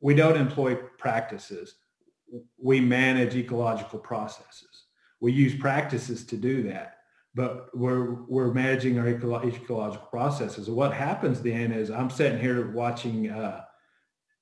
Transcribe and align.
we 0.00 0.14
don't 0.14 0.36
employ 0.36 0.76
practices. 0.98 1.74
We 2.58 2.80
manage 2.80 3.34
ecological 3.34 3.98
processes. 3.98 4.84
We 5.20 5.32
use 5.32 5.54
practices 5.54 6.24
to 6.26 6.36
do 6.36 6.62
that, 6.64 6.98
but 7.34 7.76
we're 7.76 8.22
we're 8.24 8.52
managing 8.52 8.98
our 8.98 9.08
ecological 9.08 10.06
processes. 10.10 10.70
What 10.70 10.94
happens 10.94 11.42
then 11.42 11.72
is 11.72 11.90
I'm 11.90 12.10
sitting 12.10 12.40
here 12.40 12.70
watching 12.70 13.30
uh, 13.30 13.64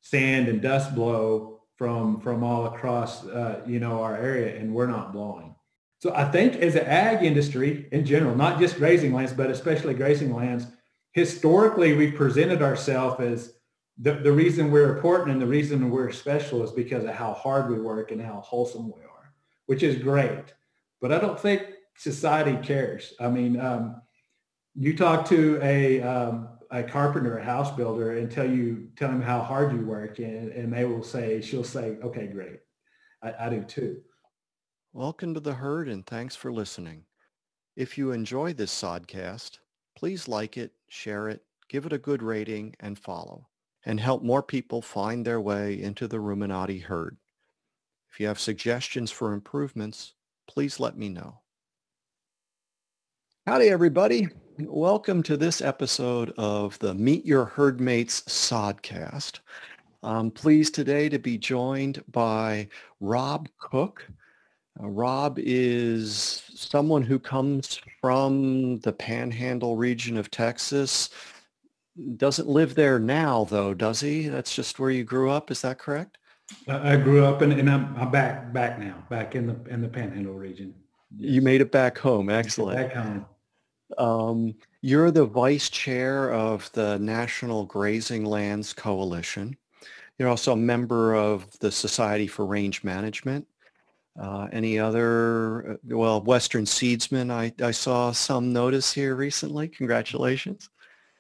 sand 0.01 0.49
and 0.49 0.63
dust 0.63 0.95
blow 0.95 1.61
from 1.77 2.21
from 2.21 2.45
all 2.45 2.67
across 2.67 3.27
uh, 3.27 3.63
you 3.67 3.81
know 3.81 4.03
our 4.03 4.17
area, 4.17 4.57
and 4.57 4.73
we're 4.73 4.87
not 4.87 5.13
blowing. 5.13 5.57
So 6.01 6.15
I 6.15 6.31
think 6.31 6.55
as 6.57 6.77
an 6.77 6.87
ag 6.87 7.25
industry 7.25 7.89
in 7.91 8.05
general, 8.05 8.37
not 8.37 8.61
just 8.61 8.77
grazing 8.77 9.13
lands, 9.13 9.33
but 9.33 9.51
especially 9.51 9.95
grazing 9.95 10.33
lands, 10.33 10.67
historically 11.13 11.95
we've 11.95 12.15
presented 12.15 12.63
ourselves 12.63 13.21
as 13.21 13.58
the, 14.01 14.15
the 14.15 14.33
reason 14.33 14.71
we're 14.71 14.95
important 14.95 15.33
and 15.33 15.43
the 15.43 15.47
reason 15.47 15.91
we're 15.91 16.13
special 16.13 16.63
is 16.63 16.71
because 16.71 17.05
of 17.05 17.15
how 17.15 17.33
hard 17.33 17.71
we 17.71 17.81
work 17.81 18.13
and 18.13 18.21
how 18.21 18.41
wholesome 18.41 18.87
we 18.87 19.03
are, 19.03 19.33
which 19.67 19.83
is 19.83 19.97
great. 19.97 20.55
But 21.01 21.13
I 21.13 21.19
don't 21.19 21.39
think 21.39 21.63
society 21.97 22.57
cares. 22.65 23.15
I 23.19 23.29
mean, 23.29 23.59
um, 23.61 24.01
you 24.75 24.97
talk 24.97 25.27
to 25.29 25.59
a, 25.63 26.01
um, 26.03 26.49
a 26.71 26.85
carpenter, 26.85 27.39
a 27.39 27.45
house 27.45 27.75
builder, 27.75 28.19
and 28.19 28.31
tell 28.31 28.49
you 28.49 28.89
tell 28.97 29.09
them 29.09 29.23
how 29.23 29.41
hard 29.41 29.73
you 29.73 29.85
work, 29.85 30.19
and, 30.19 30.53
and 30.53 30.73
they 30.73 30.85
will 30.85 31.03
say, 31.03 31.41
she'll 31.41 31.65
say, 31.65 31.97
okay, 32.03 32.29
great. 32.29 32.61
I, 33.23 33.47
I 33.47 33.49
do 33.49 33.65
too. 33.65 34.01
Welcome 34.93 35.35
to 35.35 35.41
the 35.41 35.55
herd 35.55 35.89
and 35.89 36.07
thanks 36.07 36.37
for 36.37 36.53
listening. 36.53 37.05
If 37.75 37.99
you 37.99 38.13
enjoy 38.13 38.53
this 38.53 38.73
sodcast, 38.73 39.59
please 39.97 40.29
like 40.29 40.57
it, 40.57 40.73
share 40.89 41.29
it, 41.29 41.43
give 41.69 41.87
it 41.87 41.93
a 41.93 41.99
good 41.99 42.23
rating, 42.23 42.75
and 42.81 42.99
follow, 42.99 43.49
and 43.89 43.99
help 43.99 44.23
more 44.23 44.43
people 44.43 44.83
find 44.83 45.25
their 45.25 45.41
way 45.41 45.81
into 45.81 46.07
the 46.07 46.19
Ruminati 46.19 46.83
herd. 46.83 47.17
If 48.13 48.21
you 48.21 48.27
have 48.27 48.39
suggestions 48.39 49.11
for 49.11 49.33
improvements, 49.33 50.13
please 50.47 50.79
let 50.79 50.99
me 50.99 51.09
know. 51.09 51.41
Howdy, 53.47 53.71
everybody. 53.71 54.29
Welcome 54.59 55.23
to 55.23 55.39
this 55.39 55.63
episode 55.63 56.35
of 56.37 56.79
the 56.81 56.93
Meet 56.93 57.25
Your 57.25 57.47
Herdmates 57.47 58.25
Sodcast. 58.25 59.39
I'm 60.03 60.31
pleased 60.31 60.75
today 60.75 61.09
to 61.09 61.19
be 61.19 61.39
joined 61.39 62.05
by 62.13 62.69
Rob 63.01 63.49
Cook, 63.59 64.07
uh, 64.81 64.89
Rob 64.89 65.39
is 65.41 66.43
someone 66.55 67.03
who 67.03 67.19
comes 67.19 67.81
from 68.01 68.79
the 68.81 68.93
Panhandle 68.93 69.77
region 69.77 70.17
of 70.17 70.31
Texas. 70.31 71.11
Doesn't 72.17 72.49
live 72.49 72.75
there 72.75 72.99
now, 72.99 73.45
though, 73.45 73.75
does 73.75 74.01
he? 74.01 74.29
That's 74.29 74.55
just 74.55 74.79
where 74.79 74.91
you 74.91 75.05
grew 75.05 75.31
up. 75.31 75.51
Is 75.51 75.63
that 75.63 75.79
correct? 75.79 76.19
I 76.69 76.97
grew 76.97 77.25
up 77.25 77.43
in, 77.43 77.53
and 77.53 77.69
I'm, 77.69 77.95
I'm 77.97 78.11
back 78.11 78.53
back 78.53 78.79
now, 78.79 79.05
back 79.11 79.35
in 79.35 79.47
the 79.47 79.57
in 79.69 79.81
the 79.81 79.89
Panhandle 79.89 80.35
region. 80.35 80.75
Yes. 81.17 81.33
You 81.33 81.43
made 81.43 81.61
it 81.61 81.73
back 81.73 81.99
home. 81.99 82.31
Excellent. 82.31 82.79
Back 82.79 82.93
home. 82.95 83.27
Um, 83.97 84.55
you're 84.81 85.11
the 85.11 85.25
vice 85.25 85.69
chair 85.71 86.33
of 86.33 86.71
the 86.73 86.99
National 86.99 87.65
Grazing 87.65 88.25
Lands 88.25 88.73
Coalition. 88.73 89.57
You're 90.19 90.29
also 90.29 90.53
a 90.53 90.57
member 90.57 91.15
of 91.15 91.47
the 91.59 91.73
Society 91.73 92.27
for 92.27 92.45
Range 92.45 92.85
Management. 92.85 93.47
Uh, 94.21 94.49
any 94.53 94.79
other, 94.79 95.73
uh, 95.73 95.97
well, 95.97 96.21
Western 96.21 96.65
Seedsman, 96.65 97.31
I, 97.31 97.53
I 97.65 97.71
saw 97.71 98.11
some 98.11 98.53
notice 98.53 98.93
here 98.93 99.15
recently. 99.15 99.69
Congratulations. 99.69 100.71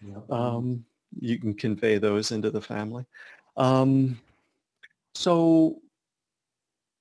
Yep. 0.02 0.30
Um, 0.30 0.84
you 1.20 1.38
can 1.38 1.54
convey 1.54 1.98
those 1.98 2.32
into 2.32 2.50
the 2.50 2.60
family. 2.60 3.04
Um, 3.56 4.20
so 5.14 5.80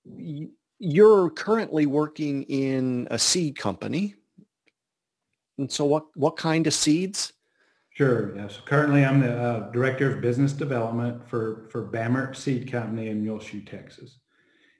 y- 0.06 0.48
you're 0.80 1.30
currently 1.31 1.86
working 1.86 2.44
in 2.44 3.08
a 3.12 3.20
seed 3.20 3.58
company. 3.58 4.16
And 5.58 5.71
so 5.71 5.86
what, 5.86 6.05
what 6.16 6.38
kind 6.38 6.67
of 6.67 6.73
seeds? 6.73 7.33
Sure. 7.89 8.36
Yes. 8.36 8.60
Currently, 8.66 9.04
I'm 9.04 9.20
the 9.20 9.36
uh, 9.36 9.71
director 9.71 10.11
of 10.11 10.21
business 10.21 10.54
development 10.54 11.27
for, 11.27 11.67
for 11.71 11.88
Bamert 11.88 12.36
Seed 12.36 12.71
Company 12.71 13.10
in 13.10 13.23
Muleshoe, 13.23 13.61
Texas 13.61 14.20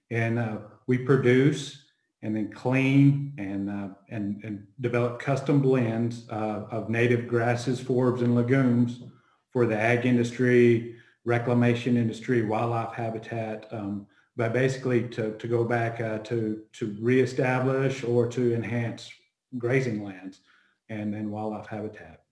and 0.10 0.40
uh, 0.40 0.58
we 0.88 0.98
produce 0.98 1.86
and 2.24 2.36
then 2.36 2.52
clean 2.52 3.34
and 3.38 3.70
uh, 3.70 3.90
and 4.10 4.44
and 4.44 4.66
develop 4.82 5.20
custom 5.20 5.62
blends 5.62 6.28
uh, 6.30 6.66
of 6.72 6.90
native 6.90 7.28
grasses, 7.28 7.82
forbs, 7.82 8.22
and 8.22 8.36
legumes 8.36 9.04
for 9.52 9.66
the 9.66 9.80
ag 9.80 10.06
industry, 10.06 10.96
reclamation 11.26 11.98
industry, 11.98 12.42
wildlife 12.42 12.94
habitat. 12.94 13.68
Um, 13.72 14.08
but 14.36 14.54
basically, 14.54 15.08
to 15.10 15.38
to 15.38 15.48
go 15.48 15.64
back 15.64 16.02
uh, 16.02 16.20
to 16.20 16.64
to 16.74 16.98
reestablish 17.00 18.04
or 18.04 18.28
to 18.30 18.54
enhance 18.54 19.12
grazing 19.58 20.04
lands 20.04 20.42
and 20.90 21.14
and 21.14 21.32
wildlife 21.32 21.68
habitat. 21.68 22.24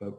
But 0.00 0.14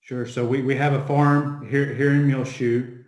sure. 0.00 0.26
So 0.26 0.46
we, 0.46 0.62
we 0.62 0.76
have 0.76 0.94
a 0.94 1.06
farm 1.06 1.66
here 1.68 1.92
here 1.94 2.10
in 2.12 2.26
Muleshoe 2.26 3.01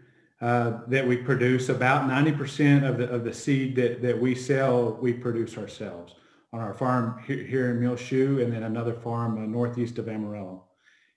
uh, 0.45 0.81
that 0.89 1.07
we 1.09 1.17
produce. 1.17 1.71
About 1.71 2.07
90% 2.07 2.87
of 2.87 2.99
the, 2.99 3.09
of 3.09 3.25
the 3.25 3.33
seed 3.33 3.75
that, 3.77 4.03
that 4.03 4.21
we 4.21 4.35
sell, 4.35 4.99
we 5.01 5.11
produce 5.11 5.57
ourselves 5.57 6.17
on 6.53 6.61
our 6.61 6.75
farm 6.75 7.19
here, 7.27 7.43
here 7.43 7.71
in 7.71 7.81
Muleshoe 7.81 8.43
and 8.43 8.53
then 8.53 8.65
another 8.65 8.93
farm 8.93 9.43
uh, 9.43 9.47
northeast 9.47 9.99
of 9.99 10.07
Amarillo. 10.07 10.65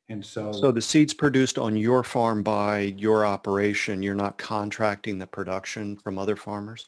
And 0.07 0.25
so, 0.25 0.53
so 0.53 0.71
the 0.71 0.81
seeds 0.81 1.13
produced 1.13 1.57
on 1.57 1.75
your 1.75 2.05
farm 2.05 2.41
by 2.41 2.79
your 2.97 3.25
operation, 3.25 4.01
you're 4.01 4.15
not 4.15 4.37
contracting 4.37 5.19
the 5.19 5.27
production 5.27 5.97
from 5.97 6.17
other 6.17 6.37
farmers? 6.37 6.85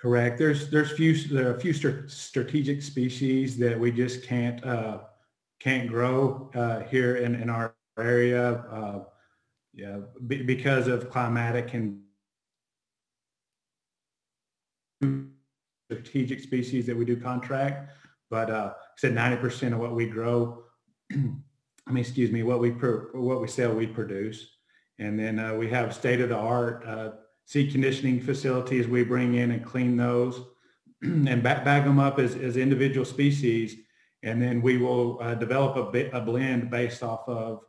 Correct. 0.00 0.38
There's 0.38 0.70
there's 0.70 0.92
few 0.92 1.14
there 1.28 1.48
are 1.48 1.56
a 1.56 1.60
few 1.60 1.72
strategic 2.06 2.82
species 2.82 3.58
that 3.58 3.78
we 3.78 3.90
just 3.90 4.22
can't 4.22 4.64
uh, 4.64 5.00
can't 5.58 5.88
grow 5.88 6.50
uh, 6.54 6.84
here 6.84 7.16
in, 7.16 7.34
in 7.34 7.50
our 7.50 7.74
area. 7.98 8.52
Uh, 8.70 9.00
yeah, 9.72 9.98
be, 10.26 10.42
because 10.42 10.88
of 10.88 11.10
climatic 11.10 11.74
and 11.74 12.00
strategic 15.90 16.40
species 16.40 16.86
that 16.86 16.96
we 16.96 17.04
do 17.04 17.16
contract. 17.16 17.92
But 18.30 18.50
uh, 18.50 18.74
said 18.96 19.14
90% 19.14 19.72
of 19.72 19.78
what 19.78 19.94
we 19.94 20.06
grow, 20.06 20.62
I 21.12 21.92
mean, 21.92 21.98
excuse 21.98 22.30
me, 22.30 22.42
what 22.42 22.60
we 22.60 22.70
what 22.70 23.40
we 23.40 23.48
sell, 23.48 23.74
we 23.74 23.86
produce. 23.86 24.48
And 24.98 25.18
then 25.18 25.38
uh, 25.38 25.54
we 25.54 25.68
have 25.70 25.94
state 25.94 26.20
of 26.20 26.28
the 26.28 26.36
art 26.36 26.84
uh, 26.86 27.10
seed 27.46 27.72
conditioning 27.72 28.20
facilities. 28.20 28.86
We 28.86 29.02
bring 29.02 29.34
in 29.34 29.50
and 29.50 29.64
clean 29.64 29.96
those 29.96 30.40
and 31.02 31.42
bag, 31.42 31.64
bag 31.64 31.84
them 31.84 31.98
up 31.98 32.18
as, 32.18 32.36
as 32.36 32.56
individual 32.56 33.06
species. 33.06 33.76
And 34.22 34.40
then 34.40 34.60
we 34.60 34.76
will 34.76 35.18
uh, 35.20 35.34
develop 35.34 35.94
a, 35.94 36.10
a 36.10 36.20
blend 36.20 36.70
based 36.70 37.02
off 37.02 37.26
of 37.26 37.62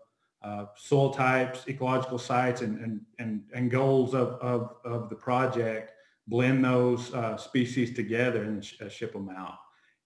uh, 0.43 0.65
soil 0.75 1.13
types, 1.13 1.65
ecological 1.67 2.17
sites, 2.17 2.61
and, 2.61 2.79
and, 2.79 3.01
and, 3.19 3.43
and 3.53 3.69
goals 3.69 4.13
of, 4.13 4.29
of, 4.41 4.75
of 4.83 5.09
the 5.09 5.15
project, 5.15 5.91
blend 6.27 6.65
those 6.65 7.13
uh, 7.13 7.37
species 7.37 7.95
together 7.95 8.43
and 8.43 8.65
sh- 8.65 8.81
uh, 8.81 8.89
ship 8.89 9.13
them 9.13 9.29
out. 9.29 9.57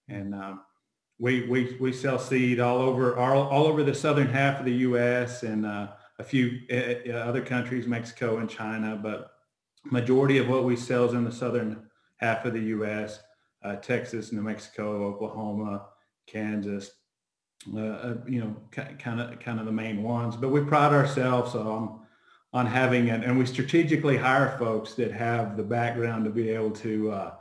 And 0.08 0.34
um, 0.34 0.60
we, 1.18 1.48
we, 1.48 1.76
we 1.80 1.92
sell 1.92 2.18
seed 2.18 2.60
all 2.60 2.78
over, 2.78 3.16
all, 3.16 3.48
all 3.48 3.66
over 3.66 3.82
the 3.82 3.94
southern 3.94 4.28
half 4.28 4.58
of 4.58 4.66
the 4.66 4.74
U.S. 4.74 5.42
and 5.42 5.64
uh, 5.64 5.88
a 6.18 6.24
few 6.24 6.60
uh, 6.70 7.12
other 7.12 7.42
countries, 7.42 7.86
Mexico 7.86 8.38
and 8.38 8.48
China, 8.48 8.98
but 9.02 9.32
majority 9.84 10.36
of 10.36 10.48
what 10.48 10.64
we 10.64 10.76
sell 10.76 11.06
is 11.06 11.14
in 11.14 11.24
the 11.24 11.32
southern 11.32 11.86
half 12.18 12.44
of 12.44 12.52
the 12.52 12.60
U.S., 12.60 13.20
Texas, 13.82 14.30
New 14.30 14.42
Mexico, 14.42 15.06
Oklahoma, 15.06 15.86
Kansas, 16.28 16.92
uh, 17.74 17.80
uh, 17.80 18.14
you 18.26 18.40
know, 18.40 18.56
kind 18.70 19.20
of 19.20 19.38
kind 19.40 19.58
of 19.58 19.66
the 19.66 19.72
main 19.72 20.02
ones. 20.02 20.36
But 20.36 20.50
we 20.50 20.60
pride 20.60 20.92
ourselves 20.92 21.54
on 21.54 22.00
on 22.52 22.66
having 22.66 23.08
it, 23.08 23.24
and 23.24 23.38
we 23.38 23.46
strategically 23.46 24.16
hire 24.16 24.56
folks 24.58 24.94
that 24.94 25.12
have 25.12 25.56
the 25.56 25.62
background 25.62 26.24
to 26.24 26.30
be 26.30 26.50
able 26.50 26.70
to 26.70 27.10
uh, 27.10 27.34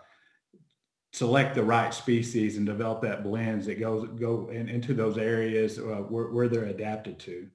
select 1.13 1.55
the 1.55 1.63
right 1.63 1.93
species 1.93 2.57
and 2.57 2.65
develop 2.65 3.01
that 3.01 3.23
blends 3.23 3.65
that 3.67 3.79
goes 3.79 4.07
go 4.19 4.49
in, 4.49 4.67
into 4.67 4.93
those 4.93 5.17
areas 5.17 5.79
uh, 5.79 6.03
where, 6.09 6.25
where 6.31 6.49
they're 6.49 6.65
adapted 6.65 7.19
to. 7.19 7.47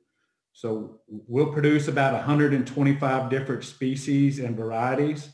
So 0.53 1.01
we'll 1.09 1.53
produce 1.53 1.89
about 1.89 2.15
125 2.15 3.31
different 3.31 3.65
species 3.65 4.39
and 4.39 4.57
varieties, 4.57 5.31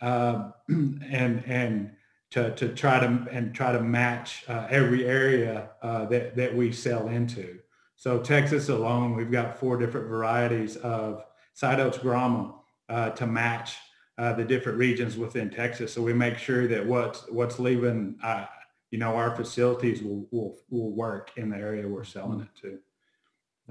uh, 0.00 0.50
and 0.68 1.44
and 1.46 1.92
to, 2.36 2.50
to 2.50 2.68
try 2.68 3.00
to 3.00 3.26
and 3.30 3.54
try 3.54 3.72
to 3.72 3.80
match 3.80 4.44
uh, 4.46 4.66
every 4.68 5.06
area 5.06 5.70
uh, 5.80 6.04
that, 6.04 6.36
that 6.36 6.54
we 6.54 6.70
sell 6.70 7.08
into. 7.08 7.58
So 7.96 8.18
Texas 8.18 8.68
alone, 8.68 9.16
we've 9.16 9.32
got 9.32 9.58
four 9.58 9.78
different 9.78 10.08
varieties 10.08 10.76
of 10.76 11.24
sideoats 11.58 11.98
grama 11.98 12.56
uh, 12.90 13.10
to 13.10 13.26
match 13.26 13.78
uh, 14.18 14.34
the 14.34 14.44
different 14.44 14.76
regions 14.76 15.16
within 15.16 15.48
Texas. 15.48 15.94
So 15.94 16.02
we 16.02 16.12
make 16.12 16.36
sure 16.36 16.66
that 16.68 16.84
what's 16.84 17.26
what's 17.30 17.58
leaving, 17.58 18.16
uh, 18.22 18.44
you 18.90 18.98
know, 18.98 19.16
our 19.16 19.34
facilities 19.34 20.02
will, 20.02 20.28
will 20.30 20.58
will 20.68 20.90
work 20.90 21.30
in 21.38 21.48
the 21.48 21.56
area 21.56 21.88
we're 21.88 22.04
selling 22.04 22.42
it 22.42 22.48
to. 22.60 22.78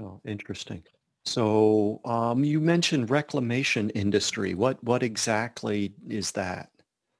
Oh, 0.03 0.21
interesting. 0.25 0.81
So 1.25 2.01
um, 2.03 2.43
you 2.43 2.59
mentioned 2.59 3.11
reclamation 3.11 3.91
industry. 3.91 4.55
What 4.55 4.83
what 4.83 5.03
exactly 5.03 5.93
is 6.09 6.31
that? 6.31 6.71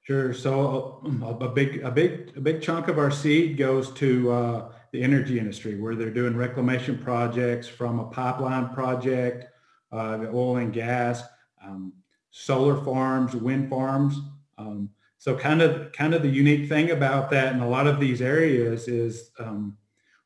Sure. 0.06 0.32
So 0.32 1.00
a, 1.22 1.44
a 1.44 1.48
big 1.48 1.82
a 1.82 1.90
big 1.90 2.32
a 2.36 2.40
big 2.40 2.62
chunk 2.62 2.86
of 2.86 2.96
our 2.96 3.10
seed 3.10 3.56
goes 3.56 3.90
to 3.94 4.30
uh, 4.30 4.72
the 4.92 5.02
energy 5.02 5.40
industry, 5.40 5.80
where 5.80 5.96
they're 5.96 6.10
doing 6.10 6.36
reclamation 6.36 6.96
projects 6.96 7.66
from 7.66 7.98
a 7.98 8.04
pipeline 8.04 8.68
project, 8.68 9.46
uh, 9.90 10.26
oil 10.32 10.58
and 10.58 10.72
gas, 10.72 11.24
um, 11.60 11.92
solar 12.30 12.84
farms, 12.84 13.34
wind 13.34 13.68
farms. 13.68 14.20
Um, 14.58 14.90
so 15.18 15.34
kind 15.36 15.60
of 15.60 15.90
kind 15.90 16.14
of 16.14 16.22
the 16.22 16.28
unique 16.28 16.68
thing 16.68 16.92
about 16.92 17.28
that 17.30 17.52
in 17.52 17.58
a 17.58 17.68
lot 17.68 17.88
of 17.88 17.98
these 17.98 18.22
areas 18.22 18.86
is 18.86 19.30
um, 19.40 19.76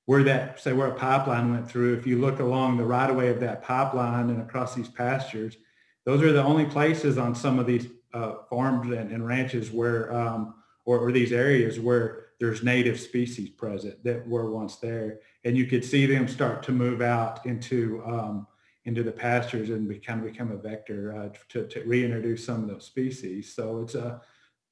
where 0.05 0.23
that, 0.25 0.61
say 0.61 0.75
where 0.75 0.88
a 0.88 0.94
pipeline 0.94 1.53
went 1.53 1.67
through, 1.67 1.94
if 1.94 2.06
you 2.06 2.19
look 2.19 2.41
along 2.41 2.77
the 2.77 2.85
right 2.85 3.09
of 3.09 3.17
way 3.17 3.29
of 3.29 3.41
that 3.41 3.62
pipeline 3.62 4.29
and 4.29 4.43
across 4.43 4.75
these 4.75 4.88
pastures, 4.88 5.56
those 6.05 6.21
are 6.21 6.32
the 6.32 6.43
only 6.44 6.67
places 6.67 7.17
on 7.17 7.35
some 7.35 7.59
of 7.59 7.67
these 7.67 7.87
uh, 8.12 8.35
farms 8.49 8.93
and, 8.93 9.11
and, 9.11 9.27
ranches 9.27 9.71
where, 9.71 10.12
um, 10.12 10.55
or, 10.85 10.99
or, 10.99 11.12
these 11.12 11.33
areas 11.33 11.79
where 11.79 12.27
there's 12.41 12.62
native 12.62 12.99
species 12.99 13.51
present 13.51 14.03
that 14.03 14.27
were 14.27 14.51
once 14.51 14.77
there. 14.77 15.21
And 15.45 15.57
you 15.57 15.67
could 15.67 15.85
see 15.85 16.07
them 16.07 16.27
start 16.27 16.62
to 16.65 16.73
move 16.73 17.03
out 17.03 17.45
into, 17.47 18.03
um, 18.05 18.47
into 18.85 19.03
the 19.03 19.12
pastures 19.12 19.71
and 19.71 19.89
kind 20.05 20.21
of 20.21 20.33
become 20.33 20.51
a 20.51 20.57
vector 20.57 21.15
uh, 21.15 21.29
to, 21.51 21.67
to 21.69 21.85
reintroduce 21.85 22.45
some 22.45 22.62
of 22.65 22.69
those 22.69 22.87
species. 22.87 23.55
So 23.55 23.83
it's 23.83 23.95
a, 23.95 24.21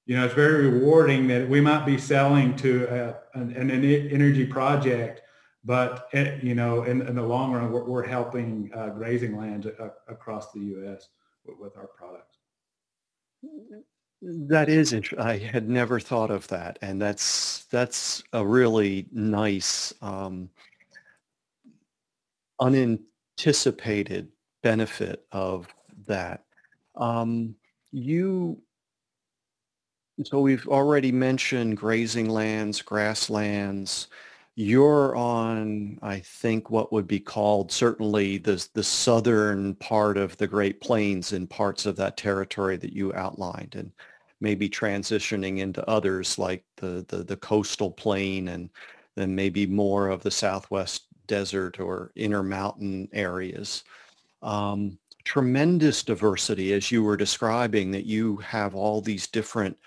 you 0.07 0.17
know, 0.17 0.25
it's 0.25 0.35
very 0.35 0.69
rewarding 0.69 1.29
that 1.29 1.49
we 1.49 1.61
might 1.61 1.85
be 1.85 1.99
selling 1.99 2.57
to 2.57 2.87
a, 2.87 3.39
an, 3.39 3.53
an 3.53 3.71
energy 3.85 4.47
project 4.47 5.23
but 5.65 6.09
eh, 6.13 6.39
you 6.43 6.55
know, 6.55 6.85
in, 6.85 7.03
in 7.03 7.17
the 7.17 7.23
long 7.23 7.53
run, 7.53 7.71
we're, 7.71 7.85
we're 7.85 8.07
helping 8.07 8.71
uh, 8.75 8.89
grazing 8.89 9.37
lands 9.37 9.67
a, 9.67 9.93
across 10.09 10.53
the 10.53 10.61
U.S. 10.61 11.09
With, 11.45 11.59
with, 11.59 11.77
our 11.77 11.89
products. 11.89 12.28
That 14.23 14.69
is 14.69 14.93
interesting. 14.93 15.27
I 15.27 15.39
had 15.39 15.69
never 15.69 16.01
thought 16.01 16.31
of 16.31 16.49
that, 16.49 16.79
and 16.83 17.01
that's 17.01 17.65
that's 17.67 18.23
a 18.33 18.45
really 18.47 19.07
nice, 19.13 19.93
um, 20.03 20.51
unanticipated 22.61 24.29
benefit 24.63 25.25
of 25.33 25.69
that. 26.07 26.45
Um, 26.97 27.55
you 27.93 28.61
so 30.25 30.41
we've 30.41 30.67
already 30.67 31.13
mentioned 31.13 31.77
grazing 31.77 32.29
lands, 32.29 32.83
grasslands. 32.83 34.09
You're 34.61 35.15
on, 35.15 36.01
I 36.03 36.19
think, 36.19 36.69
what 36.69 36.93
would 36.93 37.07
be 37.07 37.21
called 37.21 37.71
certainly 37.71 38.39
the, 38.39 38.67
the 38.75 38.83
southern 38.83 39.77
part 39.77 40.17
of 40.17 40.37
the 40.37 40.49
Great 40.49 40.81
Plains 40.81 41.33
and 41.33 41.49
parts 41.49 41.87
of 41.87 41.95
that 41.95 42.17
territory 42.17 42.77
that 42.79 42.93
you 42.93 43.15
outlined 43.15 43.77
and 43.77 43.93
maybe 44.41 44.69
transitioning 44.69 45.59
into 45.59 45.89
others 45.89 46.41
like 46.41 46.65
the, 46.75 47.05
the, 47.07 47.19
the 47.23 47.37
coastal 47.37 47.93
plain 47.93 48.49
and 48.49 48.69
then 49.15 49.33
maybe 49.33 49.65
more 49.65 50.09
of 50.09 50.25
the 50.25 50.31
southwest 50.33 51.05
desert 51.29 51.79
or 51.79 52.11
intermountain 52.17 53.09
areas. 53.13 53.85
Um, 54.43 54.99
tremendous 55.23 56.03
diversity 56.03 56.73
as 56.73 56.91
you 56.91 57.05
were 57.05 57.17
describing 57.17 57.93
that 57.93 58.07
you 58.07 58.39
have 58.39 58.75
all 58.75 59.01
these 59.03 59.29
different 59.29 59.79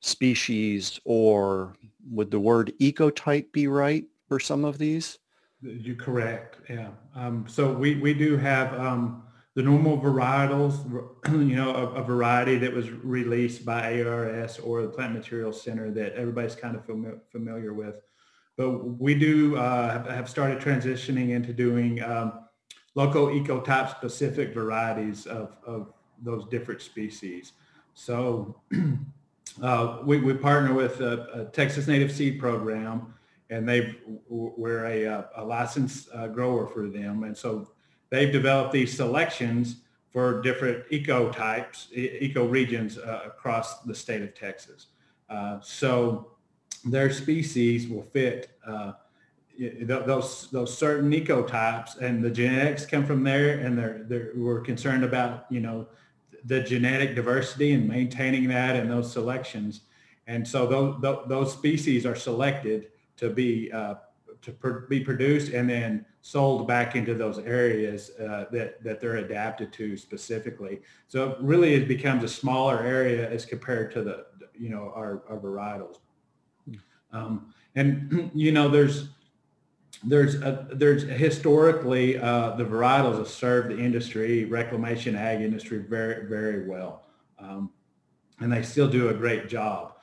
species 0.00 1.00
or 1.06 1.74
would 2.10 2.30
the 2.30 2.40
word 2.40 2.72
ecotype 2.80 3.52
be 3.52 3.68
right 3.68 4.04
for 4.28 4.40
some 4.40 4.64
of 4.64 4.78
these? 4.78 5.18
You're 5.60 5.96
correct. 5.96 6.58
Yeah. 6.68 6.90
Um, 7.14 7.44
so 7.48 7.72
we, 7.72 7.96
we 7.96 8.14
do 8.14 8.36
have 8.36 8.78
um, 8.78 9.24
the 9.54 9.62
normal 9.62 9.98
varietals, 9.98 10.84
you 11.28 11.56
know, 11.56 11.74
a, 11.74 11.94
a, 11.94 12.02
variety 12.02 12.58
that 12.58 12.72
was 12.72 12.90
released 12.90 13.64
by 13.64 14.00
ARS 14.02 14.60
or 14.60 14.82
the 14.82 14.88
Plant 14.88 15.14
Materials 15.14 15.60
Center 15.60 15.90
that 15.90 16.12
everybody's 16.12 16.54
kind 16.54 16.76
of 16.76 16.86
fami- 16.86 17.18
familiar 17.32 17.74
with. 17.74 17.96
But 18.56 19.00
we 19.00 19.14
do 19.14 19.56
uh, 19.56 20.04
have, 20.12 20.28
started 20.28 20.60
transitioning 20.60 21.30
into 21.30 21.52
doing 21.52 22.02
um, 22.02 22.44
local 22.94 23.28
ecotype 23.28 23.90
specific 23.90 24.54
varieties 24.54 25.26
of, 25.26 25.56
of 25.66 25.92
those 26.22 26.46
different 26.48 26.80
species. 26.80 27.52
So 27.94 28.60
uh, 29.62 29.98
we, 30.04 30.18
we 30.18 30.34
partner 30.34 30.74
with 30.74 31.00
a, 31.00 31.28
a, 31.32 31.44
Texas 31.46 31.86
Native 31.86 32.12
Seed 32.12 32.38
Program, 32.38 33.14
and 33.50 33.68
they 33.68 33.96
we're 34.28 34.84
a, 34.84 35.06
uh, 35.06 35.22
a 35.36 35.44
licensed 35.44 36.08
uh, 36.14 36.28
grower 36.28 36.66
for 36.66 36.88
them, 36.88 37.24
and 37.24 37.36
so 37.36 37.68
they've 38.10 38.32
developed 38.32 38.72
these 38.72 38.94
selections 38.94 39.76
for 40.12 40.40
different 40.42 40.84
eco 40.90 41.30
types, 41.30 41.88
eco 41.94 42.46
regions 42.46 42.98
uh, 42.98 43.22
across 43.26 43.80
the 43.80 43.94
state 43.94 44.22
of 44.22 44.34
Texas. 44.34 44.86
Uh, 45.28 45.58
so 45.60 46.32
their 46.84 47.12
species 47.12 47.88
will 47.88 48.02
fit 48.02 48.50
uh, 48.66 48.92
those 49.82 50.48
those 50.50 50.76
certain 50.76 51.10
ecotypes, 51.10 51.98
and 51.98 52.22
the 52.22 52.30
genetics 52.30 52.86
come 52.86 53.04
from 53.04 53.24
there, 53.24 53.58
and 53.58 53.76
they're, 53.76 54.04
they're 54.04 54.30
we're 54.36 54.60
concerned 54.60 55.04
about 55.04 55.46
you 55.50 55.60
know 55.60 55.86
the 56.44 56.60
genetic 56.60 57.14
diversity 57.14 57.72
and 57.72 57.88
maintaining 57.88 58.48
that 58.48 58.76
and 58.76 58.90
those 58.90 59.12
selections. 59.12 59.82
And 60.26 60.46
so 60.46 60.66
those, 60.66 61.24
those 61.26 61.52
species 61.52 62.04
are 62.06 62.16
selected 62.16 62.88
to 63.16 63.30
be 63.30 63.72
uh, 63.72 63.94
to 64.42 64.52
pr- 64.52 64.86
be 64.88 65.00
produced 65.00 65.52
and 65.52 65.68
then 65.68 66.04
sold 66.20 66.68
back 66.68 66.96
into 66.96 67.14
those 67.14 67.38
areas 67.38 68.10
uh, 68.20 68.46
that, 68.52 68.82
that 68.82 69.00
they're 69.00 69.16
adapted 69.16 69.72
to 69.72 69.96
specifically. 69.96 70.80
So 71.08 71.36
really 71.40 71.74
it 71.74 71.88
becomes 71.88 72.24
a 72.24 72.28
smaller 72.28 72.80
area 72.80 73.28
as 73.30 73.44
compared 73.44 73.90
to 73.92 74.02
the, 74.02 74.26
you 74.58 74.68
know, 74.68 74.92
our, 74.94 75.22
our 75.28 75.38
varietals. 75.38 75.98
Um, 77.12 77.54
and, 77.74 78.30
you 78.34 78.52
know, 78.52 78.68
there's, 78.68 79.08
there's 80.04 80.36
a, 80.36 80.68
there's 80.72 81.02
historically 81.02 82.18
uh, 82.18 82.52
the 82.52 82.64
varietals 82.64 83.18
have 83.18 83.28
served 83.28 83.70
the 83.70 83.78
industry, 83.78 84.44
reclamation 84.44 85.16
ag 85.16 85.40
industry 85.40 85.78
very 85.78 86.26
very 86.26 86.68
well, 86.68 87.04
um, 87.38 87.70
and 88.40 88.52
they 88.52 88.62
still 88.62 88.88
do 88.88 89.08
a 89.08 89.14
great 89.14 89.48
job. 89.48 89.94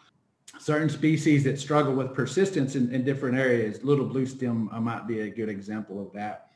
Certain 0.59 0.89
species 0.89 1.43
that 1.43 1.59
struggle 1.59 1.93
with 1.93 2.13
persistence 2.13 2.75
in, 2.75 2.93
in 2.93 3.03
different 3.03 3.37
areas, 3.37 3.83
little 3.83 4.05
blue 4.05 4.25
stem 4.25 4.69
uh, 4.71 4.79
might 4.79 5.07
be 5.07 5.21
a 5.21 5.29
good 5.29 5.49
example 5.49 6.01
of 6.01 6.11
that. 6.13 6.49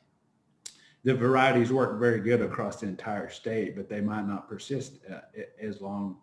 The 1.04 1.16
varieties 1.16 1.72
work 1.72 2.00
very 2.00 2.20
good 2.20 2.42
across 2.42 2.78
the 2.78 2.88
entire 2.88 3.30
state, 3.30 3.76
but 3.76 3.88
they 3.90 4.02
might 4.02 4.28
not 4.28 4.50
persist 4.50 5.00
uh, 5.10 5.20
as 5.62 5.82
long 5.82 6.18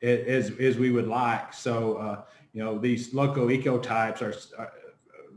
as 0.00 0.52
as 0.58 0.78
we 0.78 0.90
would 0.90 1.08
like. 1.08 1.52
So 1.52 1.96
uh, 1.96 2.22
you 2.54 2.64
know 2.64 2.78
these 2.78 3.12
local 3.12 3.46
ecotypes 3.46 4.22
are, 4.22 4.34
are 4.58 4.72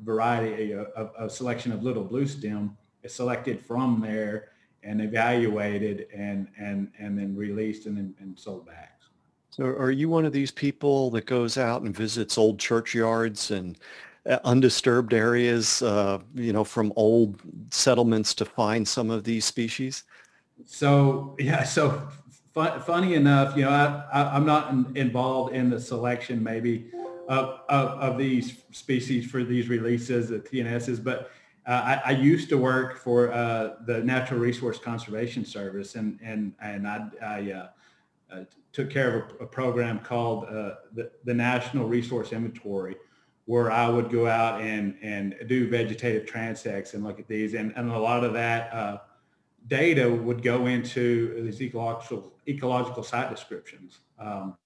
variety, 0.04 0.72
a, 0.74 0.84
a, 0.96 1.26
a 1.26 1.30
selection 1.30 1.72
of 1.72 1.84
little 1.84 2.04
blue 2.04 2.28
stem 2.28 2.78
is 3.04 3.14
selected 3.14 3.60
from 3.60 4.02
there 4.02 4.50
and 4.84 5.02
evaluated 5.02 6.08
and 6.14 6.48
and 6.58 6.92
and 7.00 7.18
then 7.18 7.36
released 7.36 7.86
and 7.86 7.98
then 7.98 8.16
and 8.20 8.38
sold 8.38 8.66
back. 8.66 9.00
So 9.52 9.66
are 9.66 9.92
you 9.92 10.08
one 10.08 10.26
of 10.26 10.32
these 10.32 10.50
people 10.50 11.12
that 11.12 11.26
goes 11.26 11.58
out 11.58 11.82
and 11.82 11.96
visits 11.96 12.38
old 12.38 12.58
churchyards 12.58 13.52
and 13.52 13.78
uh, 14.26 14.40
undisturbed 14.46 15.14
areas, 15.14 15.82
uh, 15.82 16.20
you 16.34 16.54
know, 16.54 16.64
from 16.64 16.94
old 16.96 17.42
settlements 17.70 18.34
to 18.36 18.46
find 18.46 18.88
some 18.88 19.10
of 19.10 19.26
these 19.26 19.44
species? 19.44 20.04
So 20.66 21.36
yeah, 21.38 21.64
so 21.64 22.08
funny 22.54 23.16
enough, 23.16 23.58
you 23.58 23.64
know, 23.64 23.72
I, 23.72 24.22
I, 24.22 24.38
am 24.38 24.46
not 24.46 24.72
in, 24.72 24.96
involved 24.96 25.54
in 25.54 25.70
the 25.70 25.80
selection 25.80 26.42
maybe 26.42 26.90
of, 27.32 27.62
of, 27.70 27.90
of 28.00 28.18
these 28.18 28.64
species 28.72 29.30
for 29.32 29.44
these 29.46 29.70
releases, 29.70 30.28
the 30.28 30.40
TNSs, 30.40 31.02
but 31.02 31.32
uh, 31.66 32.00
I, 32.06 32.10
I, 32.10 32.12
used 32.12 32.50
to 32.50 32.58
work 32.58 32.98
for 32.98 33.32
uh, 33.32 33.76
the 33.86 34.04
Natural 34.04 34.40
Resource 34.40 34.80
Conservation 34.80 35.46
Service, 35.46 35.96
and 35.96 36.20
and 36.22 36.54
and 36.60 36.88
I, 36.88 37.08
I 37.24 37.52
uh, 37.52 37.68
uh 38.34 38.44
took 38.74 38.90
care 38.90 39.16
of 39.16 39.32
a, 39.40 39.44
a 39.44 39.48
program 39.48 40.00
called 40.00 40.46
uh, 40.46 40.76
the, 40.94 41.12
the 41.24 41.34
National 41.34 41.88
Resource 41.88 42.34
Inventory, 42.34 42.96
where 43.46 43.72
I 43.72 43.88
would 43.88 44.10
go 44.10 44.28
out 44.28 44.60
and 44.60 44.98
and 45.02 45.36
do 45.48 45.70
vegetative 45.70 46.26
transects 46.26 46.96
and 46.96 47.04
look 47.04 47.20
at 47.20 47.28
these, 47.28 47.54
and, 47.54 47.72
and 47.78 47.92
a 47.92 48.00
lot 48.00 48.26
of 48.26 48.34
that 48.34 48.74
uh, 48.74 48.98
data 49.68 50.10
would 50.10 50.42
go 50.42 50.66
into 50.66 51.44
these 51.44 51.62
ecological 51.62 52.34
ecological 52.48 53.04
site 53.04 53.30
descriptions. 53.30 54.00
Um, 54.20 54.58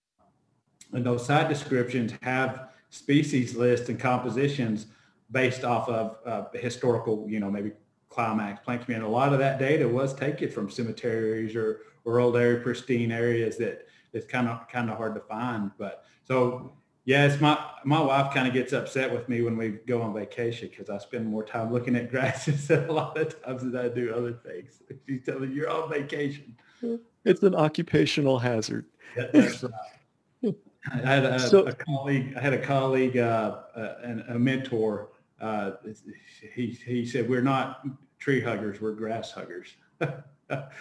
and 0.96 1.06
those 1.06 1.25
site 1.25 1.50
descriptions 1.50 2.14
have 2.22 2.70
species 2.90 3.56
lists 3.56 3.90
and 3.90 4.00
compositions 4.00 4.88
based 5.32 5.64
off 5.64 5.90
of 5.90 6.18
uh, 6.25 6.46
historical, 6.58 7.25
you 7.28 7.40
know, 7.40 7.52
maybe 7.52 7.72
climax, 8.10 8.64
plant 8.64 8.84
community. 8.84 9.08
A 9.08 9.12
lot 9.12 9.34
of 9.34 9.40
that 9.40 9.60
data 9.60 9.88
was 9.88 10.14
taken 10.14 10.50
from 10.50 10.70
cemeteries 10.70 11.56
or, 11.56 11.82
or 12.06 12.20
old 12.20 12.38
area 12.38 12.60
pristine 12.60 13.12
areas 13.12 13.58
that 13.58 13.88
it's 14.14 14.25
kind 14.25 14.48
of 14.48 14.68
kind 14.70 14.90
of 14.90 14.98
hard 14.98 15.16
to 15.16 15.22
find. 15.22 15.72
But 15.78 16.06
so 16.24 16.72
Yes, 17.06 17.40
my 17.40 17.64
my 17.84 18.02
wife 18.02 18.34
kind 18.34 18.48
of 18.48 18.54
gets 18.54 18.74
upset 18.74 19.14
with 19.14 19.30
me 19.30 19.44
when 19.44 19.56
we 19.56 19.70
go 19.70 20.02
on 20.02 20.12
vacation 20.12 20.70
because 20.70 20.90
I 20.90 20.98
spend 20.98 21.28
more 21.28 21.44
time 21.44 21.72
looking 21.72 21.96
at 21.96 22.10
grasses 22.12 22.70
a 22.72 22.92
lot 22.92 23.16
of 23.16 23.44
times 23.44 23.62
than 23.62 23.78
I 23.78 23.90
do 23.90 24.12
other 24.14 24.34
things. 24.34 24.82
She's 25.08 25.24
telling 25.24 25.50
me 25.50 25.56
you're 25.56 25.70
on 25.70 25.88
vacation. 25.88 26.56
It's 27.24 27.44
an 27.44 27.54
occupational 27.54 28.40
hazard. 28.40 28.86
That, 29.16 29.34
that's 29.34 29.64
right. 29.64 29.72
I 30.92 30.98
had 30.98 31.25
a, 31.25 31.39
so, 31.39 31.65
a, 31.65 31.74
colleague. 31.74 32.34
I 32.38 32.42
had 32.42 32.54
a 32.54 32.62
colleague 32.62 33.18
uh, 33.18 33.60
uh, 33.75 33.96
and 34.04 34.22
a 34.30 34.39
mentor. 34.39 35.10
Uh, 35.42 35.72
he 36.54 36.68
he 36.86 37.06
said 37.06 37.30
we're 37.30 37.42
not 37.42 37.86
tree 38.20 38.42
huggers. 38.42 38.82
We're 38.82 38.94
grass 38.94 39.32
huggers. 39.32 39.75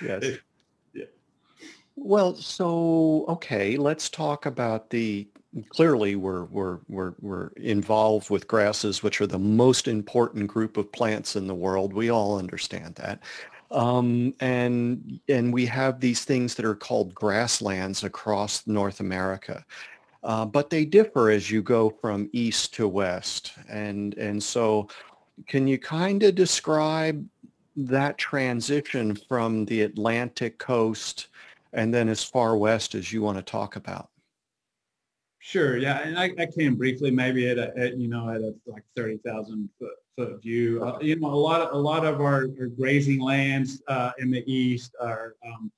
yes. 0.03 0.39
Yeah. 0.93 1.05
Well, 1.97 2.35
so 2.35 3.25
okay, 3.29 3.77
let's 3.77 4.11
talk 4.11 4.47
about 4.47 4.91
the 4.91 5.27
clearly 5.69 6.17
we're, 6.17 6.45
we're, 6.45 6.79
we're, 6.89 7.15
we're 7.21 7.49
involved 7.57 8.31
with 8.31 8.49
grasses, 8.49 9.03
which 9.03 9.21
are 9.21 9.27
the 9.27 9.39
most 9.39 9.89
important 9.89 10.47
group 10.49 10.77
of 10.77 10.91
plants 10.91 11.37
in 11.37 11.47
the 11.47 11.55
world. 11.55 11.93
We 11.93 12.11
all 12.11 12.39
understand 12.39 12.97
that. 12.97 13.21
Um, 13.71 14.35
and, 14.41 15.21
and 15.29 15.53
we 15.53 15.67
have 15.67 16.01
these 16.01 16.25
things 16.25 16.55
that 16.55 16.65
are 16.65 16.75
called 16.75 17.15
grasslands 17.15 18.05
across 18.05 18.67
North 18.67 19.01
America. 19.01 19.65
Uh, 20.25 20.45
but 20.45 20.71
they 20.71 20.85
differ 20.87 21.31
as 21.31 21.51
you 21.51 21.63
go 21.63 21.91
from 21.91 22.31
east 22.33 22.73
to 22.75 22.89
west. 22.89 23.53
And, 23.69 24.15
and 24.15 24.43
so 24.43 24.89
can 25.47 25.69
you 25.69 25.79
kind 25.79 26.23
of 26.23 26.35
describe 26.35 27.25
that 27.77 28.17
transition 28.17 29.15
from 29.15 29.67
the 29.67 29.83
Atlantic 29.83 30.59
coast 30.59 31.29
and 31.75 31.93
then 31.93 32.09
as 32.09 32.25
far 32.25 32.57
west 32.57 32.95
as 32.95 33.13
you 33.13 33.21
want 33.21 33.37
to 33.37 33.43
talk 33.43 33.77
about? 33.77 34.09
Sure. 35.41 35.77
Yeah, 35.77 35.99
and 35.99 36.19
I, 36.19 36.31
I 36.39 36.47
can 36.47 36.75
briefly 36.75 37.11
maybe 37.11 37.51
at, 37.51 37.59
a, 37.59 37.77
at 37.77 37.99
you 37.99 38.09
know 38.09 38.31
at 38.31 38.41
a 38.41 38.55
like 38.67 38.83
thirty 38.97 39.19
thousand 39.19 39.69
foot 39.79 39.93
foot 40.17 40.41
view. 40.43 40.83
Uh, 40.83 40.99
you 41.03 41.21
know, 41.21 41.27
a 41.27 41.35
lot 41.35 41.61
of 41.61 41.75
a 41.75 41.77
lot 41.77 42.07
of 42.07 42.23
our, 42.23 42.49
our 42.59 42.67
grazing 42.67 43.21
lands 43.21 43.83
uh, 43.89 44.13
in 44.19 44.31
the 44.31 44.43
east 44.51 44.95
are 45.03 45.35
um, 45.47 45.71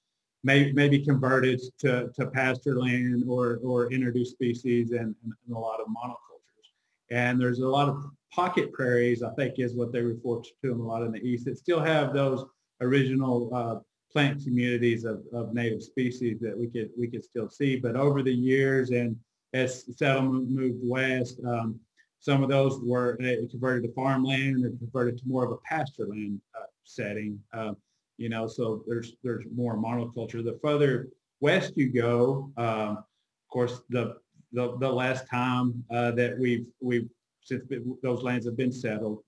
may 0.47 0.71
maybe 0.73 1.05
converted 1.05 1.61
to, 1.77 2.09
to 2.15 2.27
pasture 2.29 2.79
land 2.79 3.25
or 3.29 3.59
or 3.65 3.93
introduced 3.93 4.31
species 4.31 4.93
and, 4.93 5.15
and, 5.23 5.33
and, 5.47 5.57
a 5.57 5.59
lot 5.59 5.81
of 5.81 5.89
monocultures. 5.89 6.69
And 7.11 7.41
there's 7.41 7.59
a 7.59 7.69
lot 7.69 7.89
of 7.89 8.05
pocket 8.33 8.73
prairies, 8.73 9.25
I 9.25 9.31
think, 9.35 9.55
is 9.59 9.75
what 9.75 9.93
they 9.93 10.03
refer 10.03 10.41
to 10.41 10.53
them 10.63 10.81
a 10.81 10.85
lot 10.85 11.03
in 11.03 11.11
the 11.11 11.19
east 11.19 11.47
that 11.47 11.59
still 11.59 11.81
have 11.81 12.15
those 12.15 12.45
original 12.81 13.51
uh, 13.53 13.77
plant 14.13 14.45
communities 14.45 15.05
of, 15.05 15.25
of 15.33 15.53
native 15.53 15.83
species 15.83 16.39
that 16.41 16.57
we 16.57 16.69
could 16.69 16.91
we 16.97 17.09
could 17.09 17.25
still 17.25 17.51
see. 17.51 17.77
But 17.77 17.97
over 17.97 18.23
the 18.23 18.39
years 18.53 18.91
and 18.91 19.17
as 19.53 19.85
settlement 19.99 20.49
moved 20.49 20.81
west, 20.83 21.41
um, 21.45 21.81
some 22.21 22.45
of 22.45 22.49
those 22.49 22.79
were 22.83 23.19
uh, 23.21 23.47
converted 23.51 23.83
to 23.85 23.93
farmland 23.95 24.65
or 24.65 24.71
converted 24.71 25.19
to 25.19 25.25
more 25.27 25.45
of 25.45 25.51
a 25.51 25.57
pasture 25.69 26.07
land 26.07 26.41
uh, 26.57 26.67
setting. 26.85 27.41
Uh, 27.53 27.73
you 28.19 28.29
know, 28.29 28.47
so 28.47 28.83
there's 28.87 29.13
there's 29.23 29.45
more 29.55 29.77
monoculture. 29.77 30.45
The 30.45 30.59
further 30.63 31.09
west 31.41 31.75
you 31.77 31.91
go, 31.93 32.51
um, 32.57 32.99
of 32.99 33.49
course, 33.51 33.83
the 33.91 34.17
the, 34.53 34.77
the 34.79 34.91
last 34.91 35.29
time 35.29 35.85
uh, 35.91 36.13
that 36.13 36.39
we've 36.39 36.67
we've 36.81 37.09
since 37.43 37.65
those 38.03 38.23
lands 38.23 38.47
have 38.47 38.57
been 38.57 38.73
settled, 38.73 39.23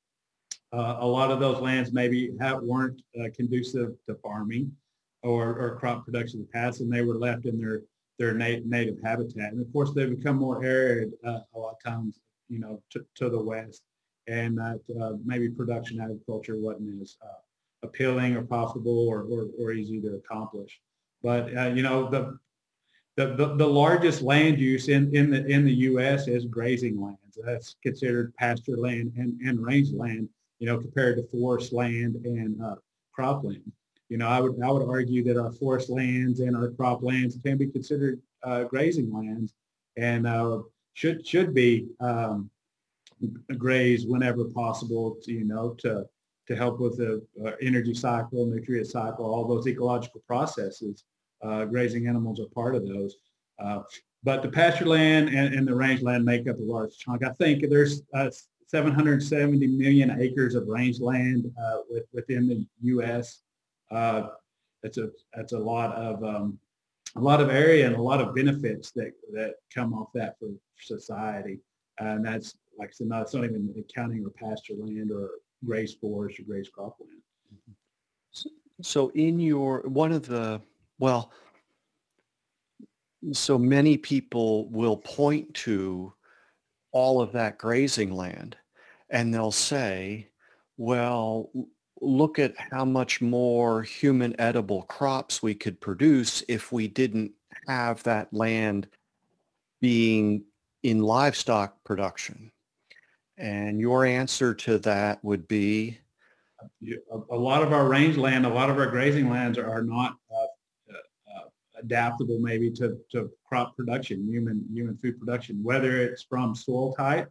uh, 0.72 0.96
a 1.00 1.06
lot 1.06 1.30
of 1.30 1.38
those 1.38 1.60
lands 1.60 1.92
maybe 1.92 2.32
have, 2.40 2.62
weren't 2.62 3.00
uh, 3.20 3.28
conducive 3.34 3.90
to 4.06 4.14
farming 4.16 4.72
or, 5.22 5.56
or 5.56 5.76
crop 5.78 6.04
production 6.04 6.40
in 6.40 6.46
the 6.46 6.52
past, 6.52 6.80
and 6.80 6.92
they 6.92 7.02
were 7.02 7.16
left 7.16 7.46
in 7.46 7.58
their 7.58 7.82
their 8.18 8.34
na- 8.34 8.64
native 8.64 8.96
habitat. 9.04 9.52
And 9.52 9.64
of 9.64 9.72
course, 9.72 9.92
they 9.94 10.06
become 10.06 10.36
more 10.36 10.64
arid 10.64 11.12
uh, 11.24 11.40
a 11.54 11.58
lot 11.58 11.76
of 11.76 11.82
times, 11.92 12.18
you 12.48 12.58
know, 12.58 12.82
to, 12.90 13.04
to 13.16 13.28
the 13.30 13.40
west, 13.40 13.82
and 14.26 14.58
that 14.58 14.80
uh, 15.00 15.12
maybe 15.24 15.48
production 15.48 16.00
agriculture 16.00 16.58
wasn't 16.58 17.00
as 17.00 17.16
uh, 17.22 17.40
appealing 17.82 18.36
or 18.36 18.42
profitable 18.42 19.08
or, 19.08 19.22
or, 19.22 19.48
or, 19.58 19.72
easy 19.72 20.00
to 20.00 20.14
accomplish. 20.14 20.80
But 21.22 21.56
uh, 21.56 21.68
you 21.68 21.82
know, 21.82 22.10
the, 22.10 22.38
the 23.16 23.34
the, 23.34 23.54
the 23.56 23.66
largest 23.66 24.22
land 24.22 24.58
use 24.58 24.88
in, 24.88 25.14
in 25.14 25.30
the 25.30 25.46
in 25.46 25.64
the 25.64 25.74
U.S. 25.74 26.28
is 26.28 26.44
grazing 26.44 27.00
lands. 27.00 27.38
That's 27.44 27.76
considered 27.82 28.34
pasture 28.36 28.76
land 28.76 29.12
and, 29.16 29.40
and 29.40 29.60
range 29.60 29.92
land, 29.92 30.28
you 30.58 30.66
know, 30.66 30.78
compared 30.78 31.16
to 31.16 31.22
forest 31.24 31.72
land 31.72 32.16
and 32.24 32.60
uh, 32.62 32.76
cropland. 33.16 33.62
You 34.08 34.18
know, 34.18 34.28
I 34.28 34.40
would 34.40 34.60
I 34.62 34.70
would 34.70 34.88
argue 34.88 35.22
that 35.24 35.36
our 35.36 35.52
forest 35.52 35.90
lands 35.90 36.40
and 36.40 36.56
our 36.56 36.70
crop 36.70 37.02
lands 37.02 37.38
can 37.44 37.58
be 37.58 37.66
considered 37.66 38.20
uh, 38.42 38.64
grazing 38.64 39.12
lands 39.12 39.54
and 39.96 40.26
uh, 40.26 40.60
should 40.94 41.26
should 41.26 41.52
be 41.52 41.86
um, 42.00 42.50
grazed 43.56 44.08
whenever 44.08 44.44
possible. 44.44 45.16
To, 45.22 45.32
you 45.32 45.44
know, 45.44 45.74
to 45.80 46.06
to 46.48 46.56
help 46.56 46.80
with 46.80 46.96
the 46.96 47.22
uh, 47.44 47.52
energy 47.62 47.94
cycle, 47.94 48.46
nutrient 48.46 48.88
cycle, 48.88 49.24
all 49.26 49.46
those 49.46 49.66
ecological 49.66 50.22
processes. 50.26 51.04
Uh, 51.42 51.64
grazing 51.64 52.08
animals 52.08 52.40
are 52.40 52.46
part 52.46 52.74
of 52.74 52.86
those. 52.86 53.16
Uh, 53.62 53.80
but 54.24 54.42
the 54.42 54.48
pasture 54.48 54.86
land 54.86 55.28
and, 55.28 55.54
and, 55.54 55.68
the 55.68 55.74
rangeland 55.74 56.24
make 56.24 56.48
up 56.48 56.58
a 56.58 56.62
large 56.62 56.98
chunk. 56.98 57.22
I 57.22 57.30
think 57.30 57.68
there's 57.70 58.02
uh, 58.12 58.28
770 58.66 59.64
million 59.68 60.20
acres 60.20 60.56
of 60.56 60.66
rangeland 60.66 61.52
with, 61.88 62.04
within 62.12 62.48
the 62.48 62.66
U.S 62.80 63.42
uh, 63.90 64.28
that's 64.82 64.98
a 64.98 65.10
that's 65.34 65.52
a 65.52 65.58
lot 65.58 65.94
of 65.94 66.22
um, 66.22 66.58
a 67.16 67.20
lot 67.20 67.40
of 67.40 67.50
area 67.50 67.86
and 67.86 67.96
a 67.96 68.02
lot 68.02 68.20
of 68.20 68.34
benefits 68.34 68.90
that 68.92 69.12
that 69.32 69.54
come 69.74 69.94
off 69.94 70.08
that 70.14 70.38
for 70.38 70.48
society. 70.80 71.58
And 71.98 72.24
that's 72.24 72.56
like 72.78 72.90
I 72.90 72.92
said, 72.92 73.08
not, 73.08 73.22
it's 73.22 73.34
not 73.34 73.44
even 73.44 73.74
accounting 73.76 74.24
or 74.24 74.30
pasture 74.30 74.74
land 74.78 75.10
or 75.10 75.30
grazed 75.64 75.98
forest 76.00 76.40
or 76.40 76.44
grazed 76.44 76.72
cropland. 76.72 77.20
So 78.80 79.08
in 79.14 79.40
your 79.40 79.80
one 79.82 80.12
of 80.12 80.26
the 80.26 80.60
well, 80.98 81.32
so 83.32 83.58
many 83.58 83.96
people 83.96 84.68
will 84.68 84.96
point 84.96 85.52
to 85.54 86.12
all 86.92 87.20
of 87.20 87.32
that 87.32 87.58
grazing 87.58 88.12
land 88.12 88.56
and 89.10 89.32
they'll 89.32 89.50
say, 89.50 90.28
well, 90.76 91.50
look 92.00 92.38
at 92.38 92.54
how 92.56 92.84
much 92.84 93.20
more 93.20 93.82
human 93.82 94.38
edible 94.40 94.82
crops 94.82 95.42
we 95.42 95.54
could 95.54 95.80
produce 95.80 96.42
if 96.48 96.72
we 96.72 96.86
didn't 96.86 97.32
have 97.66 98.02
that 98.04 98.32
land 98.32 98.86
being 99.80 100.44
in 100.82 101.00
livestock 101.00 101.82
production. 101.84 102.50
And 103.38 103.80
your 103.80 104.04
answer 104.04 104.52
to 104.52 104.78
that 104.78 105.24
would 105.24 105.46
be? 105.46 105.98
A, 107.30 107.36
lot 107.36 107.62
of 107.62 107.72
our 107.72 107.88
rangeland, 107.88 108.44
a 108.44 108.48
lot 108.48 108.68
of 108.68 108.78
our 108.78 108.88
grazing 108.88 109.30
lands 109.30 109.56
are, 109.58 109.82
not 109.82 110.16
uh, 110.32 110.92
uh, 110.92 111.48
adaptable 111.78 112.40
maybe 112.40 112.68
to, 112.72 112.98
to 113.12 113.30
crop 113.48 113.76
production, 113.76 114.26
human, 114.26 114.64
human 114.72 114.96
food 114.96 115.20
production, 115.20 115.62
whether 115.62 116.02
it's 116.02 116.24
from 116.24 116.56
soil 116.56 116.92
type, 116.94 117.30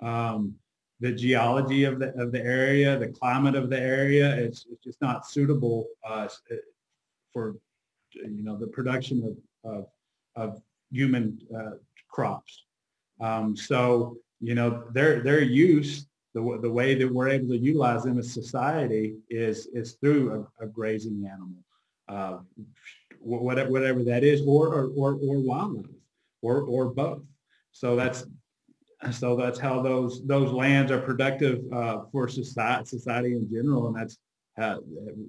um, 0.00 0.54
the 1.00 1.10
geology 1.10 1.82
of 1.82 1.98
the 1.98 2.14
of 2.14 2.30
the 2.30 2.40
area, 2.40 2.96
the 2.96 3.08
climate 3.08 3.56
of 3.56 3.68
the 3.68 3.78
area. 3.78 4.36
It's, 4.36 4.66
it's 4.70 4.84
just 4.84 5.00
not 5.02 5.26
suitable 5.26 5.86
uh, 6.08 6.28
for 7.32 7.56
you 8.12 8.44
know 8.44 8.56
the 8.56 8.68
production 8.68 9.36
of 9.64 9.72
of, 9.72 9.86
of 10.36 10.62
human 10.92 11.38
uh, 11.54 11.72
crops. 12.08 12.64
Um, 13.20 13.56
so 13.56 14.18
you 14.44 14.54
know 14.54 14.84
their 14.92 15.22
their 15.22 15.42
use 15.42 16.06
the, 16.34 16.58
the 16.60 16.70
way 16.70 16.94
that 16.94 17.12
we're 17.12 17.28
able 17.28 17.48
to 17.48 17.56
utilize 17.56 18.02
them 18.02 18.18
as 18.18 18.32
society 18.32 19.16
is 19.30 19.66
is 19.72 19.94
through 20.00 20.48
a, 20.60 20.64
a 20.64 20.66
grazing 20.66 21.24
animal, 21.26 21.64
uh, 22.08 22.38
whatever 23.20 23.70
whatever 23.70 24.02
that 24.04 24.24
is, 24.24 24.42
or 24.42 24.68
or 24.74 25.14
or, 25.14 25.38
wildlife, 25.40 25.86
or 26.42 26.62
or 26.62 26.86
both. 26.86 27.22
So 27.72 27.96
that's 27.96 28.26
so 29.12 29.36
that's 29.36 29.58
how 29.58 29.80
those 29.80 30.26
those 30.26 30.52
lands 30.52 30.90
are 30.90 31.00
productive 31.00 31.60
uh, 31.72 32.00
for 32.10 32.28
society, 32.28 32.84
society 32.84 33.32
in 33.32 33.48
general, 33.50 33.86
and 33.86 33.96
that's 33.96 34.18
how 34.56 34.80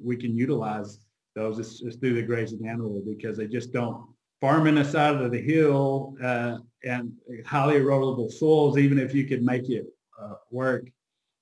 we 0.04 0.18
can 0.18 0.36
utilize 0.36 1.00
those 1.36 1.60
is 1.60 1.98
through 1.98 2.16
the 2.16 2.22
grazing 2.22 2.68
animal 2.68 3.02
because 3.06 3.38
they 3.38 3.48
just 3.48 3.72
don't 3.72 4.08
farm 4.42 4.68
in 4.68 4.76
the 4.76 4.86
side 4.86 5.16
of 5.16 5.32
the 5.32 5.42
hill 5.42 6.16
uh, 6.24 6.58
and 6.84 7.14
highly 7.46 7.76
erodible 7.76 8.32
soils. 8.32 8.78
Even 8.78 9.00
if 9.00 9.14
you 9.14 9.26
could 9.26 9.44
make 9.44 9.70
it 9.70 9.86
uh, 10.22 10.36
work, 10.52 10.88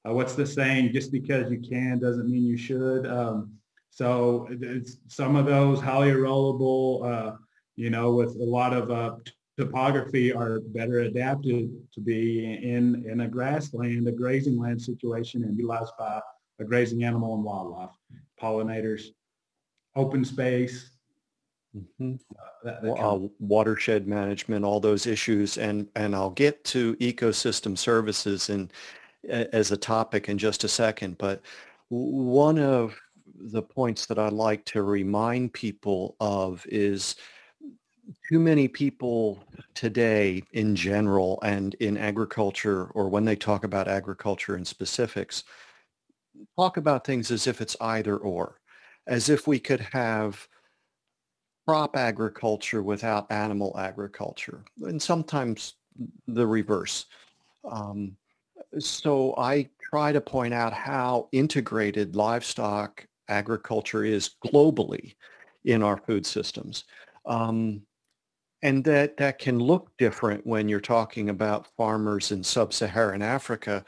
uh, 0.07 0.13
what's 0.13 0.35
the 0.35 0.45
saying? 0.45 0.93
Just 0.93 1.11
because 1.11 1.51
you 1.51 1.59
can 1.59 1.99
doesn't 1.99 2.29
mean 2.29 2.43
you 2.43 2.57
should. 2.57 3.07
Um, 3.07 3.53
so 3.89 4.49
some 5.07 5.35
of 5.35 5.45
those 5.45 5.79
highly 5.79 6.09
erodible, 6.09 7.05
uh, 7.05 7.35
you 7.75 7.89
know, 7.89 8.13
with 8.13 8.35
a 8.35 8.43
lot 8.43 8.73
of 8.73 8.89
uh, 8.89 9.15
topography 9.57 10.33
are 10.33 10.59
better 10.59 11.01
adapted 11.01 11.71
to 11.93 12.01
be 12.01 12.45
in, 12.45 13.05
in 13.07 13.21
a 13.21 13.27
grassland, 13.27 14.07
a 14.07 14.11
grazing 14.11 14.57
land 14.57 14.81
situation 14.81 15.43
and 15.43 15.57
utilized 15.57 15.93
by 15.97 16.19
a 16.59 16.63
grazing 16.63 17.03
animal 17.03 17.35
and 17.35 17.43
wildlife, 17.43 17.91
pollinators, 18.41 19.07
open 19.95 20.25
space, 20.25 20.92
Mm-hmm. 21.75 22.15
Uh, 22.37 22.43
that, 22.63 22.81
that 22.83 22.93
uh, 22.93 23.19
watershed 23.39 24.07
management, 24.07 24.63
all 24.63 24.79
those 24.79 25.07
issues, 25.07 25.57
and 25.57 25.87
and 25.95 26.15
I'll 26.15 26.29
get 26.29 26.63
to 26.65 26.95
ecosystem 26.97 27.77
services 27.77 28.49
and 28.49 28.71
as 29.27 29.71
a 29.71 29.77
topic 29.77 30.29
in 30.29 30.37
just 30.37 30.63
a 30.63 30.67
second. 30.67 31.17
But 31.17 31.41
one 31.89 32.59
of 32.59 32.99
the 33.35 33.61
points 33.61 34.05
that 34.05 34.19
I 34.19 34.29
like 34.29 34.65
to 34.65 34.83
remind 34.83 35.53
people 35.53 36.15
of 36.19 36.65
is 36.69 37.15
too 38.29 38.39
many 38.39 38.67
people 38.67 39.43
today 39.73 40.43
in 40.51 40.75
general 40.75 41.39
and 41.41 41.73
in 41.75 41.97
agriculture 41.97 42.85
or 42.87 43.07
when 43.09 43.25
they 43.25 43.35
talk 43.35 43.63
about 43.63 43.87
agriculture 43.87 44.57
in 44.57 44.65
specifics 44.65 45.45
talk 46.57 46.77
about 46.77 47.05
things 47.05 47.31
as 47.31 47.47
if 47.47 47.61
it's 47.61 47.77
either 47.79 48.17
or 48.17 48.59
as 49.07 49.29
if 49.29 49.47
we 49.47 49.57
could 49.57 49.79
have 49.79 50.47
crop 51.65 51.95
agriculture 51.95 52.83
without 52.83 53.31
animal 53.31 53.75
agriculture 53.79 54.63
and 54.83 55.01
sometimes 55.01 55.75
the 56.27 56.45
reverse 56.45 57.05
um, 57.69 58.15
so 58.79 59.33
i 59.37 59.67
try 59.81 60.11
to 60.11 60.21
point 60.21 60.53
out 60.53 60.73
how 60.73 61.27
integrated 61.31 62.15
livestock 62.15 63.05
agriculture 63.29 64.03
is 64.03 64.31
globally 64.45 65.15
in 65.65 65.81
our 65.81 65.97
food 65.97 66.25
systems 66.25 66.83
um, 67.25 67.81
and 68.63 68.83
that 68.85 69.17
that 69.17 69.39
can 69.39 69.59
look 69.59 69.91
different 69.97 70.45
when 70.47 70.67
you're 70.67 70.79
talking 70.79 71.29
about 71.29 71.67
farmers 71.77 72.31
in 72.31 72.43
sub-Saharan 72.43 73.21
Africa 73.21 73.83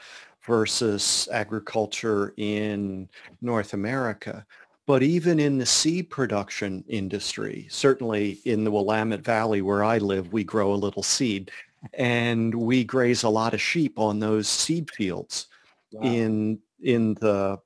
versus 0.46 1.28
agriculture 1.32 2.32
in 2.36 3.08
North 3.42 3.72
America. 3.72 4.46
But 4.86 5.02
even 5.02 5.40
in 5.40 5.58
the 5.58 5.66
seed 5.66 6.10
production 6.10 6.84
industry, 6.86 7.66
certainly 7.70 8.38
in 8.44 8.62
the 8.62 8.70
Willamette 8.70 9.24
Valley 9.24 9.60
where 9.60 9.82
I 9.82 9.98
live, 9.98 10.32
we 10.32 10.44
grow 10.44 10.72
a 10.72 10.76
little 10.76 11.02
seed 11.02 11.50
and 11.94 12.54
we 12.54 12.84
graze 12.84 13.24
a 13.24 13.28
lot 13.28 13.52
of 13.52 13.60
sheep 13.60 13.98
on 13.98 14.20
those 14.20 14.48
seed 14.48 14.90
fields 14.90 15.48
wow. 15.92 16.02
in 16.02 16.60
in 16.80 17.14
the 17.14 17.58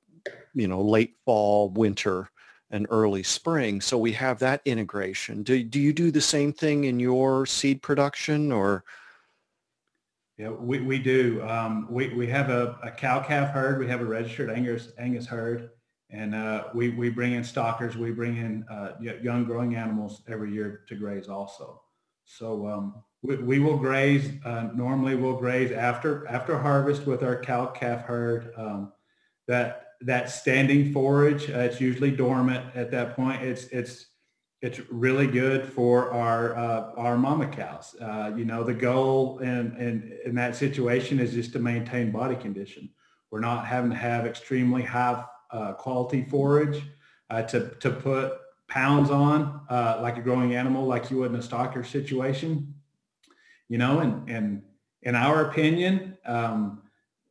you 0.53 0.67
know 0.67 0.81
late 0.81 1.15
fall, 1.25 1.69
winter 1.69 2.29
and 2.71 2.87
early 2.89 3.23
spring. 3.23 3.81
So 3.81 3.97
we 3.97 4.13
have 4.13 4.39
that 4.39 4.61
integration. 4.65 5.43
Do, 5.43 5.61
do 5.61 5.79
you 5.79 5.93
do 5.93 6.09
the 6.09 6.21
same 6.21 6.53
thing 6.53 6.85
in 6.85 6.99
your 6.99 7.45
seed 7.45 7.81
production 7.81 8.51
or? 8.51 8.83
Yeah, 10.37 10.49
we, 10.49 10.79
we 10.79 10.97
do. 10.97 11.45
Um, 11.47 11.85
we, 11.89 12.13
we 12.13 12.27
have 12.27 12.49
a, 12.49 12.79
a 12.81 12.89
cow 12.89 13.19
calf 13.19 13.49
herd. 13.49 13.77
We 13.77 13.87
have 13.87 14.01
a 14.01 14.05
registered 14.05 14.49
Angus, 14.49 14.93
Angus 14.97 15.27
herd. 15.27 15.69
And 16.11 16.35
uh, 16.35 16.65
we, 16.73 16.89
we 16.89 17.09
bring 17.09 17.33
in 17.33 17.43
stockers. 17.43 17.95
We 17.95 18.11
bring 18.11 18.37
in 18.37 18.65
uh, 18.69 18.93
young 18.99 19.45
growing 19.45 19.75
animals 19.75 20.21
every 20.27 20.51
year 20.53 20.81
to 20.89 20.95
graze 20.95 21.29
also. 21.29 21.81
So 22.25 22.67
um, 22.67 22.95
we, 23.21 23.37
we 23.37 23.59
will 23.59 23.77
graze, 23.77 24.29
uh, 24.45 24.69
normally 24.75 25.15
we'll 25.15 25.37
graze 25.37 25.71
after, 25.71 26.27
after 26.27 26.57
harvest 26.57 27.05
with 27.05 27.23
our 27.23 27.39
cow 27.41 27.67
calf 27.67 28.05
herd. 28.05 28.51
Um, 28.57 28.91
that 29.47 29.87
that 30.01 30.29
standing 30.29 30.91
forage, 30.93 31.49
uh, 31.49 31.59
it's 31.59 31.79
usually 31.79 32.11
dormant 32.11 32.75
at 32.75 32.91
that 32.91 33.15
point. 33.15 33.43
It's 33.43 33.65
it's 33.65 34.07
it's 34.61 34.79
really 34.91 35.27
good 35.27 35.65
for 35.65 36.11
our 36.11 36.55
uh, 36.55 36.91
our 36.95 37.17
mama 37.17 37.47
cows. 37.47 37.95
Uh, 37.99 38.31
you 38.35 38.45
know, 38.45 38.63
the 38.63 38.73
goal 38.73 39.39
in, 39.39 39.75
in 39.77 40.17
in 40.25 40.35
that 40.35 40.55
situation 40.55 41.19
is 41.19 41.33
just 41.33 41.53
to 41.53 41.59
maintain 41.59 42.11
body 42.11 42.35
condition. 42.35 42.89
We're 43.29 43.39
not 43.39 43.65
having 43.65 43.91
to 43.91 43.97
have 43.97 44.25
extremely 44.25 44.83
high 44.83 45.23
uh, 45.51 45.73
quality 45.73 46.23
forage 46.23 46.81
uh, 47.29 47.41
to 47.43 47.69
to 47.79 47.91
put 47.91 48.33
pounds 48.67 49.09
on 49.09 49.61
uh, 49.69 49.99
like 50.01 50.17
a 50.17 50.21
growing 50.21 50.55
animal, 50.55 50.85
like 50.85 51.11
you 51.11 51.17
would 51.17 51.31
in 51.31 51.37
a 51.37 51.43
stocker 51.43 51.85
situation. 51.85 52.73
You 53.69 53.77
know, 53.77 53.99
and 53.99 54.29
and 54.29 54.63
in 55.01 55.15
our 55.15 55.49
opinion. 55.49 56.17
Um, 56.25 56.81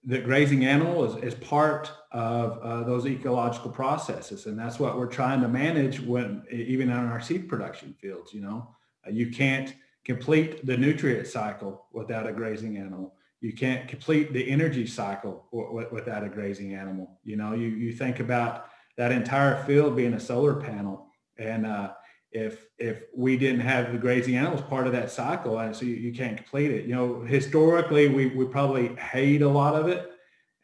the 0.04 0.18
grazing 0.18 0.64
animal 0.64 1.04
is, 1.04 1.22
is 1.22 1.34
part 1.40 1.92
of 2.12 2.58
uh, 2.58 2.84
those 2.84 3.06
ecological 3.06 3.70
processes. 3.70 4.46
And 4.46 4.58
that's 4.58 4.78
what 4.78 4.96
we're 4.96 5.06
trying 5.06 5.42
to 5.42 5.48
manage 5.48 6.00
when, 6.00 6.42
even 6.50 6.90
on 6.90 7.06
our 7.06 7.20
seed 7.20 7.48
production 7.48 7.94
fields, 8.00 8.32
you 8.32 8.40
know, 8.40 8.74
uh, 9.06 9.10
you 9.10 9.30
can't 9.30 9.74
complete 10.04 10.64
the 10.64 10.76
nutrient 10.76 11.26
cycle 11.26 11.86
without 11.92 12.26
a 12.26 12.32
grazing 12.32 12.78
animal. 12.78 13.14
You 13.40 13.52
can't 13.52 13.88
complete 13.88 14.32
the 14.32 14.50
energy 14.50 14.86
cycle 14.86 15.46
without 15.90 16.24
a 16.24 16.28
grazing 16.28 16.74
animal. 16.74 17.18
You 17.24 17.36
know, 17.36 17.54
you, 17.54 17.68
you 17.68 17.92
think 17.92 18.20
about 18.20 18.66
that 18.96 19.12
entire 19.12 19.64
field 19.64 19.96
being 19.96 20.14
a 20.14 20.20
solar 20.20 20.54
panel 20.54 21.06
and, 21.38 21.66
uh, 21.66 21.92
if 22.32 22.66
if 22.78 23.02
we 23.14 23.36
didn't 23.36 23.60
have 23.60 23.92
the 23.92 23.98
grazing 23.98 24.36
animals 24.36 24.62
part 24.62 24.86
of 24.86 24.92
that 24.92 25.10
cycle 25.10 25.58
and 25.58 25.74
so 25.74 25.84
you, 25.84 25.96
you 25.96 26.12
can't 26.12 26.36
complete 26.36 26.70
it. 26.70 26.84
You 26.86 26.94
know 26.94 27.22
historically 27.22 28.08
we, 28.08 28.26
we 28.26 28.44
probably 28.44 28.94
hate 28.96 29.42
a 29.42 29.48
lot 29.48 29.74
of 29.74 29.88
it. 29.88 30.12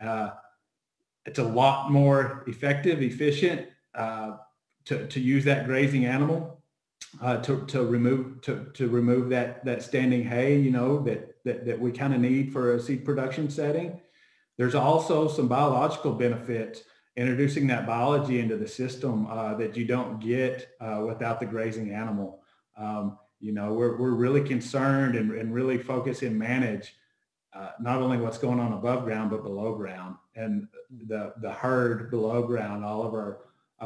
Uh, 0.01 0.31
it's 1.25 1.41
a 1.41 1.45
lot 1.45 1.91
more 1.91 2.45
effective 2.47 3.03
efficient 3.03 3.67
uh, 3.95 4.37
to, 4.85 5.09
to 5.09 5.21
use 5.21 5.45
that 5.45 5.67
grazing 5.67 6.05
animal 6.05 6.56
uh, 7.23 7.39
to, 7.39 7.65
to 7.67 7.85
remove 7.85 8.41
to, 8.43 8.67
to 8.75 8.89
remove 8.89 9.31
that 9.31 9.65
that 9.65 9.83
standing 9.83 10.25
hay 10.25 10.59
you 10.59 10.71
know 10.71 11.03
that 11.03 11.43
that, 11.45 11.65
that 11.65 11.79
we 11.79 11.91
kind 11.93 12.15
of 12.15 12.21
need 12.21 12.53
for 12.53 12.75
a 12.75 12.81
seed 12.81 13.05
production 13.05 13.49
setting 13.49 14.01
there's 14.57 14.75
also 14.75 15.29
some 15.29 15.49
biological 15.49 16.13
benefits 16.13 16.83
introducing 17.17 17.67
that 17.67 17.87
biology 17.87 18.41
into 18.41 18.57
the 18.57 18.69
system 18.69 19.27
uh, 19.27 19.55
that 19.55 19.77
you 19.77 19.85
don't 19.85 20.21
get 20.21 20.69
uh, 20.81 21.03
without 21.07 21.41
the 21.41 21.47
grazing 21.47 21.91
animal. 21.91 22.43
Um, 22.77 23.19
you 23.41 23.53
know, 23.53 23.73
we're, 23.73 23.97
we're 23.97 24.11
really 24.11 24.43
concerned 24.43 25.15
and, 25.15 25.33
and 25.33 25.53
really 25.53 25.79
focus 25.79 26.23
and 26.23 26.39
manage 26.39 26.95
uh, 27.55 27.71
not 27.81 28.03
only 28.03 28.19
what's 28.19 28.39
going 28.39 28.61
on 28.61 28.75
above 28.75 29.05
ground, 29.05 29.31
but 29.31 29.43
below 29.43 29.75
ground 29.75 30.17
and 30.35 30.69
the, 31.07 31.33
the 31.41 31.53
herd 31.53 32.11
below 32.11 32.43
ground, 32.43 32.85
all 32.85 33.03
of 33.03 33.15
our 33.15 33.39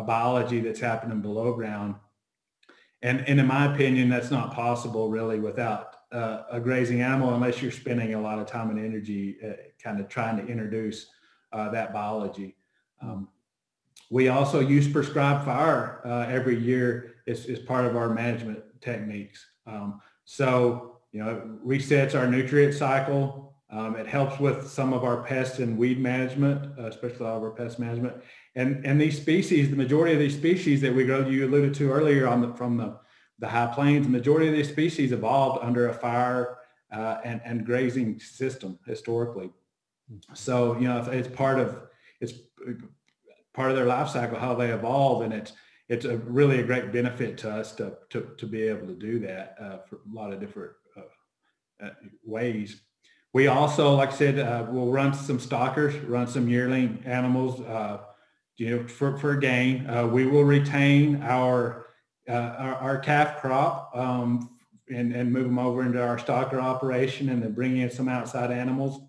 biology 0.04 0.60
that's 0.60 0.80
happening 0.80 1.20
below 1.20 1.52
ground. 1.52 1.94
And, 3.02 3.26
and 3.26 3.40
in 3.40 3.46
my 3.46 3.72
opinion, 3.72 4.08
that's 4.08 4.30
not 4.30 4.52
possible 4.52 5.08
really 5.08 5.40
without 5.40 5.96
uh, 6.12 6.42
a 6.50 6.60
grazing 6.60 7.02
animal 7.02 7.34
unless 7.34 7.62
you're 7.62 7.70
spending 7.70 8.14
a 8.14 8.20
lot 8.20 8.38
of 8.38 8.46
time 8.46 8.70
and 8.70 8.78
energy 8.78 9.36
uh, 9.44 9.52
kind 9.82 10.00
of 10.00 10.08
trying 10.08 10.36
to 10.36 10.46
introduce 10.46 11.06
uh, 11.52 11.70
that 11.70 11.92
biology. 11.92 12.56
Um, 13.00 13.28
we 14.10 14.28
also 14.28 14.60
use 14.60 14.88
prescribed 14.88 15.44
fire 15.44 16.02
uh, 16.04 16.26
every 16.28 16.58
year 16.58 17.14
as, 17.26 17.46
as 17.46 17.60
part 17.60 17.84
of 17.84 17.96
our 17.96 18.08
management 18.08 18.60
techniques. 18.80 19.46
Um, 19.66 20.00
so, 20.24 20.98
you 21.12 21.22
know, 21.22 21.30
it 21.30 21.66
resets 21.66 22.18
our 22.18 22.26
nutrient 22.26 22.74
cycle. 22.74 23.54
Um, 23.70 23.94
it 23.96 24.06
helps 24.06 24.40
with 24.40 24.68
some 24.68 24.92
of 24.92 25.04
our 25.04 25.22
pest 25.22 25.60
and 25.60 25.78
weed 25.78 26.00
management, 26.00 26.76
uh, 26.78 26.86
especially 26.86 27.26
all 27.26 27.36
of 27.36 27.42
our 27.44 27.52
pest 27.52 27.78
management. 27.78 28.16
And, 28.56 28.84
and 28.84 29.00
these 29.00 29.16
species, 29.16 29.70
the 29.70 29.76
majority 29.76 30.12
of 30.12 30.18
these 30.18 30.34
species 30.34 30.80
that 30.80 30.94
we 30.94 31.04
grow, 31.04 31.26
you 31.26 31.46
alluded 31.46 31.74
to 31.74 31.90
earlier 31.90 32.26
on 32.26 32.40
the, 32.40 32.52
from 32.54 32.76
the, 32.76 32.98
the 33.38 33.48
high 33.48 33.72
plains, 33.72 34.06
the 34.06 34.12
majority 34.12 34.48
of 34.48 34.54
these 34.54 34.68
species 34.68 35.12
evolved 35.12 35.62
under 35.62 35.88
a 35.88 35.94
fire 35.94 36.58
uh, 36.92 37.18
and, 37.24 37.40
and 37.44 37.64
grazing 37.64 38.18
system 38.18 38.78
historically. 38.86 39.50
So, 40.34 40.76
you 40.78 40.88
know, 40.88 41.00
it's 41.10 41.28
part 41.28 41.60
of, 41.60 41.80
it's 42.20 42.34
part 43.54 43.70
of 43.70 43.76
their 43.76 43.86
life 43.86 44.08
cycle, 44.08 44.38
how 44.38 44.54
they 44.54 44.70
evolve. 44.72 45.22
And 45.22 45.32
it's, 45.32 45.52
it's 45.88 46.04
a 46.04 46.16
really 46.18 46.58
a 46.58 46.64
great 46.64 46.92
benefit 46.92 47.38
to 47.38 47.50
us 47.50 47.72
to, 47.76 47.96
to, 48.10 48.30
to 48.36 48.46
be 48.46 48.62
able 48.62 48.88
to 48.88 48.94
do 48.94 49.20
that 49.20 49.56
uh, 49.60 49.78
for 49.88 49.96
a 49.96 50.12
lot 50.12 50.32
of 50.32 50.40
different 50.40 50.72
uh, 50.96 51.86
uh, 51.86 51.90
ways. 52.24 52.82
We 53.32 53.46
also, 53.46 53.94
like 53.94 54.10
I 54.12 54.16
said, 54.16 54.38
uh, 54.40 54.66
we'll 54.68 54.90
run 54.90 55.14
some 55.14 55.38
stockers, 55.38 55.94
run 56.00 56.26
some 56.26 56.48
yearling 56.48 57.02
animals, 57.06 57.60
uh, 57.60 58.00
you 58.60 58.76
know, 58.76 58.86
for, 58.86 59.16
for 59.16 59.36
gain. 59.36 59.88
Uh, 59.88 60.06
we 60.06 60.26
will 60.26 60.44
retain 60.44 61.22
our, 61.22 61.86
our, 62.28 62.74
our, 62.74 62.98
calf 62.98 63.40
crop 63.40 63.90
um, 63.96 64.50
and, 64.94 65.14
and 65.14 65.32
move 65.32 65.44
them 65.44 65.58
over 65.58 65.82
into 65.82 66.00
our 66.00 66.18
stocker 66.18 66.60
operation 66.60 67.30
and 67.30 67.42
then 67.42 67.52
bring 67.52 67.78
in 67.78 67.90
some 67.90 68.06
outside 68.06 68.50
animals. 68.50 69.00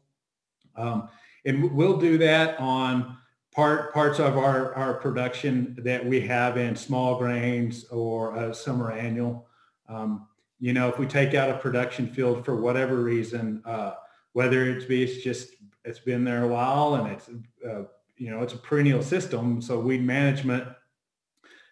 Um, 0.77 1.09
and 1.43 1.69
we'll 1.73 1.97
do 1.97 2.17
that 2.19 2.57
on 2.61 3.17
part 3.53 3.93
parts 3.93 4.19
of 4.19 4.37
our, 4.37 4.73
our 4.73 4.93
production 4.93 5.75
that 5.83 6.05
we 6.05 6.21
have 6.21 6.55
in 6.55 6.73
small 6.73 7.17
grains 7.17 7.83
or 7.91 8.33
a 8.37 8.53
summer 8.53 8.93
annual. 8.93 9.49
Um, 9.89 10.29
you 10.61 10.71
know, 10.71 10.87
if 10.87 10.97
we 10.97 11.05
take 11.05 11.33
out 11.33 11.49
a 11.49 11.57
production 11.57 12.07
field 12.07 12.45
for 12.45 12.55
whatever 12.55 13.03
reason, 13.03 13.61
uh, 13.65 13.95
whether 14.31 14.69
it's 14.69 14.85
be 14.85 15.03
it's 15.03 15.21
just 15.21 15.55
it's 15.83 15.99
been 15.99 16.23
there 16.23 16.45
a 16.45 16.47
while 16.47 16.95
and 16.95 17.11
it's 17.11 17.29
uh, 17.69 17.83
you 18.21 18.29
know 18.29 18.41
it's 18.43 18.53
a 18.53 18.57
perennial 18.57 19.01
system, 19.01 19.61
so 19.61 19.79
weed 19.79 20.03
management 20.03 20.67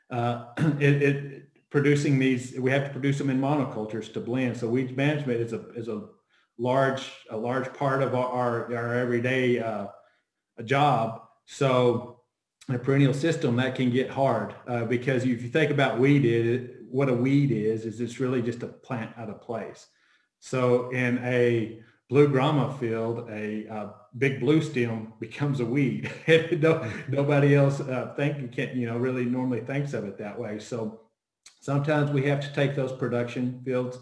uh, 0.10 0.46
it, 0.80 1.04
it, 1.04 1.70
producing 1.70 2.18
these 2.18 2.58
we 2.60 2.72
have 2.72 2.86
to 2.86 2.90
produce 2.90 3.18
them 3.20 3.30
in 3.30 3.40
monocultures 3.40 4.12
to 4.14 4.20
blend. 4.20 4.58
So 4.58 4.68
weed 4.68 4.98
management 4.98 5.40
is 5.40 5.54
a 5.54 5.70
is 5.72 5.88
a 5.88 6.08
large 6.58 7.12
a 7.30 7.38
large 7.38 7.72
part 7.74 8.02
of 8.02 8.16
our 8.16 8.76
our, 8.76 8.94
everyday 8.96 9.60
uh, 9.60 9.88
job 10.66 11.22
so 11.46 12.20
a 12.70 12.78
perennial 12.78 13.14
system, 13.14 13.56
that 13.56 13.76
can 13.76 13.90
get 13.90 14.10
hard 14.10 14.54
uh, 14.68 14.86
because 14.86 15.24
if 15.24 15.42
you 15.42 15.50
think 15.50 15.72
about 15.72 16.00
weed, 16.00 16.24
it, 16.24 16.76
what 16.88 17.10
a 17.10 17.14
weed 17.14 17.52
is, 17.52 17.86
is 17.86 18.00
it's 18.00 18.20
really 18.20 18.44
just 18.44 18.62
a 18.62 18.68
plant 18.68 19.12
out 19.18 19.30
of 19.30 19.42
place. 19.42 19.88
So 20.40 20.90
in 20.92 21.18
a 21.24 21.82
blue 22.10 22.28
grama 22.28 22.78
field, 22.80 23.28
a 23.32 23.94
big 24.18 24.40
blue 24.40 24.62
stem 24.62 25.14
becomes 25.20 25.60
a 25.60 25.66
weed. 25.66 26.12
no, 26.60 26.90
nobody 27.08 27.56
else 27.56 27.80
uh, 27.80 28.14
think 28.16 28.52
can 28.52 28.78
you 28.78 28.88
know 28.88 28.98
really 28.98 29.26
normally 29.26 29.62
thinks 29.62 29.94
of 29.94 30.06
it 30.06 30.18
that 30.18 30.40
way. 30.40 30.60
So 30.60 31.02
sometimes 31.62 32.12
we 32.12 32.24
have 32.24 32.42
to 32.42 32.54
take 32.54 32.76
those 32.76 32.92
production 32.92 33.62
fields 33.64 33.98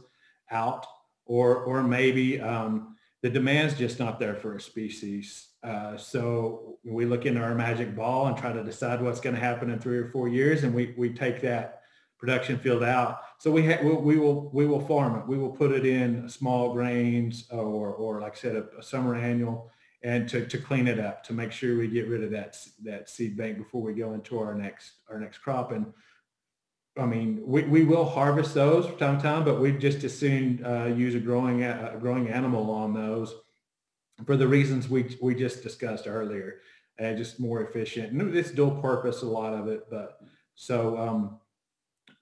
out, 0.51 0.85
or 1.25 1.57
or 1.63 1.83
maybe 1.83 2.39
um, 2.39 2.95
the 3.21 3.29
demand's 3.29 3.75
just 3.75 3.99
not 3.99 4.19
there 4.19 4.35
for 4.35 4.55
a 4.55 4.61
species. 4.61 5.49
Uh, 5.63 5.97
so 5.97 6.77
we 6.85 7.05
look 7.05 7.25
into 7.25 7.41
our 7.41 7.55
magic 7.55 7.95
ball 7.95 8.27
and 8.27 8.37
try 8.37 8.53
to 8.53 8.63
decide 8.63 9.01
what's 9.01 9.19
going 9.19 9.35
to 9.35 9.41
happen 9.41 9.69
in 9.69 9.79
three 9.79 9.97
or 9.97 10.09
four 10.09 10.27
years, 10.27 10.63
and 10.63 10.73
we 10.73 10.93
we 10.97 11.09
take 11.09 11.41
that 11.41 11.81
production 12.17 12.57
field 12.57 12.83
out. 12.83 13.21
So 13.37 13.51
we 13.51 13.65
ha- 13.65 13.81
we 13.81 14.17
will 14.17 14.49
we 14.53 14.65
will 14.65 14.79
farm 14.79 15.19
it. 15.19 15.27
We 15.27 15.37
will 15.37 15.51
put 15.51 15.71
it 15.71 15.85
in 15.85 16.27
small 16.29 16.73
grains 16.73 17.47
or 17.51 17.89
or 17.89 18.21
like 18.21 18.33
I 18.33 18.39
said 18.39 18.55
a, 18.55 18.79
a, 18.79 18.83
summer 18.83 19.15
annual 19.15 19.71
and 20.03 20.29
to, 20.29 20.45
to 20.45 20.57
clean 20.57 20.87
it 20.87 20.99
up 20.99 21.23
to 21.23 21.33
make 21.33 21.51
sure 21.51 21.77
we 21.77 21.87
get 21.87 22.07
rid 22.07 22.23
of 22.23 22.31
that 22.31 22.57
that 22.83 23.09
seed 23.09 23.35
bank 23.35 23.57
before 23.57 23.81
we 23.81 23.93
go 23.93 24.13
into 24.13 24.39
our 24.39 24.53
next 24.53 24.91
our 25.09 25.19
next 25.19 25.39
crop. 25.39 25.71
And 25.71 25.93
I 26.97 27.05
mean 27.05 27.41
we, 27.45 27.63
we 27.63 27.83
will 27.83 28.05
harvest 28.05 28.53
those 28.53 28.85
from 28.85 28.97
time 28.97 29.17
to 29.17 29.23
time, 29.23 29.43
but 29.43 29.59
we 29.59 29.71
just 29.71 30.03
as 30.03 30.17
soon 30.17 30.63
uh, 30.65 30.85
use 30.85 31.15
a 31.15 31.19
growing 31.19 31.63
a 31.63 31.97
growing 31.99 32.29
animal 32.29 32.69
on 32.71 32.93
those 32.93 33.33
for 34.25 34.37
the 34.37 34.47
reasons 34.47 34.89
we 34.89 35.15
we 35.21 35.35
just 35.35 35.63
discussed 35.63 36.07
earlier. 36.07 36.61
And 36.99 37.15
just 37.15 37.39
more 37.39 37.61
efficient. 37.61 38.11
And 38.11 38.35
it's 38.35 38.49
dual 38.49 38.71
purpose 38.71 39.21
a 39.21 39.27
lot 39.27 39.53
of 39.53 39.67
it, 39.67 39.87
but 39.87 40.17
so 40.55 40.97
um, 40.97 41.39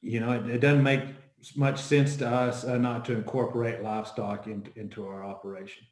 you 0.05 0.19
know, 0.19 0.31
it, 0.33 0.45
it 0.47 0.59
doesn't 0.59 0.83
make 0.83 1.01
much 1.55 1.79
sense 1.79 2.15
to 2.17 2.29
us 2.29 2.63
uh, 2.63 2.77
not 2.77 3.05
to 3.05 3.13
incorporate 3.13 3.81
livestock 3.81 4.47
into, 4.47 4.71
into 4.79 5.07
our 5.07 5.23
operation. 5.23 5.83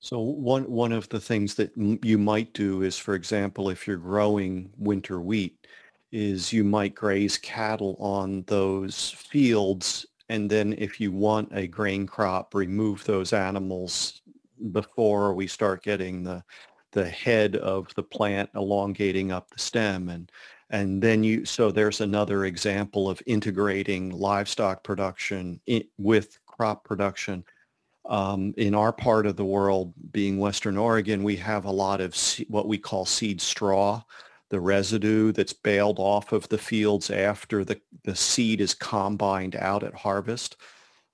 So 0.00 0.20
one 0.20 0.70
one 0.70 0.92
of 0.92 1.08
the 1.08 1.20
things 1.20 1.54
that 1.56 1.72
you 1.76 2.18
might 2.18 2.52
do 2.54 2.82
is, 2.82 2.96
for 2.98 3.14
example, 3.14 3.68
if 3.70 3.86
you're 3.86 3.96
growing 3.96 4.70
winter 4.78 5.20
wheat, 5.20 5.66
is 6.12 6.52
you 6.52 6.64
might 6.64 6.94
graze 6.94 7.36
cattle 7.38 7.96
on 7.98 8.42
those 8.46 9.10
fields, 9.10 10.06
and 10.28 10.48
then 10.50 10.74
if 10.78 11.00
you 11.00 11.12
want 11.12 11.50
a 11.52 11.66
grain 11.66 12.06
crop, 12.06 12.54
remove 12.54 13.04
those 13.04 13.32
animals 13.32 14.22
before 14.72 15.34
we 15.34 15.46
start 15.46 15.82
getting 15.82 16.22
the 16.22 16.42
the 16.92 17.08
head 17.08 17.56
of 17.56 17.92
the 17.94 18.02
plant 18.02 18.48
elongating 18.54 19.30
up 19.32 19.50
the 19.50 19.58
stem 19.58 20.08
and 20.08 20.30
and 20.70 21.02
then 21.02 21.24
you, 21.24 21.44
so 21.46 21.70
there's 21.70 22.00
another 22.02 22.44
example 22.44 23.08
of 23.08 23.22
integrating 23.26 24.10
livestock 24.10 24.84
production 24.84 25.60
in, 25.66 25.84
with 25.96 26.38
crop 26.46 26.84
production. 26.84 27.42
Um, 28.08 28.54
in 28.56 28.74
our 28.74 28.92
part 28.92 29.26
of 29.26 29.36
the 29.36 29.44
world, 29.44 29.92
being 30.12 30.38
Western 30.38 30.78
Oregon, 30.78 31.22
we 31.22 31.36
have 31.36 31.66
a 31.66 31.70
lot 31.70 32.00
of 32.00 32.16
what 32.48 32.66
we 32.66 32.78
call 32.78 33.04
seed 33.04 33.40
straw, 33.40 34.02
the 34.48 34.60
residue 34.60 35.30
that's 35.30 35.52
baled 35.52 35.98
off 35.98 36.32
of 36.32 36.48
the 36.48 36.56
fields 36.56 37.10
after 37.10 37.64
the, 37.64 37.78
the 38.04 38.16
seed 38.16 38.62
is 38.62 38.72
combined 38.72 39.56
out 39.56 39.82
at 39.82 39.94
harvest. 39.94 40.56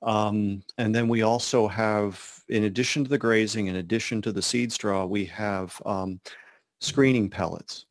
Um, 0.02 0.62
and 0.78 0.94
then 0.94 1.08
we 1.08 1.22
also 1.22 1.66
have, 1.66 2.40
in 2.48 2.64
addition 2.64 3.02
to 3.02 3.10
the 3.10 3.18
grazing, 3.18 3.66
in 3.66 3.76
addition 3.76 4.22
to 4.22 4.32
the 4.32 4.42
seed 4.42 4.70
straw, 4.70 5.04
we 5.04 5.24
have 5.24 5.80
um, 5.84 6.20
screening 6.80 7.28
pellets 7.28 7.86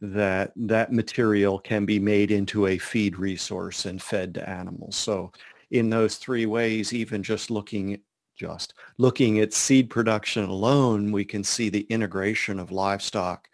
that 0.00 0.52
that 0.54 0.92
material 0.92 1.58
can 1.58 1.86
be 1.86 1.98
made 1.98 2.30
into 2.30 2.66
a 2.66 2.78
feed 2.78 3.18
resource 3.18 3.86
and 3.86 4.00
fed 4.00 4.34
to 4.34 4.48
animals. 4.48 4.94
So 4.94 5.32
in 5.70 5.90
those 5.90 6.16
three 6.16 6.46
ways, 6.46 6.92
even 6.92 7.22
just 7.22 7.50
looking 7.50 7.98
just 8.36 8.74
looking 8.98 9.40
at 9.40 9.52
seed 9.52 9.90
production 9.90 10.44
alone, 10.44 11.10
we 11.10 11.24
can 11.24 11.42
see 11.42 11.68
the 11.68 11.86
integration 11.88 12.60
of 12.60 12.70
livestock. 12.70 13.48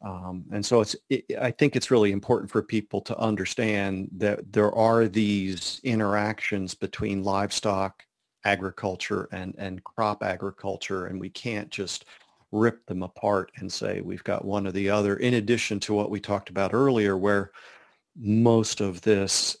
Um, 0.00 0.44
and 0.52 0.64
so 0.64 0.80
it's, 0.80 0.94
it, 1.10 1.24
I 1.40 1.50
think 1.50 1.74
it's 1.74 1.90
really 1.90 2.12
important 2.12 2.50
for 2.50 2.62
people 2.62 3.00
to 3.02 3.18
understand 3.18 4.08
that 4.16 4.52
there 4.52 4.72
are 4.72 5.08
these 5.08 5.80
interactions 5.82 6.74
between 6.74 7.24
livestock 7.24 8.04
agriculture 8.44 9.28
and, 9.32 9.54
and 9.58 9.82
crop 9.82 10.22
agriculture, 10.22 11.06
and 11.06 11.20
we 11.20 11.30
can't 11.30 11.68
just 11.70 12.04
rip 12.52 12.86
them 12.86 13.02
apart 13.02 13.50
and 13.56 13.70
say 13.70 14.00
we've 14.00 14.24
got 14.24 14.44
one 14.44 14.66
or 14.66 14.72
the 14.72 14.88
other, 14.88 15.16
in 15.16 15.34
addition 15.34 15.80
to 15.80 15.92
what 15.92 16.10
we 16.10 16.20
talked 16.20 16.48
about 16.48 16.72
earlier, 16.72 17.18
where 17.18 17.50
most 18.16 18.80
of 18.80 19.00
this 19.02 19.56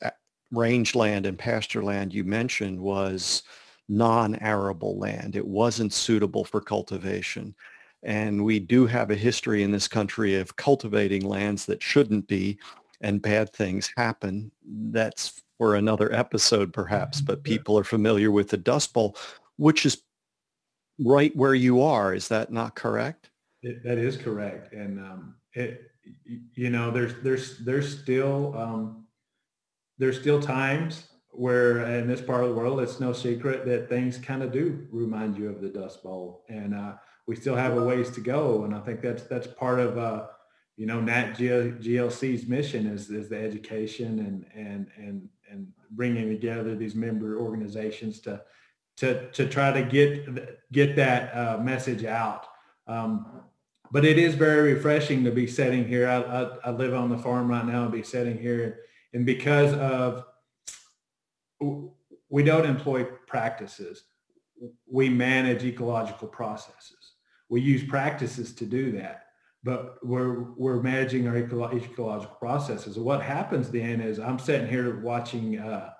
rangeland 0.52 1.26
and 1.26 1.38
pasture 1.38 1.82
land 1.82 2.14
you 2.14 2.24
mentioned 2.24 2.78
was 2.78 3.42
non-arable 3.88 4.98
land. 4.98 5.36
It 5.36 5.46
wasn't 5.46 5.92
suitable 5.92 6.44
for 6.44 6.60
cultivation. 6.60 7.54
And 8.02 8.44
we 8.44 8.60
do 8.60 8.86
have 8.86 9.10
a 9.10 9.16
history 9.16 9.62
in 9.62 9.72
this 9.72 9.88
country 9.88 10.36
of 10.36 10.56
cultivating 10.56 11.26
lands 11.26 11.66
that 11.66 11.82
shouldn't 11.82 12.28
be 12.28 12.58
and 13.00 13.22
bad 13.22 13.52
things 13.52 13.90
happen. 13.96 14.50
That's 14.64 15.42
for 15.56 15.74
another 15.74 16.12
episode 16.12 16.72
perhaps, 16.72 17.20
but 17.20 17.42
people 17.42 17.78
are 17.78 17.84
familiar 17.84 18.30
with 18.30 18.48
the 18.48 18.56
Dust 18.56 18.92
Bowl, 18.92 19.16
which 19.56 19.84
is 19.84 20.02
right 21.00 21.34
where 21.34 21.54
you 21.54 21.82
are. 21.82 22.14
Is 22.14 22.28
that 22.28 22.52
not 22.52 22.76
correct? 22.76 23.30
It, 23.62 23.82
that 23.84 23.98
is 23.98 24.16
correct. 24.16 24.72
And 24.72 25.00
um, 25.00 25.34
it, 25.54 25.90
you 26.54 26.70
know, 26.70 26.90
there's 26.90 27.14
there's 27.22 27.58
there's 27.58 28.00
still 28.00 28.56
um, 28.56 29.06
there's 29.98 30.20
still 30.20 30.40
times 30.40 31.07
where 31.30 31.80
in 31.98 32.08
this 32.08 32.20
part 32.20 32.42
of 32.42 32.50
the 32.50 32.54
world, 32.54 32.80
it's 32.80 33.00
no 33.00 33.12
secret 33.12 33.64
that 33.66 33.88
things 33.88 34.18
kind 34.18 34.42
of 34.42 34.52
do 34.52 34.86
remind 34.90 35.36
you 35.36 35.48
of 35.48 35.60
the 35.60 35.68
Dust 35.68 36.02
Bowl, 36.02 36.44
and 36.48 36.74
uh, 36.74 36.94
we 37.26 37.36
still 37.36 37.54
have 37.54 37.76
a 37.76 37.84
ways 37.84 38.10
to 38.10 38.20
go. 38.20 38.64
And 38.64 38.74
I 38.74 38.80
think 38.80 39.00
that's 39.00 39.24
that's 39.24 39.46
part 39.46 39.78
of 39.78 39.98
uh, 39.98 40.26
you 40.76 40.86
know 40.86 41.00
Nat 41.00 41.34
GLC's 41.34 42.46
mission 42.46 42.86
is 42.86 43.10
is 43.10 43.28
the 43.28 43.38
education 43.38 44.18
and 44.20 44.46
and 44.54 44.86
and 44.96 45.28
and 45.50 45.68
bringing 45.90 46.28
together 46.28 46.74
these 46.74 46.94
member 46.94 47.38
organizations 47.38 48.20
to 48.20 48.42
to 48.96 49.30
to 49.30 49.48
try 49.48 49.72
to 49.72 49.82
get 49.82 50.72
get 50.72 50.96
that 50.96 51.34
uh, 51.36 51.58
message 51.58 52.04
out. 52.04 52.46
Um, 52.86 53.42
but 53.90 54.04
it 54.04 54.18
is 54.18 54.34
very 54.34 54.74
refreshing 54.74 55.24
to 55.24 55.30
be 55.30 55.46
sitting 55.46 55.86
here. 55.86 56.08
I, 56.08 56.20
I, 56.20 56.42
I, 56.66 56.70
live 56.70 56.92
on 56.92 57.08
the 57.08 57.16
farm 57.16 57.48
right 57.48 57.64
now 57.64 57.84
and 57.84 57.92
be 57.92 58.02
sitting 58.02 58.38
here, 58.38 58.80
and 59.14 59.24
because 59.24 59.72
of 59.74 60.24
we 61.60 62.42
don't 62.42 62.66
employ 62.66 63.04
practices, 63.26 64.04
we 64.90 65.08
manage 65.08 65.64
ecological 65.64 66.28
processes. 66.28 67.14
We 67.48 67.60
use 67.60 67.82
practices 67.84 68.52
to 68.54 68.66
do 68.66 68.92
that, 68.92 69.26
but 69.64 69.96
we're 70.04 70.52
we're 70.56 70.82
managing 70.82 71.26
our 71.26 71.36
ecological 71.36 72.36
processes. 72.36 72.98
what 72.98 73.22
happens 73.22 73.70
then 73.70 74.00
is 74.00 74.18
I'm 74.18 74.38
sitting 74.38 74.68
here 74.68 75.00
watching 75.00 75.58
uh, 75.58 75.90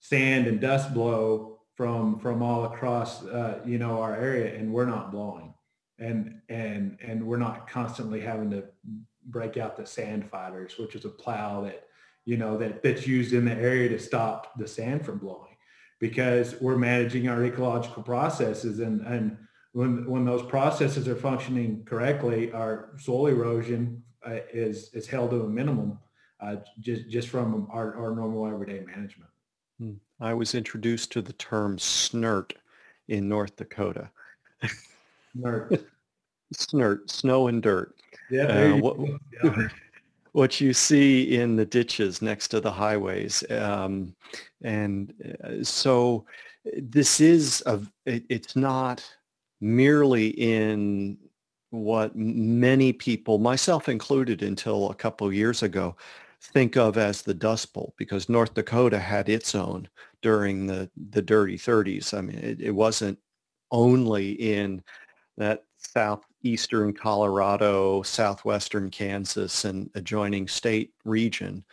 sand 0.00 0.46
and 0.46 0.60
dust 0.60 0.92
blow 0.92 1.60
from 1.74 2.18
from 2.18 2.42
all 2.42 2.64
across 2.64 3.24
uh, 3.24 3.60
you 3.64 3.78
know 3.78 4.00
our 4.00 4.14
area 4.14 4.54
and 4.58 4.72
we're 4.72 4.86
not 4.86 5.10
blowing 5.10 5.54
and 5.98 6.40
and 6.48 6.98
and 7.00 7.24
we're 7.24 7.36
not 7.36 7.68
constantly 7.68 8.20
having 8.20 8.50
to 8.50 8.64
break 9.26 9.56
out 9.56 9.76
the 9.76 9.86
sand 9.86 10.28
fighters 10.28 10.78
which 10.78 10.94
is 10.94 11.04
a 11.04 11.08
plow 11.08 11.62
that 11.62 11.85
you 12.26 12.36
know 12.36 12.58
that 12.58 12.82
that's 12.82 13.06
used 13.06 13.32
in 13.32 13.46
the 13.46 13.52
area 13.52 13.88
to 13.88 13.98
stop 13.98 14.58
the 14.58 14.68
sand 14.68 15.04
from 15.06 15.18
blowing 15.18 15.56
because 15.98 16.60
we're 16.60 16.76
managing 16.76 17.28
our 17.28 17.44
ecological 17.44 18.02
processes 18.02 18.80
and 18.80 19.00
and 19.06 19.38
when 19.72 20.08
when 20.10 20.24
those 20.24 20.42
processes 20.42 21.08
are 21.08 21.16
functioning 21.16 21.82
correctly 21.86 22.52
our 22.52 22.90
soil 22.98 23.28
erosion 23.28 24.02
uh, 24.26 24.40
is 24.52 24.92
is 24.92 25.06
held 25.06 25.30
to 25.30 25.42
a 25.42 25.48
minimum 25.48 25.98
uh, 26.40 26.56
just 26.80 27.08
just 27.08 27.28
from 27.28 27.66
our, 27.70 27.96
our 27.96 28.14
normal 28.14 28.46
everyday 28.46 28.80
management 28.80 29.30
Hmm. 29.78 29.94
I 30.20 30.34
was 30.34 30.54
introduced 30.54 31.12
to 31.12 31.22
the 31.22 31.34
term 31.34 31.76
snert 31.76 32.52
in 33.08 33.28
North 33.28 33.56
Dakota. 33.56 34.10
Snert. 35.36 35.84
snert, 36.54 37.10
snow 37.10 37.48
and 37.48 37.62
dirt. 37.62 37.94
Yeah. 38.30 38.44
Uh, 38.44 38.76
what, 38.76 38.96
yeah. 39.44 39.68
What, 40.36 40.60
you 40.60 40.74
see 40.74 41.36
in 41.36 41.56
the 41.56 41.64
ditches 41.64 42.20
next 42.20 42.48
to 42.48 42.60
the 42.60 42.70
highways. 42.70 43.42
Um, 43.50 44.14
and 44.62 45.14
uh, 45.42 45.64
so 45.64 46.26
this 46.76 47.20
is, 47.20 47.62
a, 47.64 47.80
it, 48.04 48.24
it's 48.28 48.54
not 48.54 49.02
merely 49.62 50.28
in 50.28 51.16
what 51.70 52.14
many 52.14 52.92
people, 52.92 53.38
myself 53.38 53.88
included 53.88 54.42
until 54.42 54.90
a 54.90 54.94
couple 54.94 55.32
years 55.32 55.62
ago, 55.62 55.96
think 56.42 56.76
of 56.76 56.98
as 56.98 57.22
the 57.22 57.34
Dust 57.34 57.72
Bowl 57.72 57.94
because 57.96 58.28
North 58.28 58.52
Dakota 58.52 58.98
had 58.98 59.30
its 59.30 59.54
own 59.54 59.88
during 60.20 60.66
the, 60.66 60.90
the 61.10 61.22
dirty 61.22 61.56
30s. 61.56 62.16
I 62.16 62.20
mean, 62.20 62.38
it, 62.38 62.60
it 62.60 62.72
wasn't 62.72 63.18
only 63.70 64.32
in 64.32 64.82
that 65.38 65.64
southeastern 66.42 66.92
Colorado, 66.92 68.02
southwestern 68.02 68.90
Kansas, 68.90 69.64
and 69.64 69.90
adjoining 69.94 70.46
state 70.46 70.92
region. 71.04 71.64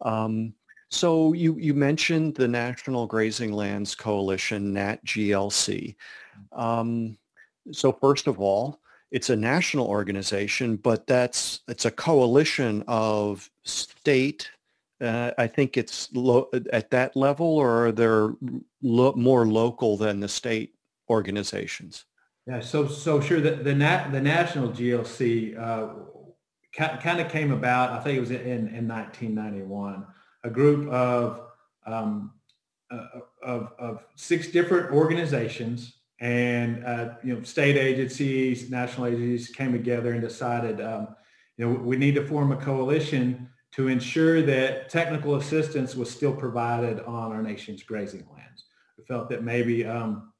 Um, 0.00 0.52
so 0.88 1.32
you, 1.32 1.56
you 1.58 1.74
mentioned 1.74 2.34
the 2.34 2.48
National 2.48 3.06
Grazing 3.06 3.52
Lands 3.52 3.94
Coalition, 3.94 4.72
NatGLC. 4.72 5.96
Um, 6.52 7.16
so 7.72 7.92
first 7.92 8.26
of 8.26 8.40
all, 8.40 8.80
it's 9.10 9.30
a 9.30 9.36
national 9.36 9.86
organization, 9.86 10.76
but 10.76 11.06
that's 11.06 11.60
it's 11.68 11.84
a 11.84 11.90
coalition 11.90 12.82
of 12.88 13.48
state. 13.64 14.50
Uh, 15.00 15.30
I 15.38 15.46
think 15.46 15.76
it's 15.76 16.08
lo- 16.12 16.50
at 16.72 16.90
that 16.90 17.14
level, 17.14 17.46
or 17.46 17.86
are 17.86 17.92
there 17.92 18.34
lo- 18.82 19.14
more 19.16 19.46
local 19.46 19.96
than 19.96 20.20
the 20.20 20.28
state 20.28 20.74
organizations? 21.08 22.06
Yeah, 22.46 22.60
so 22.60 22.86
so 22.86 23.20
sure. 23.20 23.40
The 23.40 23.52
the, 23.52 23.74
nat, 23.74 24.10
the 24.10 24.20
national 24.20 24.70
GLC 24.70 25.58
uh, 25.58 25.88
ca- 26.76 26.98
kind 26.98 27.20
of 27.20 27.28
came 27.28 27.50
about. 27.50 27.90
I 27.90 28.02
think 28.02 28.16
it 28.16 28.20
was 28.20 28.30
in 28.30 28.68
in 28.68 28.86
1991. 28.86 30.06
A 30.44 30.50
group 30.50 30.88
of 30.88 31.40
um, 31.86 32.32
uh, 32.90 33.06
of, 33.42 33.72
of 33.78 34.04
six 34.14 34.48
different 34.48 34.92
organizations 34.92 35.94
and 36.20 36.84
uh, 36.84 37.14
you 37.24 37.34
know 37.34 37.42
state 37.42 37.76
agencies, 37.76 38.70
national 38.70 39.06
agencies 39.06 39.48
came 39.48 39.72
together 39.72 40.12
and 40.12 40.20
decided 40.20 40.80
um, 40.80 41.08
you 41.56 41.66
know 41.66 41.80
we 41.80 41.96
need 41.96 42.14
to 42.14 42.24
form 42.24 42.52
a 42.52 42.56
coalition 42.56 43.48
to 43.72 43.88
ensure 43.88 44.40
that 44.42 44.88
technical 44.88 45.34
assistance 45.34 45.96
was 45.96 46.08
still 46.08 46.32
provided 46.32 47.00
on 47.00 47.32
our 47.32 47.42
nation's 47.42 47.82
grazing 47.82 48.24
lands. 48.32 48.66
We 48.96 49.04
felt 49.04 49.28
that 49.30 49.42
maybe 49.42 49.84
um, 49.84 50.32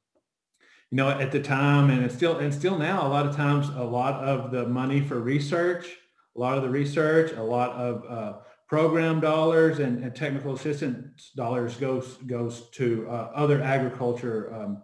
you 0.90 0.96
know 0.96 1.08
at 1.08 1.32
the 1.32 1.40
time 1.40 1.90
and 1.90 2.04
it's 2.04 2.14
still 2.14 2.38
and 2.38 2.52
still 2.52 2.78
now 2.78 3.06
a 3.06 3.08
lot 3.08 3.26
of 3.26 3.34
times 3.34 3.68
a 3.70 3.82
lot 3.82 4.22
of 4.22 4.50
the 4.50 4.66
money 4.66 5.00
for 5.00 5.20
research, 5.20 5.96
a 6.36 6.40
lot 6.40 6.56
of 6.56 6.62
the 6.62 6.70
research, 6.70 7.32
a 7.32 7.42
lot 7.42 7.72
of 7.72 8.04
uh, 8.08 8.38
program 8.68 9.20
dollars 9.20 9.78
and, 9.78 10.02
and, 10.02 10.14
technical 10.14 10.54
assistance 10.54 11.30
dollars 11.36 11.76
goes 11.76 12.16
goes 12.26 12.68
to 12.70 13.06
uh, 13.08 13.30
other 13.34 13.62
agriculture 13.62 14.52
um, 14.54 14.82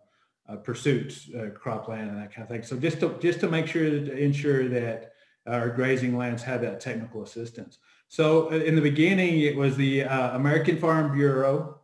uh, 0.48 0.56
pursuits, 0.56 1.28
uh, 1.34 1.50
cropland 1.50 2.08
and 2.08 2.18
that 2.18 2.34
kind 2.34 2.42
of 2.42 2.48
thing. 2.48 2.62
So 2.62 2.76
just 2.76 3.00
to 3.00 3.16
just 3.20 3.40
to 3.40 3.48
make 3.48 3.66
sure 3.66 3.88
to 3.88 4.16
ensure 4.16 4.68
that 4.68 5.12
our 5.46 5.70
grazing 5.70 6.16
lands 6.16 6.42
have 6.42 6.60
that 6.62 6.80
technical 6.80 7.22
assistance. 7.22 7.78
So 8.08 8.52
uh, 8.52 8.56
in 8.56 8.76
the 8.76 8.82
beginning, 8.82 9.40
it 9.40 9.56
was 9.56 9.76
the 9.76 10.04
uh, 10.04 10.36
American 10.36 10.78
Farm 10.78 11.12
Bureau, 11.12 11.80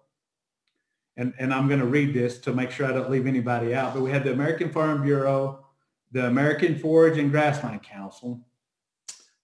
and 1.19 1.35
and 1.39 1.53
I'm 1.53 1.69
going 1.69 1.81
to 1.81 1.87
read 1.87 2.15
this 2.15 2.39
to 2.39 2.53
make 2.53 2.71
sure 2.71 2.87
I 2.87 2.93
don't 2.93 3.11
leave 3.11 3.27
anybody 3.27 3.75
out. 3.75 3.93
But 3.93 4.03
we 4.03 4.11
had 4.11 4.25
the 4.25 4.33
American 4.33 4.71
Farm 4.71 5.03
Bureau, 5.03 5.67
the 6.13 6.27
American 6.27 6.79
Forage 6.79 7.19
and 7.19 7.31
Grassland 7.31 7.83
Council, 7.83 8.41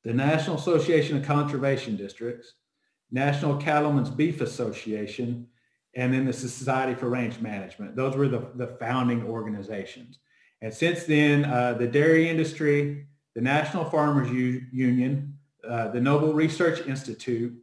the 0.04 0.14
National 0.14 0.56
Association 0.56 1.18
of 1.18 1.24
Conservation 1.24 1.96
Districts, 1.96 2.54
National 3.10 3.56
Cattlemen's 3.56 4.10
Beef 4.10 4.40
Association, 4.40 5.48
and 5.94 6.14
then 6.14 6.24
the 6.24 6.32
Society 6.32 6.94
for 6.94 7.08
Range 7.08 7.38
Management. 7.40 7.96
Those 7.96 8.16
were 8.16 8.28
the, 8.28 8.46
the 8.54 8.76
founding 8.78 9.24
organizations. 9.24 10.18
And 10.62 10.72
since 10.72 11.04
then, 11.04 11.44
uh, 11.44 11.74
the 11.74 11.86
dairy 11.86 12.28
industry, 12.28 13.06
the 13.34 13.40
National 13.40 13.84
Farmers 13.84 14.30
U- 14.30 14.62
Union, 14.72 15.36
uh, 15.68 15.88
the 15.88 16.00
Noble 16.00 16.32
Research 16.32 16.86
Institute, 16.86 17.54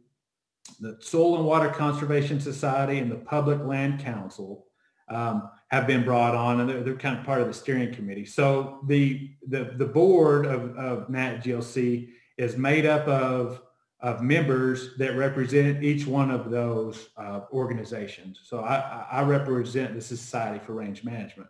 the 0.80 0.96
Soil 1.00 1.36
and 1.36 1.44
Water 1.44 1.68
Conservation 1.68 2.40
Society, 2.40 2.98
and 2.98 3.10
the 3.10 3.16
Public 3.16 3.60
Land 3.64 4.00
Council 4.00 4.66
um, 5.08 5.50
have 5.68 5.86
been 5.86 6.04
brought 6.04 6.34
on, 6.34 6.60
and 6.60 6.68
they're, 6.68 6.82
they're, 6.82 6.96
kind 6.96 7.18
of 7.18 7.24
part 7.24 7.40
of 7.40 7.46
the 7.46 7.54
steering 7.54 7.92
committee. 7.92 8.24
So 8.24 8.80
the 8.86 9.30
the, 9.48 9.72
the 9.76 9.86
board 9.86 10.46
of, 10.46 10.76
of 10.76 11.08
NatGLC 11.08 12.10
is 12.38 12.56
made 12.56 12.86
up 12.86 13.06
of 13.08 13.62
of 14.00 14.20
members 14.20 14.96
that 14.98 15.16
represent 15.16 15.82
each 15.82 16.06
one 16.06 16.30
of 16.30 16.50
those 16.50 17.10
uh, 17.16 17.42
organizations. 17.52 18.40
So 18.42 18.60
I, 18.60 19.06
I, 19.10 19.22
represent 19.22 19.94
the 19.94 20.00
Society 20.00 20.58
for 20.64 20.72
Range 20.72 21.04
Management, 21.04 21.48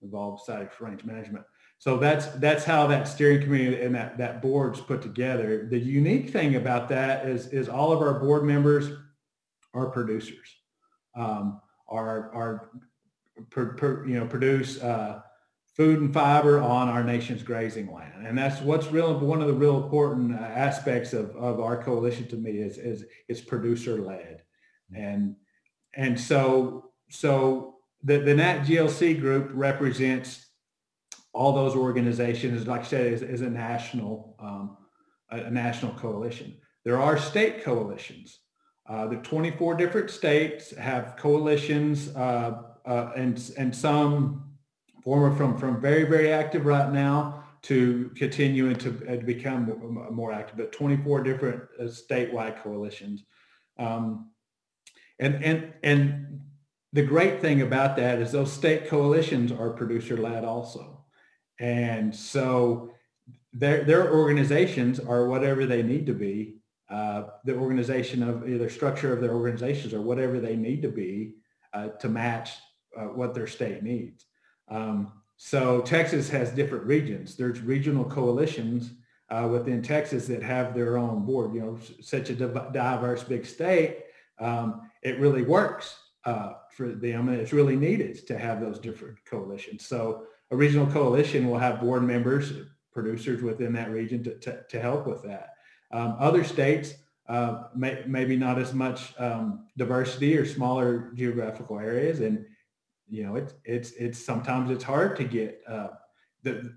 involved 0.00 0.40
Society 0.40 0.70
for 0.74 0.86
Range 0.86 1.04
Management. 1.04 1.44
So 1.82 1.96
that's 1.96 2.26
that's 2.36 2.62
how 2.62 2.86
that 2.86 3.08
steering 3.08 3.42
committee 3.42 3.82
and 3.82 3.92
that, 3.96 4.16
that 4.18 4.40
board's 4.40 4.80
put 4.80 5.02
together. 5.02 5.66
The 5.68 5.80
unique 5.80 6.30
thing 6.30 6.54
about 6.54 6.88
that 6.90 7.26
is 7.26 7.48
is 7.48 7.68
all 7.68 7.90
of 7.90 8.00
our 8.00 8.20
board 8.20 8.44
members 8.44 8.88
are 9.74 9.86
producers, 9.90 10.48
um, 11.16 11.60
are 11.88 12.32
are 12.32 12.70
per, 13.50 13.74
per, 13.74 14.06
you 14.06 14.14
know 14.14 14.28
produce 14.28 14.80
uh, 14.80 15.22
food 15.76 15.98
and 15.98 16.14
fiber 16.14 16.60
on 16.60 16.88
our 16.88 17.02
nation's 17.02 17.42
grazing 17.42 17.92
land. 17.92 18.28
And 18.28 18.38
that's 18.38 18.60
what's 18.60 18.86
real, 18.92 19.18
one 19.18 19.40
of 19.40 19.48
the 19.48 19.52
real 19.52 19.82
important 19.82 20.38
uh, 20.38 20.44
aspects 20.44 21.12
of, 21.12 21.34
of 21.34 21.58
our 21.58 21.82
coalition 21.82 22.28
to 22.28 22.36
me 22.36 22.58
is, 22.58 22.78
is 22.78 23.06
it's 23.26 23.40
producer 23.40 23.96
led. 23.96 24.42
And, 24.94 25.34
and 25.96 26.20
so, 26.20 26.92
so 27.10 27.78
the, 28.04 28.18
the 28.18 28.34
NAT 28.34 28.66
GLC 28.66 29.18
group 29.18 29.50
represents 29.52 30.46
all 31.32 31.52
those 31.52 31.74
organizations, 31.74 32.66
like 32.66 32.82
I 32.82 32.84
said, 32.84 33.12
is, 33.12 33.22
is 33.22 33.40
a 33.40 33.50
national, 33.50 34.36
um, 34.38 34.76
a, 35.30 35.50
national 35.50 35.92
coalition. 35.94 36.54
There 36.84 37.00
are 37.00 37.16
state 37.16 37.62
coalitions. 37.62 38.40
Uh, 38.88 39.06
the 39.06 39.16
24 39.16 39.74
different 39.76 40.10
states 40.10 40.76
have 40.76 41.16
coalitions 41.16 42.14
uh, 42.14 42.62
uh, 42.84 43.12
and, 43.16 43.52
and 43.56 43.74
some 43.74 44.52
former 45.02 45.34
from, 45.34 45.56
from 45.56 45.80
very, 45.80 46.04
very 46.04 46.32
active 46.32 46.66
right 46.66 46.92
now 46.92 47.44
to 47.62 48.10
continuing 48.16 48.74
to, 48.74 48.92
to 48.92 49.18
become 49.18 50.08
more 50.10 50.32
active, 50.32 50.56
but 50.56 50.72
24 50.72 51.22
different 51.22 51.62
uh, 51.78 51.84
statewide 51.84 52.60
coalitions. 52.62 53.24
Um, 53.78 54.30
and, 55.18 55.42
and, 55.44 55.72
and 55.84 56.40
the 56.92 57.02
great 57.02 57.40
thing 57.40 57.62
about 57.62 57.96
that 57.96 58.18
is 58.18 58.32
those 58.32 58.52
state 58.52 58.88
coalitions 58.88 59.52
are 59.52 59.70
producer 59.70 60.16
led 60.16 60.44
also. 60.44 60.91
And 61.62 62.14
so 62.14 62.90
their, 63.52 63.84
their 63.84 64.12
organizations 64.12 64.98
are 64.98 65.28
whatever 65.28 65.64
they 65.64 65.82
need 65.82 66.06
to 66.06 66.12
be. 66.12 66.56
Uh, 66.90 67.28
the 67.44 67.54
organization 67.54 68.22
of 68.22 68.46
either 68.46 68.68
structure 68.68 69.14
of 69.14 69.22
their 69.22 69.32
organizations 69.32 69.94
or 69.94 70.02
whatever 70.02 70.40
they 70.40 70.56
need 70.56 70.82
to 70.82 70.88
be 70.88 71.36
uh, 71.72 71.88
to 72.00 72.08
match 72.08 72.50
uh, 72.98 73.04
what 73.04 73.32
their 73.32 73.46
state 73.46 73.82
needs. 73.82 74.26
Um, 74.68 75.12
so 75.36 75.80
Texas 75.80 76.28
has 76.30 76.50
different 76.50 76.84
regions. 76.84 77.36
There's 77.36 77.60
regional 77.60 78.04
coalitions 78.04 78.90
uh, 79.30 79.48
within 79.50 79.82
Texas 79.82 80.26
that 80.26 80.42
have 80.42 80.74
their 80.74 80.98
own 80.98 81.24
board. 81.24 81.54
You 81.54 81.60
know, 81.60 81.78
such 82.00 82.28
a 82.28 82.34
diverse 82.34 83.22
big 83.22 83.46
state, 83.46 84.00
um, 84.38 84.90
it 85.02 85.18
really 85.18 85.42
works 85.42 85.96
uh, 86.24 86.54
for 86.76 86.88
them, 86.88 87.28
and 87.28 87.40
it's 87.40 87.52
really 87.52 87.76
needed 87.76 88.26
to 88.26 88.36
have 88.36 88.60
those 88.60 88.78
different 88.78 89.24
coalitions. 89.24 89.86
So 89.86 90.26
a 90.52 90.56
regional 90.56 90.86
coalition 90.86 91.48
will 91.48 91.58
have 91.58 91.80
board 91.80 92.04
members, 92.04 92.52
producers 92.92 93.42
within 93.42 93.72
that 93.72 93.90
region 93.90 94.22
to, 94.22 94.38
to, 94.38 94.62
to 94.68 94.80
help 94.80 95.06
with 95.06 95.22
that. 95.22 95.54
Um, 95.90 96.14
other 96.18 96.44
states 96.44 96.94
uh, 97.28 97.64
may, 97.74 98.04
maybe 98.06 98.36
not 98.36 98.58
as 98.58 98.74
much 98.74 99.18
um, 99.18 99.66
diversity 99.78 100.36
or 100.36 100.44
smaller 100.44 101.10
geographical 101.14 101.78
areas, 101.78 102.20
and 102.20 102.44
you 103.08 103.24
know, 103.24 103.36
it's 103.36 103.54
it's 103.64 103.92
it's 103.92 104.24
sometimes 104.24 104.70
it's 104.70 104.84
hard 104.84 105.16
to 105.16 105.24
get 105.24 105.62
uh, 105.68 105.88
the 106.42 106.74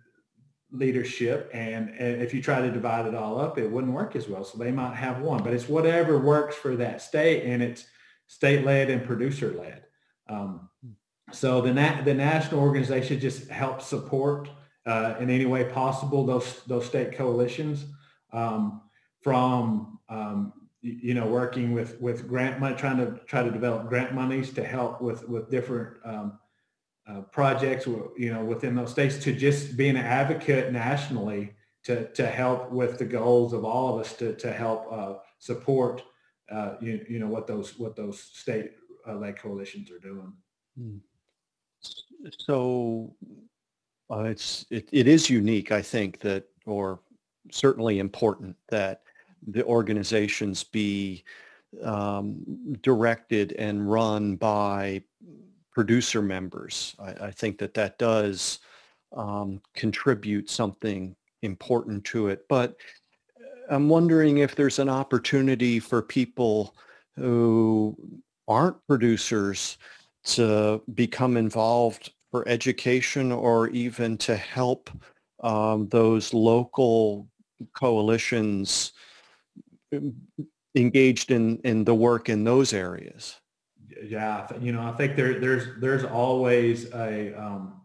leadership, 0.71 1.49
and, 1.53 1.89
and 1.89 2.21
if 2.21 2.33
you 2.33 2.41
try 2.41 2.61
to 2.61 2.71
divide 2.71 3.05
it 3.05 3.15
all 3.15 3.39
up, 3.39 3.57
it 3.57 3.69
wouldn't 3.69 3.93
work 3.93 4.15
as 4.15 4.27
well. 4.27 4.43
So 4.43 4.57
they 4.57 4.71
might 4.71 4.95
have 4.95 5.21
one, 5.21 5.43
but 5.43 5.53
it's 5.53 5.69
whatever 5.69 6.17
works 6.17 6.55
for 6.55 6.75
that 6.77 7.01
state, 7.01 7.43
and 7.43 7.61
it's 7.61 7.85
state 8.27 8.65
led 8.65 8.89
and 8.89 9.05
producer 9.05 9.53
led. 9.57 9.83
Um, 10.27 10.69
so 11.35 11.61
the 11.61 11.73
na- 11.73 12.01
the 12.01 12.13
national 12.13 12.61
organization 12.61 13.19
just 13.19 13.49
helps 13.49 13.85
support 13.85 14.49
uh, 14.85 15.15
in 15.19 15.29
any 15.29 15.45
way 15.45 15.65
possible 15.65 16.25
those 16.25 16.61
those 16.65 16.85
state 16.85 17.13
coalitions 17.13 17.85
um, 18.33 18.81
from 19.21 19.99
um, 20.09 20.53
you 20.85 21.15
know, 21.15 21.25
working 21.25 21.73
with, 21.73 21.99
with 21.99 22.27
grant 22.27 22.59
money, 22.59 22.75
trying 22.75 22.97
to 22.97 23.19
try 23.25 23.41
to 23.41 23.49
develop 23.49 23.89
grant 23.89 24.13
monies 24.13 24.53
to 24.53 24.63
help 24.63 25.01
with, 25.01 25.27
with 25.27 25.49
different 25.49 25.97
um, 26.05 26.37
uh, 27.07 27.21
projects, 27.21 27.87
you 27.87 28.31
know, 28.31 28.43
within 28.43 28.75
those 28.75 28.91
states 28.91 29.17
to 29.17 29.33
just 29.33 29.75
being 29.75 29.95
an 29.95 30.05
advocate 30.05 30.71
nationally 30.71 31.55
to, 31.83 32.07
to 32.13 32.27
help 32.27 32.71
with 32.71 32.99
the 32.99 33.05
goals 33.05 33.51
of 33.51 33.65
all 33.65 33.95
of 33.95 34.01
us 34.01 34.13
to, 34.13 34.35
to 34.35 34.53
help 34.53 34.85
uh, 34.91 35.13
support, 35.39 36.03
uh, 36.51 36.75
you, 36.79 37.03
you 37.09 37.17
know, 37.17 37.27
what 37.27 37.47
those, 37.47 37.79
what 37.79 37.95
those 37.95 38.21
state 38.21 38.71
uh, 39.07 39.31
coalitions 39.41 39.89
are 39.89 39.99
doing. 39.99 40.33
Hmm. 40.77 40.97
So 42.39 43.13
uh, 44.09 44.23
it's, 44.23 44.65
it, 44.69 44.89
it 44.91 45.07
is 45.07 45.29
unique, 45.29 45.71
I 45.71 45.81
think 45.81 46.19
that, 46.19 46.45
or 46.65 46.99
certainly 47.51 47.99
important 47.99 48.55
that 48.69 49.01
the 49.47 49.63
organizations 49.65 50.63
be 50.63 51.23
um, 51.83 52.43
directed 52.81 53.53
and 53.53 53.89
run 53.89 54.35
by 54.35 55.03
producer 55.71 56.21
members. 56.21 56.95
I, 56.99 57.27
I, 57.27 57.31
think 57.31 57.57
that 57.59 57.73
that 57.73 57.97
does 57.99 58.59
um, 59.15 59.61
contribute 59.75 60.49
something 60.49 61.15
important 61.41 62.05
to 62.05 62.29
it. 62.29 62.45
But 62.47 62.77
I'm 63.69 63.89
wondering 63.89 64.37
if 64.37 64.55
there's 64.55 64.79
an 64.79 64.89
opportunity 64.89 65.79
for 65.79 66.01
people 66.01 66.75
who 67.15 67.95
aren't 68.47 68.77
producers 68.87 69.77
to 70.25 70.81
become 70.93 71.37
involved 71.37 72.11
for 72.31 72.47
education 72.47 73.31
or 73.31 73.69
even 73.69 74.17
to 74.17 74.35
help 74.35 74.89
um, 75.41 75.87
those 75.89 76.33
local 76.33 77.27
coalitions 77.73 78.93
um, 79.93 80.15
engaged 80.75 81.31
in, 81.31 81.59
in 81.59 81.83
the 81.83 81.95
work 81.95 82.29
in 82.29 82.43
those 82.43 82.73
areas? 82.73 83.39
Yeah, 84.03 84.47
you 84.59 84.71
know, 84.71 84.81
I 84.81 84.91
think 84.91 85.15
there, 85.15 85.39
there's 85.39 85.79
there's 85.79 86.03
always 86.03 86.91
a 86.93 87.33
um, 87.33 87.84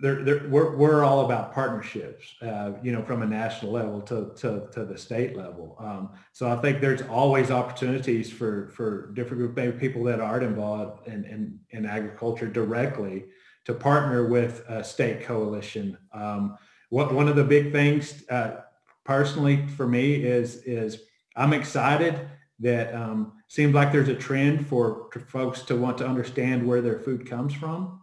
there, 0.00 0.22
there, 0.22 0.46
we're, 0.48 0.76
we're 0.76 1.04
all 1.04 1.24
about 1.24 1.52
partnerships, 1.52 2.34
uh, 2.42 2.72
you 2.82 2.92
know, 2.92 3.02
from 3.02 3.22
a 3.22 3.26
national 3.26 3.72
level 3.72 4.00
to, 4.02 4.32
to, 4.36 4.68
to 4.72 4.84
the 4.84 4.96
state 4.96 5.36
level. 5.36 5.76
Um, 5.80 6.10
so 6.32 6.48
I 6.48 6.56
think 6.56 6.80
there's 6.80 7.02
always 7.02 7.50
opportunities 7.50 8.30
for, 8.30 8.70
for 8.70 9.12
different 9.12 9.38
group, 9.38 9.56
maybe 9.56 9.76
people 9.78 10.04
that 10.04 10.20
aren't 10.20 10.44
involved 10.44 11.08
in, 11.08 11.24
in, 11.24 11.58
in 11.70 11.86
agriculture 11.86 12.46
directly 12.46 13.26
to 13.64 13.74
partner 13.74 14.26
with 14.26 14.64
a 14.68 14.84
state 14.84 15.22
coalition. 15.22 15.98
Um, 16.12 16.56
what, 16.90 17.12
one 17.12 17.28
of 17.28 17.36
the 17.36 17.44
big 17.44 17.72
things 17.72 18.24
uh, 18.30 18.62
personally 19.04 19.66
for 19.76 19.86
me 19.86 20.14
is, 20.14 20.62
is 20.62 21.02
I'm 21.36 21.52
excited 21.52 22.28
that 22.60 22.94
um, 22.94 23.32
seems 23.48 23.74
like 23.74 23.92
there's 23.92 24.08
a 24.08 24.14
trend 24.14 24.66
for 24.66 25.10
folks 25.28 25.62
to 25.62 25.76
want 25.76 25.98
to 25.98 26.06
understand 26.06 26.66
where 26.66 26.80
their 26.80 26.98
food 26.98 27.28
comes 27.28 27.54
from. 27.54 28.02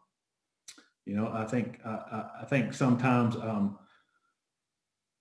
You 1.05 1.15
know, 1.15 1.31
I 1.31 1.45
think 1.45 1.79
I 1.85 2.45
think 2.49 2.73
sometimes 2.73 3.35
um, 3.35 3.77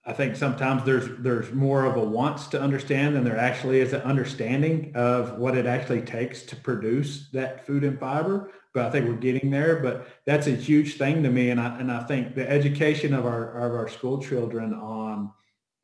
I 0.06 0.12
think 0.12 0.36
sometimes 0.36 0.84
there's 0.84 1.08
there's 1.18 1.52
more 1.52 1.84
of 1.84 1.96
a 1.96 2.04
wants 2.04 2.46
to 2.48 2.60
understand 2.60 3.16
than 3.16 3.24
there 3.24 3.38
actually 3.38 3.80
is 3.80 3.92
an 3.92 4.02
understanding 4.02 4.92
of 4.94 5.38
what 5.38 5.56
it 5.56 5.66
actually 5.66 6.02
takes 6.02 6.42
to 6.42 6.56
produce 6.56 7.28
that 7.30 7.66
food 7.66 7.84
and 7.84 7.98
fiber. 7.98 8.50
But 8.72 8.86
I 8.86 8.90
think 8.90 9.06
we're 9.06 9.14
getting 9.14 9.50
there. 9.50 9.76
But 9.76 10.08
that's 10.26 10.46
a 10.46 10.50
huge 10.50 10.96
thing 10.96 11.22
to 11.22 11.30
me, 11.30 11.50
and 11.50 11.60
I 11.60 11.78
and 11.78 11.92
I 11.92 12.02
think 12.04 12.34
the 12.34 12.50
education 12.50 13.14
of 13.14 13.26
our 13.26 13.66
of 13.66 13.74
our 13.74 13.88
school 13.88 14.22
children 14.22 14.74
on 14.74 15.32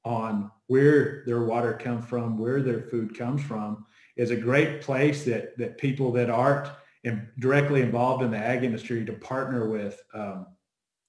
on 0.04 0.50
where 0.66 1.24
their 1.26 1.42
water 1.42 1.74
comes 1.74 2.06
from, 2.06 2.38
where 2.38 2.62
their 2.62 2.82
food 2.82 3.16
comes 3.16 3.42
from, 3.42 3.84
is 4.16 4.30
a 4.30 4.36
great 4.36 4.80
place 4.80 5.24
that 5.24 5.56
that 5.58 5.78
people 5.78 6.12
that 6.12 6.30
aren't 6.30 6.70
and 7.04 7.26
directly 7.38 7.80
involved 7.80 8.22
in 8.22 8.30
the 8.30 8.38
ag 8.38 8.62
industry 8.64 9.04
to 9.04 9.12
partner 9.12 9.68
with 9.68 10.02
um, 10.14 10.46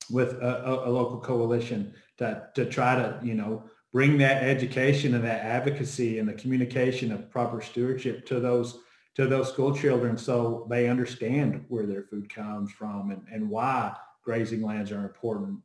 with 0.10 0.34
a, 0.34 0.84
a, 0.86 0.90
local 0.90 1.20
coalition 1.20 1.94
to, 2.18 2.48
to 2.54 2.66
try 2.66 2.96
to 2.96 3.20
you 3.24 3.34
know 3.34 3.64
bring 3.92 4.18
that 4.18 4.44
education 4.44 5.16
and 5.16 5.24
that 5.24 5.42
advocacy 5.42 6.20
and 6.20 6.28
the 6.28 6.34
communication 6.34 7.12
of 7.12 7.30
proper 7.30 7.62
stewardship 7.62 8.26
to 8.26 8.40
those 8.40 8.80
to 9.16 9.28
those 9.28 9.50
school 9.50 9.76
children 9.76 10.18
so 10.18 10.66
they 10.70 10.88
understand 10.88 11.66
where 11.68 11.86
their 11.86 12.04
food 12.04 12.34
comes 12.34 12.72
from 12.72 13.12
and, 13.12 13.22
and 13.32 13.50
why 13.50 13.94
grazing 14.24 14.62
lands 14.62 14.92
are 14.92 15.04
important. 15.04 15.60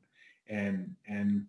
And 0.48 0.94
and 1.08 1.46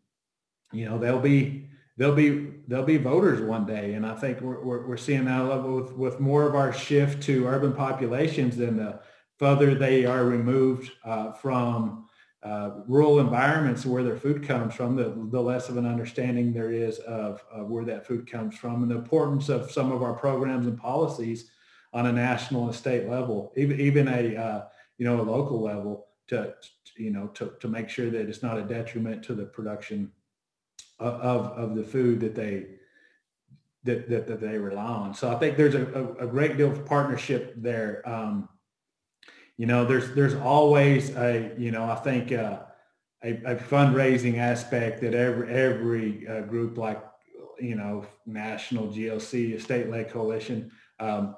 you 0.71 0.85
know 0.85 0.97
they'll 0.97 1.19
be 1.19 1.69
they'll 1.97 2.15
be 2.15 2.47
they'll 2.67 2.83
be 2.83 2.97
voters 2.97 3.41
one 3.41 3.65
day, 3.65 3.93
and 3.93 4.05
I 4.05 4.15
think 4.15 4.41
we're 4.41 4.63
we're, 4.63 4.87
we're 4.87 4.97
seeing 4.97 5.25
that 5.25 5.45
level 5.45 5.75
with 5.75 5.93
with 5.93 6.19
more 6.19 6.47
of 6.47 6.55
our 6.55 6.71
shift 6.71 7.23
to 7.23 7.47
urban 7.47 7.73
populations 7.73 8.57
than 8.57 8.77
the 8.77 8.99
further 9.37 9.75
they 9.75 10.05
are 10.05 10.25
removed 10.25 10.91
uh, 11.03 11.31
from 11.31 12.07
uh, 12.43 12.71
rural 12.87 13.19
environments 13.19 13.85
where 13.85 14.03
their 14.03 14.15
food 14.15 14.43
comes 14.43 14.73
from, 14.73 14.95
the, 14.95 15.13
the 15.31 15.41
less 15.41 15.69
of 15.69 15.77
an 15.77 15.85
understanding 15.85 16.53
there 16.53 16.71
is 16.71 16.99
of, 16.99 17.43
of 17.51 17.67
where 17.67 17.83
that 17.83 18.05
food 18.05 18.29
comes 18.29 18.55
from 18.55 18.83
and 18.83 18.91
the 18.91 18.95
importance 18.95 19.49
of 19.49 19.71
some 19.71 19.91
of 19.91 20.03
our 20.03 20.13
programs 20.13 20.67
and 20.67 20.77
policies 20.77 21.49
on 21.93 22.05
a 22.05 22.11
national 22.11 22.65
and 22.65 22.75
state 22.75 23.09
level, 23.09 23.51
even, 23.57 23.79
even 23.79 24.07
a, 24.07 24.35
uh, 24.35 24.65
you 24.97 25.05
know, 25.05 25.19
a 25.19 25.23
local 25.23 25.61
level 25.61 26.07
to, 26.27 26.53
you 26.95 27.09
know, 27.09 27.27
to, 27.27 27.53
to 27.59 27.67
make 27.67 27.89
sure 27.89 28.09
that 28.09 28.29
it's 28.29 28.43
not 28.43 28.57
a 28.57 28.63
detriment 28.63 29.23
to 29.23 29.33
the 29.33 29.45
production 29.45 30.11
of, 30.99 31.45
of 31.51 31.75
the 31.75 31.83
food 31.83 32.19
that 32.21 32.35
they 32.35 32.67
that, 33.83 34.09
that, 34.09 34.27
that 34.27 34.41
they 34.41 34.57
rely 34.57 34.83
on. 34.83 35.13
So 35.13 35.31
I 35.31 35.35
think 35.35 35.55
there's 35.55 35.75
a, 35.75 35.85
a, 36.19 36.25
a 36.25 36.27
great 36.27 36.57
deal 36.57 36.71
of 36.71 36.85
partnership 36.85 37.53
there. 37.55 38.01
Um, 38.05 38.49
you 39.57 39.65
know, 39.65 39.85
there's 39.85 40.13
there's 40.13 40.35
always 40.35 41.15
a 41.15 41.51
you 41.57 41.71
know 41.71 41.85
I 41.85 41.95
think 41.95 42.31
uh, 42.31 42.59
a, 43.23 43.31
a, 43.43 43.55
fundraising 43.55 44.37
aspect 44.37 45.01
that 45.01 45.15
every 45.15 45.49
every 45.51 46.27
uh, 46.27 46.41
group 46.41 46.77
like 46.77 47.03
you 47.59 47.75
know 47.75 48.05
national 48.25 48.87
GLC, 48.89 49.59
state 49.59 49.89
led 49.89 50.11
coalition. 50.11 50.71
Um, 50.99 51.35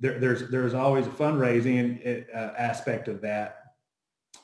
there, 0.00 0.18
there's 0.18 0.50
there's 0.50 0.74
always 0.74 1.06
a 1.06 1.10
fundraising 1.10 2.24
uh, 2.34 2.54
aspect 2.56 3.08
of 3.08 3.20
that. 3.20 3.56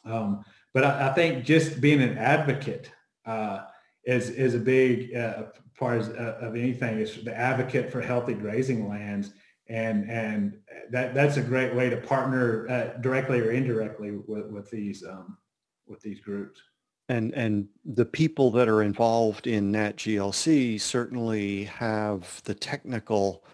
Um, 0.05 0.45
but 0.75 0.85
I, 0.85 1.09
I, 1.09 1.13
think 1.15 1.45
just 1.45 1.81
being 1.81 2.03
an 2.03 2.19
advocate 2.19 2.91
uh, 3.25 3.61
is 4.07 4.31
is 4.31 4.55
a 4.55 4.59
big 4.59 5.15
uh, 5.15 5.45
part 5.79 6.01
of, 6.01 6.11
of 6.17 6.57
anything. 6.57 6.99
Is 6.99 7.23
the 7.25 7.37
advocate 7.37 7.91
for 7.91 8.01
healthy 8.01 8.35
grazing 8.35 8.89
lands. 8.89 9.33
And 9.69 10.11
and 10.11 10.59
that 10.91 11.15
that's 11.15 11.39
a 11.39 11.43
great 11.43 11.75
way 11.75 11.89
to 11.89 11.97
partner 11.97 12.69
uh, 12.69 13.01
directly 13.01 13.41
or 13.41 13.51
indirectly 13.51 14.11
with, 14.13 14.51
with 14.51 14.71
these 14.71 15.03
um, 15.03 15.39
with 15.87 16.01
these 16.01 16.21
groups. 16.21 16.61
And 17.09 17.35
and 17.35 17.69
the 17.85 18.05
people 18.05 18.51
that 18.53 18.69
are 18.69 18.83
involved 18.83 19.47
in 19.47 19.73
Nat 19.73 19.97
GLC 19.97 20.81
certainly 20.81 21.65
have 21.65 22.43
the 22.45 22.55
technical 22.55 23.45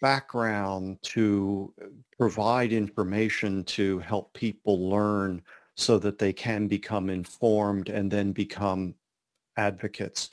background 0.00 0.98
to 1.02 1.72
provide 2.18 2.72
information 2.72 3.64
to 3.64 3.98
help 4.00 4.34
people 4.34 4.90
learn 4.90 5.40
so 5.76 5.98
that 5.98 6.18
they 6.18 6.32
can 6.32 6.68
become 6.68 7.08
informed 7.08 7.88
and 7.88 8.10
then 8.10 8.32
become 8.32 8.94
advocates. 9.56 10.30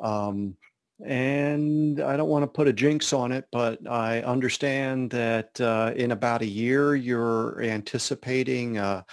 Um, 0.00 0.56
and 1.04 2.00
I 2.00 2.16
don't 2.16 2.28
want 2.28 2.42
to 2.42 2.48
put 2.48 2.66
a 2.66 2.72
jinx 2.72 3.12
on 3.12 3.30
it, 3.30 3.46
but 3.52 3.86
I 3.88 4.20
understand 4.22 5.10
that 5.10 5.60
uh, 5.60 5.92
in 5.94 6.10
about 6.10 6.42
a 6.42 6.46
year 6.46 6.96
you're 6.96 7.62
anticipating 7.62 8.78
a 8.78 9.04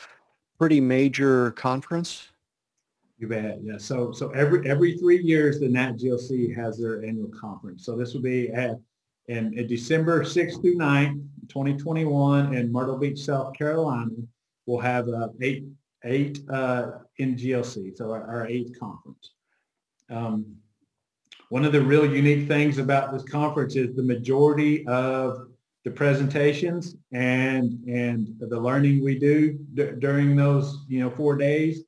pretty 0.58 0.82
major 0.82 1.52
conference. 1.52 2.30
You 3.20 3.28
bet. 3.28 3.60
Yeah. 3.62 3.78
So 3.78 4.12
so 4.12 4.32
every 4.32 4.68
every 4.70 4.98
three 4.98 5.22
years 5.22 5.60
the 5.60 5.70
Nat 5.70 5.94
GLC 5.94 6.54
has 6.56 6.78
their 6.78 7.04
annual 7.04 7.30
conference. 7.30 7.86
So 7.86 7.96
this 7.96 8.14
will 8.14 8.22
be 8.22 8.50
at 8.50 8.78
in, 9.28 9.58
in 9.58 9.68
December 9.68 10.24
6th 10.24 10.62
through 10.62 10.78
9th, 10.78 11.20
2021 11.48 12.54
in 12.54 12.72
Myrtle 12.72 12.98
Beach, 12.98 13.20
South 13.20 13.54
Carolina. 13.56 14.12
We'll 14.66 14.80
have 14.80 15.08
uh, 15.08 15.30
eight 15.42 15.66
eight 16.04 16.40
uh, 16.50 17.00
in 17.18 17.36
GLC, 17.36 17.96
so 17.96 18.12
our, 18.12 18.24
our 18.24 18.48
eighth 18.48 18.80
conference. 18.80 19.32
Um, 20.10 20.58
one 21.50 21.66
of 21.66 21.72
the 21.72 21.82
real 21.82 22.06
unique 22.06 22.48
things 22.48 22.78
about 22.78 23.12
this 23.12 23.24
conference 23.24 23.76
is 23.76 23.96
the 23.96 24.04
majority 24.04 24.86
of 24.88 25.48
the 25.84 25.92
presentations 25.92 26.96
and 27.12 27.80
and 27.88 28.36
the 28.40 28.60
learning 28.60 29.04
we 29.04 29.20
do 29.20 29.60
d- 29.76 29.92
during 30.00 30.36
those 30.36 30.84
you 30.88 31.00
know 31.00 31.12
four 31.12 31.36
days 31.36 31.84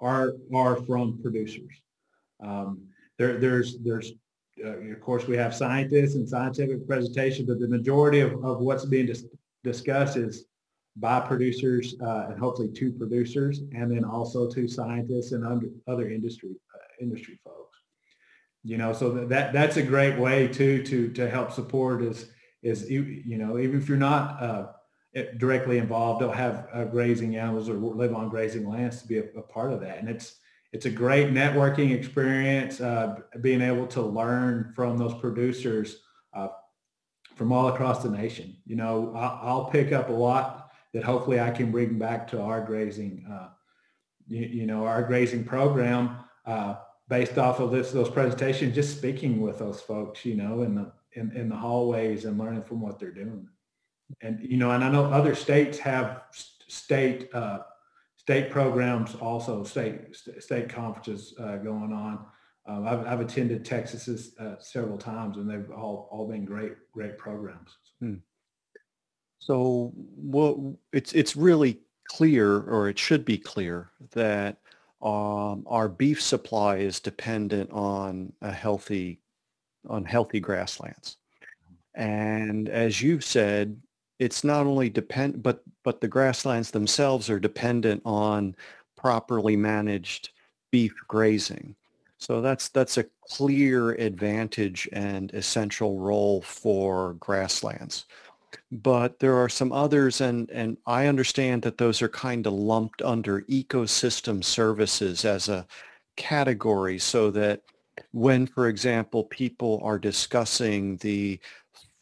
are 0.00 0.32
are 0.54 0.76
from 0.84 1.20
producers. 1.20 1.70
Um, 2.42 2.88
there, 3.18 3.38
there's 3.38 3.78
there's 3.80 4.12
uh, 4.64 4.78
of 4.78 5.00
course 5.00 5.26
we 5.26 5.36
have 5.36 5.54
scientists 5.54 6.14
and 6.14 6.28
scientific 6.28 6.86
presentations, 6.86 7.46
but 7.46 7.60
the 7.60 7.68
majority 7.68 8.20
of, 8.20 8.32
of 8.44 8.60
what's 8.60 8.86
being 8.86 9.06
dis- 9.06 9.26
discussed 9.62 10.16
is 10.16 10.46
by 10.96 11.20
producers 11.20 11.96
uh, 12.00 12.26
and 12.30 12.38
hopefully 12.38 12.68
two 12.68 12.92
producers, 12.92 13.60
and 13.72 13.90
then 13.90 14.04
also 14.04 14.48
two 14.48 14.68
scientists 14.68 15.32
and 15.32 15.44
under, 15.44 15.68
other 15.86 16.08
industry 16.08 16.54
industry 17.00 17.38
folks. 17.44 17.78
You 18.62 18.78
know, 18.78 18.92
so 18.92 19.10
that 19.26 19.52
that's 19.52 19.76
a 19.76 19.82
great 19.82 20.18
way 20.18 20.48
too 20.48 20.82
to 20.84 21.12
to 21.12 21.28
help 21.28 21.52
support 21.52 22.02
is 22.02 22.30
is 22.62 22.90
you 22.90 23.36
know 23.36 23.58
even 23.58 23.78
if 23.78 23.88
you're 23.88 23.98
not 23.98 24.42
uh, 24.42 24.66
directly 25.36 25.78
involved, 25.78 26.20
they'll 26.20 26.32
have 26.32 26.66
uh, 26.72 26.84
grazing 26.84 27.36
animals 27.36 27.68
or 27.68 27.74
live 27.74 28.14
on 28.14 28.28
grazing 28.30 28.68
lands 28.68 29.02
to 29.02 29.08
be 29.08 29.18
a, 29.18 29.24
a, 29.36 29.42
part 29.42 29.72
of 29.72 29.80
that, 29.80 29.98
and 29.98 30.08
it's 30.08 30.36
it's 30.72 30.86
a 30.86 30.90
great 30.90 31.28
networking 31.28 31.94
experience, 31.94 32.80
uh, 32.80 33.16
being 33.40 33.60
able 33.60 33.86
to 33.86 34.02
learn 34.02 34.72
from 34.74 34.98
those 34.98 35.14
producers 35.14 36.00
uh, 36.34 36.48
from 37.36 37.52
all 37.52 37.68
across 37.68 38.02
the 38.02 38.10
nation. 38.10 38.56
You 38.66 38.76
know, 38.76 39.12
I'll, 39.14 39.40
I'll, 39.42 39.64
pick 39.66 39.92
up 39.92 40.08
a 40.08 40.12
lot 40.12 40.72
that 40.92 41.04
hopefully 41.04 41.40
I 41.40 41.50
can 41.50 41.70
bring 41.70 41.98
back 41.98 42.26
to 42.28 42.40
our 42.40 42.60
grazing, 42.60 43.24
uh, 43.30 43.50
you, 44.26 44.42
you, 44.42 44.66
know, 44.66 44.84
our 44.84 45.02
grazing 45.02 45.44
program 45.44 46.16
uh, 46.46 46.76
based 47.08 47.38
off 47.38 47.60
of 47.60 47.70
this 47.70 47.92
those 47.92 48.10
presentations, 48.10 48.74
just 48.74 48.96
speaking 48.96 49.40
with 49.40 49.58
those 49.58 49.80
folks, 49.80 50.24
you 50.24 50.34
know, 50.34 50.62
in 50.62 50.74
the 50.74 50.92
in, 51.12 51.30
in 51.36 51.48
the 51.48 51.56
hallways 51.56 52.24
and 52.24 52.38
learning 52.38 52.62
from 52.62 52.80
what 52.80 52.98
they're 52.98 53.12
doing. 53.12 53.48
And 54.20 54.40
you 54.42 54.56
know, 54.56 54.70
and 54.70 54.84
I 54.84 54.90
know 54.90 55.04
other 55.06 55.34
states 55.34 55.78
have 55.78 56.22
state 56.32 57.34
uh, 57.34 57.60
state 58.16 58.50
programs, 58.50 59.14
also 59.16 59.64
state 59.64 60.16
state 60.38 60.68
conferences 60.68 61.34
uh, 61.38 61.56
going 61.56 61.92
on. 61.92 62.26
Um, 62.66 62.86
I've, 62.86 63.06
I've, 63.06 63.20
attended 63.20 63.62
Texas 63.62 64.08
uh, 64.38 64.54
several 64.58 64.96
times, 64.96 65.36
and 65.36 65.48
they've 65.48 65.70
all 65.70 66.08
all 66.10 66.26
been 66.26 66.44
great 66.44 66.72
great 66.92 67.18
programs. 67.18 67.76
Hmm. 68.00 68.16
So, 69.38 69.92
well, 69.94 70.78
it's 70.92 71.12
it's 71.12 71.36
really 71.36 71.80
clear, 72.08 72.60
or 72.60 72.88
it 72.88 72.98
should 72.98 73.24
be 73.24 73.36
clear, 73.36 73.90
that 74.12 74.58
um, 75.04 75.64
our 75.66 75.88
beef 75.88 76.20
supply 76.20 76.78
is 76.78 76.98
dependent 76.98 77.70
on 77.70 78.32
a 78.40 78.50
healthy 78.50 79.20
on 79.88 80.04
healthy 80.04 80.40
grasslands. 80.40 81.18
And 81.94 82.70
as 82.70 83.02
you've 83.02 83.24
said, 83.24 83.80
it's 84.18 84.44
not 84.44 84.66
only 84.66 84.88
depend, 84.88 85.42
but 85.42 85.62
but 85.82 86.00
the 86.00 86.08
grasslands 86.08 86.70
themselves 86.70 87.28
are 87.28 87.38
dependent 87.38 88.02
on 88.04 88.56
properly 88.96 89.56
managed 89.56 90.30
beef 90.70 90.94
grazing. 91.06 91.76
So 92.18 92.40
that's 92.40 92.70
that's 92.70 92.96
a 92.96 93.04
clear 93.28 93.92
advantage 93.92 94.88
and 94.92 95.32
essential 95.34 95.98
role 95.98 96.40
for 96.40 97.14
grasslands. 97.14 98.06
But 98.70 99.18
there 99.18 99.36
are 99.36 99.48
some 99.48 99.72
others, 99.72 100.20
and 100.20 100.50
and 100.50 100.76
I 100.86 101.06
understand 101.06 101.62
that 101.62 101.78
those 101.78 102.02
are 102.02 102.08
kind 102.08 102.46
of 102.46 102.52
lumped 102.52 103.02
under 103.02 103.42
ecosystem 103.42 104.42
services 104.44 105.24
as 105.24 105.48
a 105.48 105.66
category, 106.16 106.98
so 106.98 107.30
that 107.32 107.62
when, 108.12 108.46
for 108.46 108.68
example, 108.68 109.24
people 109.24 109.80
are 109.82 109.98
discussing 109.98 110.96
the 110.98 111.40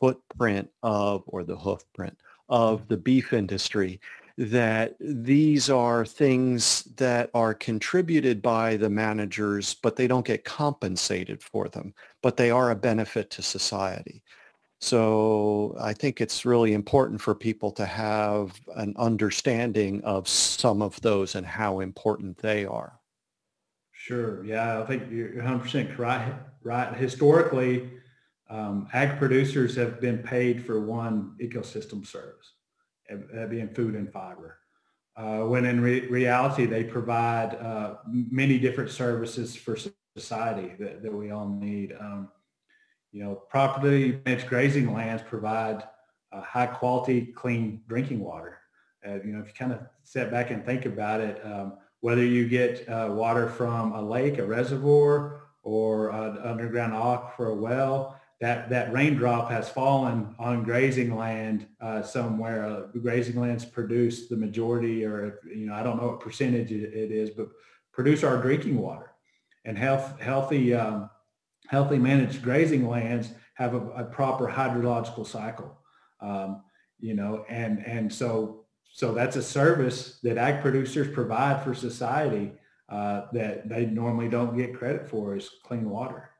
footprint 0.01 0.71
of 0.83 1.23
or 1.27 1.45
the 1.45 1.57
hoofprint 1.57 2.17
of 2.49 2.81
mm-hmm. 2.81 2.89
the 2.89 2.97
beef 2.97 3.33
industry 3.33 4.01
that 4.39 4.97
these 4.99 5.69
are 5.69 6.07
things 6.07 6.85
that 6.97 7.31
are 7.35 7.55
contributed 7.55 8.41
by 8.41 8.77
the 8.77 8.89
managers, 8.89 9.75
but 9.75 9.97
they 9.97 10.07
don't 10.07 10.27
get 10.27 10.45
compensated 10.45 11.43
for 11.43 11.69
them, 11.69 11.93
but 12.23 12.37
they 12.37 12.51
are 12.51 12.71
a 12.71 12.77
benefit 12.77 13.31
to 13.31 13.43
society. 13.43 14.23
So 14.83 15.76
I 15.78 15.93
think 15.93 16.20
it's 16.20 16.45
really 16.45 16.72
important 16.72 17.20
for 17.20 17.37
people 17.37 17.70
to 17.70 17.87
have 17.87 18.61
an 18.74 18.95
understanding 18.99 20.03
of 20.03 20.26
some 20.26 20.83
of 20.83 21.01
those 21.03 21.37
and 21.37 21.47
how 21.47 21.78
important 21.78 22.37
they 22.39 22.66
are. 22.66 22.99
Sure. 23.93 24.45
Yeah, 24.45 24.83
I 24.83 24.87
think 24.87 25.05
you're 25.09 25.41
100% 25.41 25.97
right. 25.99 26.35
Right. 26.64 26.93
Historically, 26.97 27.93
um, 28.51 28.89
ag 28.93 29.18
producers 29.18 29.76
have 29.76 30.01
been 30.01 30.18
paid 30.18 30.66
for 30.66 30.80
one 30.80 31.37
ecosystem 31.41 32.05
service, 32.05 32.55
that 33.09 33.51
being 33.51 33.68
food 33.68 33.95
and 33.95 34.12
fiber. 34.12 34.59
Uh, 35.16 35.43
when 35.43 35.64
in 35.64 35.80
re- 35.80 36.09
reality, 36.09 36.66
they 36.66 36.83
provide 36.83 37.55
uh, 37.55 37.99
many 38.09 38.59
different 38.59 38.91
services 38.91 39.55
for 39.55 39.78
society 40.16 40.72
that, 40.80 41.05
that 41.05 41.12
we 41.12 41.30
all 41.30 41.49
need. 41.49 41.95
Um, 42.01 42.30
you 43.13 43.23
know, 43.23 43.35
properly 43.35 44.21
managed 44.25 44.49
grazing 44.49 44.93
lands 44.93 45.23
provide 45.23 45.85
uh, 46.33 46.41
high 46.41 46.67
quality, 46.67 47.27
clean 47.27 47.83
drinking 47.87 48.21
water. 48.21 48.59
Uh, 49.07 49.15
you 49.23 49.33
know, 49.33 49.41
if 49.41 49.49
you 49.49 49.53
kind 49.55 49.73
of 49.73 49.81
step 50.03 50.31
back 50.31 50.51
and 50.51 50.65
think 50.65 50.87
about 50.87 51.21
it, 51.21 51.45
um, 51.45 51.75
whether 52.01 52.25
you 52.25 52.49
get 52.49 52.89
uh, 52.89 53.09
water 53.13 53.49
from 53.49 53.93
a 53.93 54.03
lake, 54.03 54.39
a 54.39 54.45
reservoir, 54.45 55.43
or 55.63 56.11
an 56.11 56.39
underground 56.39 56.93
aquifer, 56.93 57.53
a 57.53 57.55
well, 57.55 58.21
that, 58.41 58.69
that 58.71 58.93
raindrop 58.93 59.49
has 59.51 59.69
fallen 59.69 60.35
on 60.39 60.65
grazing 60.65 61.17
land 61.17 61.67
uh, 61.81 62.03
somewhere. 62.03 62.65
Uh, 62.65 62.99
grazing 62.99 63.41
lands 63.41 63.65
produce 63.65 64.27
the 64.27 64.37
majority, 64.37 65.05
or 65.05 65.41
you 65.47 65.67
know, 65.67 65.75
I 65.75 65.83
don't 65.85 66.01
know 66.01 66.09
what 66.09 66.21
percentage 66.21 66.73
it, 66.73 66.93
it 66.93 67.13
is, 67.13 67.31
but 67.31 67.49
produce 67.93 68.25
our 68.25 68.41
drinking 68.43 68.79
water. 68.81 69.13
And 69.65 69.79
health, 69.79 70.19
healthy, 70.21 70.75
um, 70.75 71.09
healthy 71.69 71.99
managed 71.99 72.43
grazing 72.43 72.89
lands 72.89 73.31
have 73.55 73.75
a, 73.75 73.81
a 73.91 74.05
proper 74.05 74.49
hydrological 74.49 75.27
cycle. 75.27 75.79
Um, 76.21 76.63
you 76.99 77.15
know, 77.15 77.45
and 77.49 77.85
and 77.87 78.13
so 78.13 78.65
so 78.93 79.13
that's 79.13 79.37
a 79.37 79.43
service 79.43 80.19
that 80.23 80.39
ag 80.39 80.61
producers 80.61 81.13
provide 81.13 81.65
for 81.65 81.75
society 81.75 82.53
uh, 82.89 83.23
that 83.33 83.69
they 83.69 83.87
normally 83.87 84.29
don't 84.29 84.57
get 84.57 84.75
credit 84.75 85.09
for 85.09 85.35
is 85.35 85.51
clean 85.65 85.89
water. 85.89 86.31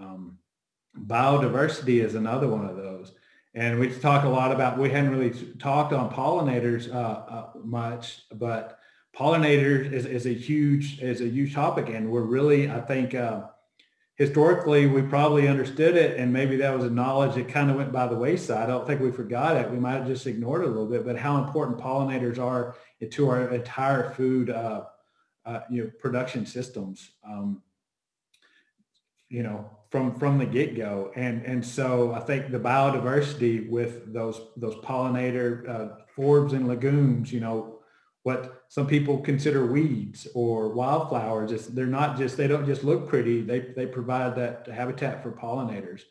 Um, 0.00 0.38
biodiversity 1.06 2.04
is 2.04 2.16
another 2.16 2.48
one 2.48 2.66
of 2.66 2.76
those. 2.76 3.12
And 3.54 3.78
we 3.78 3.88
talk 3.90 4.24
a 4.24 4.28
lot 4.28 4.50
about, 4.50 4.78
we 4.78 4.90
hadn't 4.90 5.10
really 5.10 5.30
talked 5.58 5.92
on 5.92 6.10
pollinators 6.10 6.92
uh, 6.92 6.96
uh, 6.98 7.50
much, 7.62 8.22
but 8.34 8.78
pollinators 9.16 9.92
is, 9.92 10.06
is 10.06 10.26
a 10.26 10.34
huge, 10.34 11.00
is 11.00 11.20
a 11.20 11.28
huge 11.28 11.54
topic. 11.54 11.88
And 11.90 12.10
we're 12.10 12.22
really, 12.22 12.70
I 12.70 12.80
think, 12.80 13.14
uh, 13.14 13.42
historically 14.22 14.86
we 14.86 15.02
probably 15.02 15.48
understood 15.48 15.96
it 15.96 16.16
and 16.16 16.32
maybe 16.32 16.56
that 16.56 16.72
was 16.72 16.84
a 16.84 16.90
knowledge 16.90 17.34
that 17.34 17.48
kind 17.48 17.68
of 17.68 17.76
went 17.76 17.90
by 17.90 18.06
the 18.06 18.14
wayside. 18.14 18.62
I 18.62 18.66
don't 18.66 18.86
think 18.86 19.00
we 19.00 19.10
forgot 19.10 19.56
it. 19.56 19.68
We 19.68 19.80
might 19.80 19.94
have 19.94 20.06
just 20.06 20.28
ignored 20.28 20.62
it 20.62 20.66
a 20.66 20.68
little 20.68 20.86
bit, 20.86 21.04
but 21.04 21.18
how 21.18 21.42
important 21.42 21.76
pollinators 21.76 22.38
are 22.38 22.76
to 23.10 23.28
our 23.28 23.52
entire 23.52 24.10
food, 24.10 24.48
uh, 24.48 24.84
uh, 25.44 25.60
you 25.68 25.82
know, 25.82 25.90
production 25.98 26.46
systems. 26.46 27.10
Um, 27.26 27.62
you 29.28 29.42
know, 29.42 29.68
from 29.90 30.14
from 30.14 30.38
the 30.38 30.46
get 30.46 30.76
go, 30.76 31.10
and 31.16 31.42
and 31.44 31.64
so 31.64 32.12
I 32.12 32.20
think 32.20 32.52
the 32.52 32.60
biodiversity 32.60 33.68
with 33.68 34.12
those 34.12 34.40
those 34.56 34.76
pollinator 34.84 35.68
uh, 35.68 35.88
forbs 36.16 36.52
and 36.52 36.68
legumes, 36.68 37.32
you 37.32 37.40
know, 37.40 37.71
what 38.22 38.64
some 38.68 38.86
people 38.86 39.18
consider 39.18 39.66
weeds 39.66 40.28
or 40.34 40.68
wildflowers. 40.68 41.50
It's, 41.50 41.66
they're 41.66 41.86
not 41.86 42.16
just 42.16 42.36
they 42.36 42.46
don't 42.46 42.66
just 42.66 42.84
look 42.84 43.08
pretty. 43.08 43.40
They 43.42 43.60
they 43.76 43.86
provide 43.86 44.36
that 44.36 44.66
habitat 44.68 45.22
for 45.22 45.32
pollinators, 45.32 46.02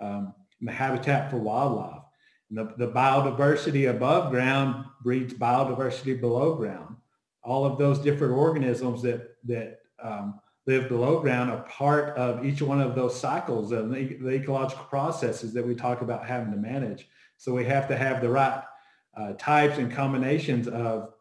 um, 0.00 0.34
the 0.60 0.72
habitat 0.72 1.30
for 1.30 1.38
wildlife. 1.38 2.02
And 2.50 2.58
the, 2.58 2.74
the 2.76 2.92
biodiversity 2.92 3.88
above 3.88 4.30
ground 4.30 4.84
breeds 5.02 5.32
biodiversity 5.32 6.20
below 6.20 6.54
ground. 6.54 6.96
All 7.42 7.64
of 7.64 7.78
those 7.78 7.98
different 7.98 8.34
organisms 8.34 9.02
that 9.02 9.36
that 9.44 9.80
um, 10.02 10.40
live 10.66 10.88
below 10.88 11.20
ground 11.20 11.50
are 11.50 11.62
part 11.62 12.16
of 12.16 12.44
each 12.44 12.62
one 12.62 12.80
of 12.80 12.94
those 12.94 13.18
cycles 13.18 13.72
and 13.72 13.92
the, 13.92 14.14
the, 14.16 14.30
ecological 14.30 14.84
processes 14.84 15.52
that 15.52 15.66
we 15.66 15.74
talk 15.74 16.00
about 16.00 16.26
having 16.26 16.50
to 16.50 16.56
manage. 16.56 17.06
So 17.36 17.52
we 17.52 17.64
have 17.66 17.86
to 17.88 17.96
have 17.96 18.20
the 18.22 18.30
right 18.30 18.62
uh, 19.16 19.32
types 19.34 19.78
and 19.78 19.92
combinations 19.92 20.68
of, 20.68 21.13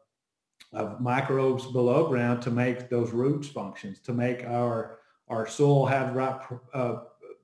of 0.74 1.00
microbes 1.00 1.66
below 1.68 2.08
ground 2.08 2.42
to 2.42 2.52
make 2.52 2.90
those 2.90 3.12
roots 3.12 3.48
functions, 3.48 4.00
to 4.00 4.14
make 4.14 4.44
our, 4.46 5.00
our 5.28 5.48
soil 5.48 5.86
have 5.86 6.08
the 6.08 6.14
right 6.14 6.42
uh, 6.74 6.96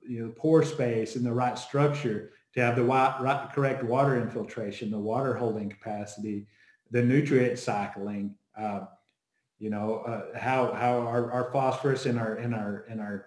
you 0.06 0.24
know, 0.24 0.32
pore 0.36 0.64
space 0.64 1.16
and 1.16 1.24
the 1.24 1.32
right 1.32 1.58
structure, 1.58 2.32
to 2.54 2.60
have 2.60 2.74
the 2.74 2.82
right, 2.82 3.16
right, 3.20 3.52
correct 3.52 3.84
water 3.84 4.20
infiltration, 4.20 4.90
the 4.90 4.98
water 4.98 5.34
holding 5.34 5.70
capacity, 5.70 6.46
the 6.90 7.00
nutrient 7.00 7.58
cycling, 7.58 8.34
uh, 8.58 8.80
you 9.60 9.70
know, 9.70 9.98
uh, 9.98 10.36
how, 10.36 10.72
how 10.72 10.98
our, 10.98 11.30
our 11.30 11.52
phosphorus 11.52 12.06
and 12.06 12.18
our, 12.18 12.34
and 12.34 12.54
our, 12.54 12.86
and 12.88 13.00
our 13.00 13.26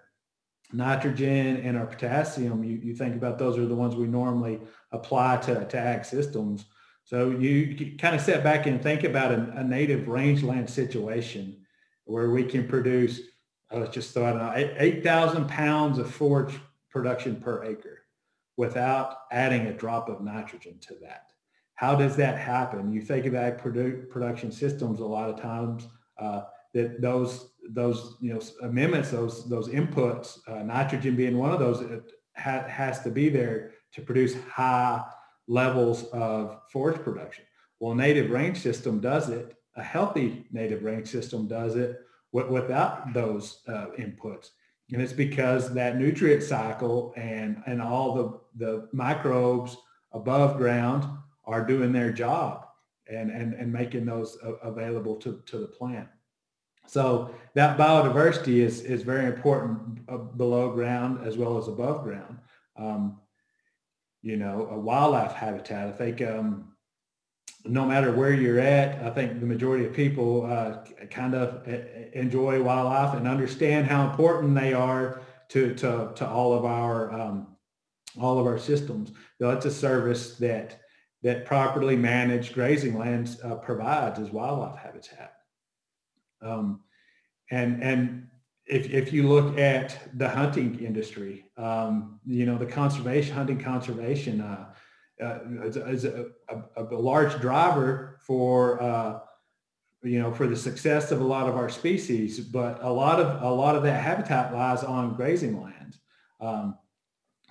nitrogen 0.73 1.57
and 1.57 1.77
our 1.77 1.85
potassium, 1.85 2.63
you, 2.63 2.77
you 2.83 2.95
think 2.95 3.15
about 3.15 3.37
those 3.37 3.57
are 3.57 3.65
the 3.65 3.75
ones 3.75 3.95
we 3.95 4.07
normally 4.07 4.59
apply 4.91 5.37
to, 5.37 5.65
to 5.65 5.77
ag 5.77 6.03
systems. 6.03 6.65
So 7.05 7.31
you, 7.31 7.97
kind 7.97 8.15
of 8.15 8.21
step 8.21 8.43
back 8.43 8.65
and 8.65 8.81
think 8.81 9.03
about 9.03 9.31
a, 9.31 9.53
a 9.57 9.63
native 9.63 10.07
rangeland 10.07 10.69
situation 10.69 11.57
where 12.05 12.29
we 12.29 12.43
can 12.43 12.67
produce, 12.67 13.19
uh, 13.71 13.79
let's 13.79 13.93
just 13.93 14.13
throw 14.13 14.25
out 14.25 14.57
8,000 14.57 15.47
pounds 15.47 15.97
of 15.97 16.09
forage 16.13 16.53
production 16.89 17.35
per 17.35 17.63
acre 17.63 18.03
without 18.55 19.17
adding 19.31 19.67
a 19.67 19.73
drop 19.73 20.09
of 20.09 20.21
nitrogen 20.21 20.77
to 20.79 20.95
that. 21.01 21.31
How 21.75 21.95
does 21.95 22.15
that 22.17 22.37
happen? 22.37 22.93
You 22.93 23.01
think 23.01 23.25
about 23.25 23.57
produ- 23.57 24.09
production 24.09 24.51
systems 24.51 24.99
a 24.99 25.05
lot 25.05 25.29
of 25.29 25.41
times 25.41 25.87
uh, 26.17 26.43
that 26.73 27.01
those 27.01 27.49
those 27.69 28.17
you 28.21 28.33
know 28.33 28.41
amendments, 28.61 29.09
those 29.09 29.49
those 29.49 29.69
inputs, 29.69 30.39
uh, 30.47 30.63
nitrogen 30.63 31.15
being 31.15 31.37
one 31.37 31.51
of 31.51 31.59
those, 31.59 31.81
it 31.81 32.11
ha- 32.37 32.67
has 32.67 33.01
to 33.01 33.09
be 33.09 33.29
there 33.29 33.71
to 33.93 34.01
produce 34.01 34.35
high 34.49 35.03
levels 35.53 36.05
of 36.05 36.61
forage 36.71 37.01
production. 37.03 37.45
Well, 37.79 37.93
native 37.95 38.31
range 38.31 38.59
system 38.59 38.99
does 38.99 39.29
it. 39.29 39.55
A 39.75 39.83
healthy 39.83 40.45
native 40.51 40.83
range 40.83 41.07
system 41.07 41.47
does 41.47 41.75
it 41.75 41.99
w- 42.33 42.51
without 42.51 43.13
those 43.13 43.61
uh, 43.67 43.87
inputs. 43.99 44.49
And 44.91 45.01
it's 45.01 45.13
because 45.13 45.73
that 45.73 45.97
nutrient 45.97 46.43
cycle 46.43 47.13
and, 47.15 47.61
and 47.65 47.81
all 47.81 48.15
the, 48.15 48.65
the 48.65 48.89
microbes 48.91 49.77
above 50.11 50.57
ground 50.57 51.05
are 51.45 51.65
doing 51.65 51.91
their 51.91 52.11
job 52.11 52.65
and, 53.07 53.29
and, 53.29 53.53
and 53.53 53.71
making 53.71 54.05
those 54.05 54.37
available 54.63 55.15
to, 55.17 55.41
to 55.45 55.57
the 55.59 55.67
plant. 55.67 56.07
So 56.87 57.33
that 57.53 57.77
biodiversity 57.77 58.57
is, 58.57 58.81
is 58.81 59.03
very 59.03 59.25
important 59.25 59.99
uh, 60.09 60.17
below 60.17 60.71
ground 60.71 61.25
as 61.27 61.37
well 61.37 61.57
as 61.57 61.67
above 61.67 62.03
ground. 62.03 62.37
Um, 62.75 63.19
you 64.23 64.37
know, 64.37 64.67
a 64.71 64.79
wildlife 64.79 65.33
habitat. 65.33 65.89
I 65.89 65.91
think, 65.91 66.21
um, 66.21 66.69
no 67.65 67.85
matter 67.85 68.11
where 68.11 68.33
you're 68.33 68.59
at, 68.59 69.03
I 69.03 69.09
think 69.09 69.39
the 69.39 69.45
majority 69.45 69.85
of 69.85 69.93
people 69.93 70.45
uh, 70.45 70.83
kind 71.11 71.35
of 71.35 71.67
enjoy 72.13 72.61
wildlife 72.63 73.15
and 73.15 73.27
understand 73.27 73.87
how 73.87 74.09
important 74.09 74.55
they 74.55 74.73
are 74.73 75.21
to, 75.49 75.73
to, 75.75 76.11
to 76.15 76.27
all 76.27 76.53
of 76.53 76.65
our 76.65 77.11
um, 77.13 77.47
all 78.19 78.39
of 78.39 78.45
our 78.45 78.59
systems. 78.59 79.11
That's 79.39 79.65
a 79.65 79.71
service 79.71 80.35
that 80.37 80.79
that 81.23 81.45
properly 81.45 81.95
managed 81.95 82.53
grazing 82.53 82.97
lands 82.99 83.39
uh, 83.43 83.55
provides 83.55 84.19
as 84.19 84.29
wildlife 84.29 84.77
habitat. 84.77 85.35
Um, 86.41 86.81
and 87.49 87.81
and 87.81 88.27
if, 88.65 88.89
if 88.89 89.11
you 89.11 89.27
look 89.27 89.57
at 89.57 89.99
the 90.17 90.29
hunting 90.29 90.79
industry, 90.79 91.45
um, 91.57 92.19
you 92.25 92.45
know, 92.45 92.57
the 92.57 92.65
conservation, 92.65 93.35
hunting 93.35 93.59
conservation 93.59 94.41
uh, 94.41 94.65
uh, 95.21 95.39
is, 95.63 95.77
is 95.77 96.05
a, 96.05 96.27
a, 96.49 96.83
a, 96.83 96.95
large 96.95 97.39
driver 97.39 98.17
for, 98.21 98.81
uh, 98.81 99.19
you 100.01 100.19
know, 100.19 100.33
for 100.33 100.47
the 100.47 100.55
success 100.55 101.11
of 101.11 101.21
a 101.21 101.23
lot 101.23 101.47
of 101.47 101.55
our 101.55 101.69
species, 101.69 102.39
but 102.39 102.81
a 102.81 102.89
lot 102.89 103.19
of, 103.19 103.41
a 103.43 103.49
lot 103.49 103.75
of 103.75 103.83
that 103.83 104.01
habitat 104.01 104.53
lies 104.53 104.83
on 104.83 105.13
grazing 105.13 105.61
land. 105.61 105.97
Um, 106.41 106.77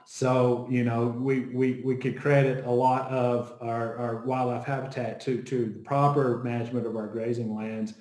so, 0.04 0.66
you 0.70 0.84
know, 0.84 1.06
we, 1.06 1.40
we, 1.40 1.80
we 1.84 1.96
could 1.96 2.18
credit 2.18 2.66
a 2.66 2.70
lot 2.70 3.10
of 3.10 3.56
our, 3.60 3.96
our 3.96 4.16
wildlife 4.26 4.64
habitat 4.64 5.20
to, 5.20 5.42
to 5.42 5.66
the 5.66 5.78
proper 5.78 6.42
management 6.42 6.86
of 6.86 6.96
our 6.96 7.06
grazing 7.06 7.54
lands, 7.54 7.94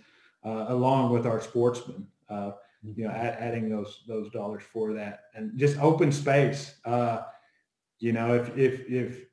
uh, 0.44 0.66
along 0.70 1.14
with 1.14 1.26
our 1.26 1.40
sportsmen, 1.40 2.08
uh, 2.30 2.52
you 2.84 3.06
know, 3.06 3.12
add, 3.12 3.38
adding 3.40 3.70
those, 3.70 4.04
those 4.08 4.32
dollars 4.32 4.64
for 4.64 4.94
that 4.94 5.26
and 5.36 5.58
just 5.58 5.78
open 5.80 6.12
space. 6.12 6.76
Uh, 6.86 7.22
you 8.00 8.12
know, 8.12 8.34
if, 8.34 8.58
if, 8.58 8.90
if, 8.90 9.26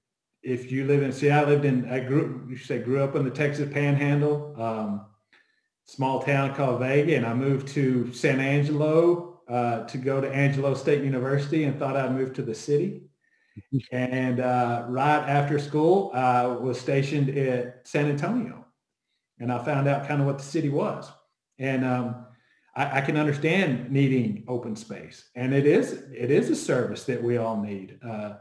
if 0.42 0.72
you 0.72 0.84
live 0.84 1.02
in, 1.02 1.12
see, 1.12 1.30
I 1.30 1.44
lived 1.44 1.64
in, 1.64 1.88
I 1.90 2.00
grew, 2.00 2.46
you 2.48 2.56
say 2.56 2.78
grew 2.78 3.02
up 3.02 3.16
in 3.16 3.24
the 3.24 3.30
Texas 3.30 3.72
Panhandle, 3.72 4.54
um, 4.60 5.06
small 5.84 6.22
town 6.22 6.54
called 6.54 6.80
Vega, 6.80 7.16
and 7.16 7.26
I 7.26 7.34
moved 7.34 7.68
to 7.68 8.12
San 8.12 8.40
Angelo 8.40 9.40
uh, 9.48 9.84
to 9.86 9.98
go 9.98 10.20
to 10.20 10.30
Angelo 10.30 10.74
State 10.74 11.02
University 11.02 11.64
and 11.64 11.78
thought 11.78 11.96
I'd 11.96 12.12
move 12.14 12.34
to 12.34 12.42
the 12.42 12.54
city. 12.54 13.02
And 13.90 14.38
uh, 14.38 14.84
right 14.88 15.28
after 15.28 15.58
school, 15.58 16.12
I 16.14 16.46
was 16.46 16.78
stationed 16.78 17.28
at 17.36 17.88
San 17.88 18.06
Antonio, 18.06 18.64
and 19.40 19.50
I 19.50 19.64
found 19.64 19.88
out 19.88 20.06
kind 20.06 20.20
of 20.20 20.28
what 20.28 20.38
the 20.38 20.44
city 20.44 20.68
was. 20.68 21.10
And 21.58 21.84
um, 21.84 22.27
I, 22.78 22.98
I, 22.98 23.00
can 23.00 23.16
understand 23.16 23.90
needing 23.90 24.44
open 24.46 24.76
space, 24.76 25.28
and 25.34 25.52
it 25.52 25.66
is 25.66 26.04
it 26.14 26.30
is 26.30 26.48
a 26.48 26.56
service 26.56 27.04
that 27.04 27.22
we 27.22 27.36
all 27.36 27.60
need. 27.60 27.98
Uh, 28.02 28.34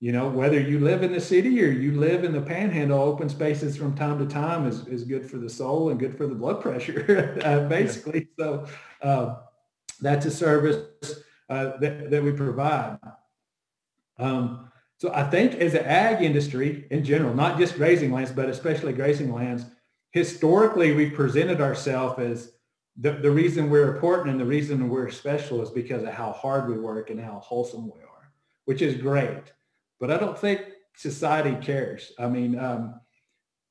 you 0.00 0.12
know, 0.12 0.28
whether 0.28 0.60
you 0.60 0.78
live 0.78 1.02
in 1.02 1.10
the 1.10 1.20
city 1.20 1.60
or 1.64 1.68
you 1.68 1.98
live 1.98 2.22
in 2.22 2.32
the 2.32 2.40
panhandle, 2.40 3.00
open 3.00 3.28
spaces 3.28 3.76
from 3.76 3.96
time 3.96 4.18
to 4.18 4.26
time 4.26 4.66
is, 4.66 4.86
is 4.86 5.02
good 5.02 5.28
for 5.28 5.38
the 5.38 5.48
soul 5.48 5.88
and 5.88 5.98
good 5.98 6.16
for 6.16 6.26
the 6.28 6.34
blood 6.34 6.60
pressure, 6.62 7.40
uh, 7.44 7.68
basically. 7.68 8.28
Yeah. 8.38 8.44
So 8.44 8.66
uh, 9.02 9.36
that's 10.00 10.26
a 10.26 10.30
service 10.30 10.84
uh, 11.48 11.78
that, 11.80 12.10
that 12.10 12.22
we 12.22 12.30
provide. 12.30 12.98
Um, 14.18 14.70
so 14.98 15.12
I 15.12 15.24
think 15.24 15.54
as 15.54 15.74
an 15.74 15.84
ag 15.84 16.22
industry 16.22 16.86
in 16.92 17.02
general, 17.02 17.34
not 17.34 17.58
just 17.58 17.74
grazing 17.74 18.12
lands, 18.12 18.30
but 18.30 18.48
especially 18.48 18.92
grazing 18.92 19.32
lands, 19.32 19.64
historically 20.12 20.92
we've 20.92 21.14
presented 21.14 21.60
ourselves 21.60 22.20
as 22.20 22.52
the, 23.00 23.12
the 23.12 23.30
reason 23.30 23.70
we're 23.70 23.94
important 23.94 24.30
and 24.30 24.40
the 24.40 24.44
reason 24.44 24.88
we're 24.88 25.10
special 25.10 25.62
is 25.62 25.70
because 25.70 26.02
of 26.02 26.12
how 26.12 26.32
hard 26.32 26.68
we 26.68 26.78
work 26.78 27.10
and 27.10 27.20
how 27.20 27.38
wholesome 27.38 27.84
we 27.86 28.00
are, 28.00 28.32
which 28.64 28.82
is 28.82 29.00
great. 29.00 29.52
But 30.00 30.10
I 30.10 30.18
don't 30.18 30.36
think 30.36 30.62
society 30.96 31.56
cares. 31.64 32.12
I 32.18 32.28
mean, 32.28 32.58
um, 32.58 33.00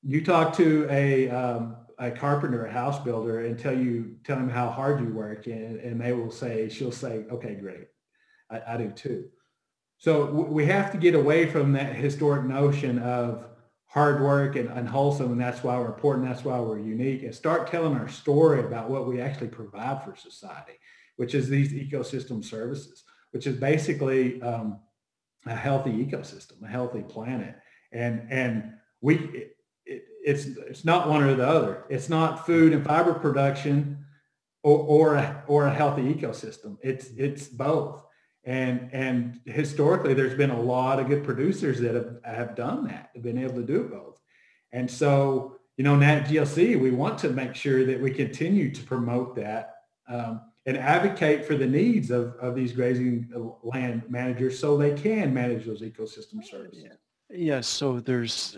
you 0.01 0.23
talk 0.23 0.55
to 0.57 0.88
a 0.89 1.30
um, 1.30 1.75
a 1.99 2.11
carpenter, 2.11 2.65
a 2.65 2.71
house 2.71 3.03
builder, 3.03 3.45
and 3.45 3.57
tell 3.57 3.78
you 3.78 4.15
tell 4.23 4.38
them 4.38 4.49
how 4.49 4.69
hard 4.69 5.01
you 5.01 5.13
work, 5.13 5.47
and, 5.47 5.80
and 5.80 5.99
they 5.99 6.13
will 6.13 6.32
say 6.32 6.69
she'll 6.69 6.91
say, 6.91 7.25
"Okay, 7.32 7.55
great, 7.55 7.88
I, 8.49 8.61
I 8.67 8.78
do 8.78 8.91
too." 8.91 9.25
So 9.97 10.28
w- 10.28 10.51
we 10.51 10.65
have 10.67 10.91
to 10.91 10.97
get 10.97 11.15
away 11.15 11.47
from 11.47 11.73
that 11.73 11.95
historic 11.95 12.45
notion 12.45 12.99
of 12.99 13.45
hard 13.88 14.21
work 14.21 14.55
and, 14.55 14.69
and 14.69 14.88
wholesome, 14.88 15.31
and 15.31 15.41
that's 15.41 15.63
why 15.63 15.77
we're 15.77 15.88
important. 15.88 16.27
That's 16.27 16.43
why 16.43 16.59
we're 16.59 16.79
unique, 16.79 17.23
and 17.23 17.33
start 17.33 17.71
telling 17.71 17.95
our 17.95 18.09
story 18.09 18.59
about 18.59 18.89
what 18.89 19.07
we 19.07 19.21
actually 19.21 19.47
provide 19.47 20.03
for 20.03 20.15
society, 20.15 20.73
which 21.15 21.33
is 21.33 21.47
these 21.47 21.71
ecosystem 21.73 22.43
services, 22.43 23.03
which 23.31 23.47
is 23.47 23.57
basically 23.57 24.41
um, 24.41 24.79
a 25.45 25.55
healthy 25.55 25.91
ecosystem, 25.91 26.61
a 26.63 26.67
healthy 26.67 27.01
planet. 27.01 27.55
And, 27.91 28.27
and 28.29 28.73
we, 29.01 29.15
it, 29.15 29.57
it, 29.85 30.03
it's, 30.25 30.45
it's 30.45 30.83
not 30.83 31.07
one 31.07 31.23
or 31.23 31.33
the 31.33 31.47
other. 31.47 31.85
It's 31.89 32.09
not 32.09 32.45
food 32.45 32.73
and 32.73 32.85
fiber 32.85 33.13
production 33.13 34.05
or, 34.63 34.79
or, 34.79 35.15
a, 35.15 35.43
or 35.47 35.67
a 35.67 35.73
healthy 35.73 36.13
ecosystem. 36.13 36.77
It's, 36.83 37.07
it's 37.15 37.47
both. 37.47 38.03
And, 38.47 38.89
and 38.93 39.41
historically, 39.45 40.13
there's 40.13 40.33
been 40.33 40.51
a 40.51 40.59
lot 40.59 41.01
of 41.01 41.09
good 41.09 41.25
producers 41.25 41.81
that 41.81 41.95
have, 41.95 42.15
have 42.23 42.55
done 42.55 42.87
that, 42.87 43.09
have 43.13 43.21
been 43.21 43.37
able 43.37 43.55
to 43.55 43.63
do 43.63 43.83
both. 43.83 44.21
And 44.71 44.89
so, 44.89 45.57
you 45.75 45.83
know, 45.83 45.97
Nat 45.97 46.27
GLC, 46.27 46.79
we 46.79 46.91
want 46.91 47.19
to 47.19 47.29
make 47.29 47.55
sure 47.55 47.85
that 47.85 47.99
we 47.99 48.09
continue 48.09 48.73
to 48.73 48.83
promote 48.83 49.35
that 49.35 49.75
um, 50.07 50.39
and 50.65 50.77
advocate 50.77 51.45
for 51.45 51.55
the 51.55 51.67
needs 51.67 52.09
of, 52.09 52.35
of 52.39 52.55
these 52.55 52.71
grazing 52.71 53.29
land 53.63 54.03
managers 54.07 54.57
so 54.57 54.77
they 54.77 54.93
can 54.93 55.33
manage 55.33 55.65
those 55.65 55.81
ecosystem 55.81 56.41
services. 56.41 56.85
Yeah. 56.85 56.93
yeah 57.29 57.61
so 57.61 57.99
there's 57.99 58.57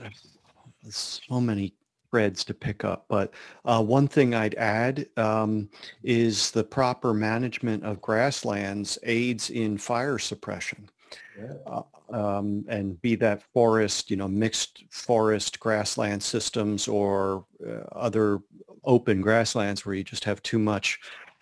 so 0.88 1.42
many 1.42 1.74
threads 2.10 2.44
to 2.46 2.54
pick 2.54 2.84
up, 2.84 3.06
but 3.08 3.34
uh, 3.66 3.82
one 3.82 4.08
thing 4.08 4.34
I'd 4.34 4.56
add 4.56 5.08
um, 5.18 5.70
is 6.04 6.52
the 6.52 6.64
proper 6.64 7.14
management 7.14 7.84
of 7.84 8.02
grasslands 8.02 8.98
aids 9.04 9.50
in 9.50 9.78
fire 9.78 10.18
suppression. 10.18 10.90
Yeah. 11.38 11.54
Uh, 11.66 11.82
um, 12.12 12.66
and 12.68 13.00
be 13.02 13.16
that 13.16 13.44
forest, 13.54 14.10
you 14.10 14.18
know, 14.18 14.28
mixed 14.28 14.84
forest 14.92 15.60
grassland 15.60 16.22
systems 16.22 16.88
or 16.88 17.46
uh, 17.66 17.82
other 17.92 18.40
open 18.84 19.22
grasslands 19.22 19.86
where 19.86 19.96
you 19.96 20.04
just 20.04 20.24
have 20.24 20.42
too 20.42 20.60
much 20.60 21.00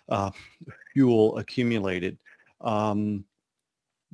uh, 0.08 0.30
fuel 0.92 1.38
accumulated. 1.38 2.18
Um, 2.60 3.24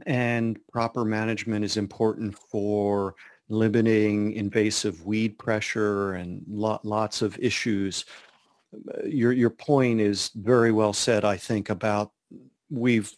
and 0.07 0.59
proper 0.73 1.05
management 1.05 1.65
is 1.65 1.77
important 1.77 2.37
for 2.37 3.15
limiting 3.49 4.33
invasive 4.33 5.05
weed 5.05 5.39
pressure 5.39 6.15
and 6.15 6.43
lo- 6.49 6.81
lots 6.83 7.23
of 7.23 7.39
issues. 7.39 8.05
Your 9.05 9.33
your 9.33 9.51
point 9.51 10.01
is 10.01 10.31
very 10.35 10.73
well 10.73 10.93
said. 10.93 11.25
I 11.25 11.37
think 11.37 11.71
about 11.71 12.13
we've 12.71 13.13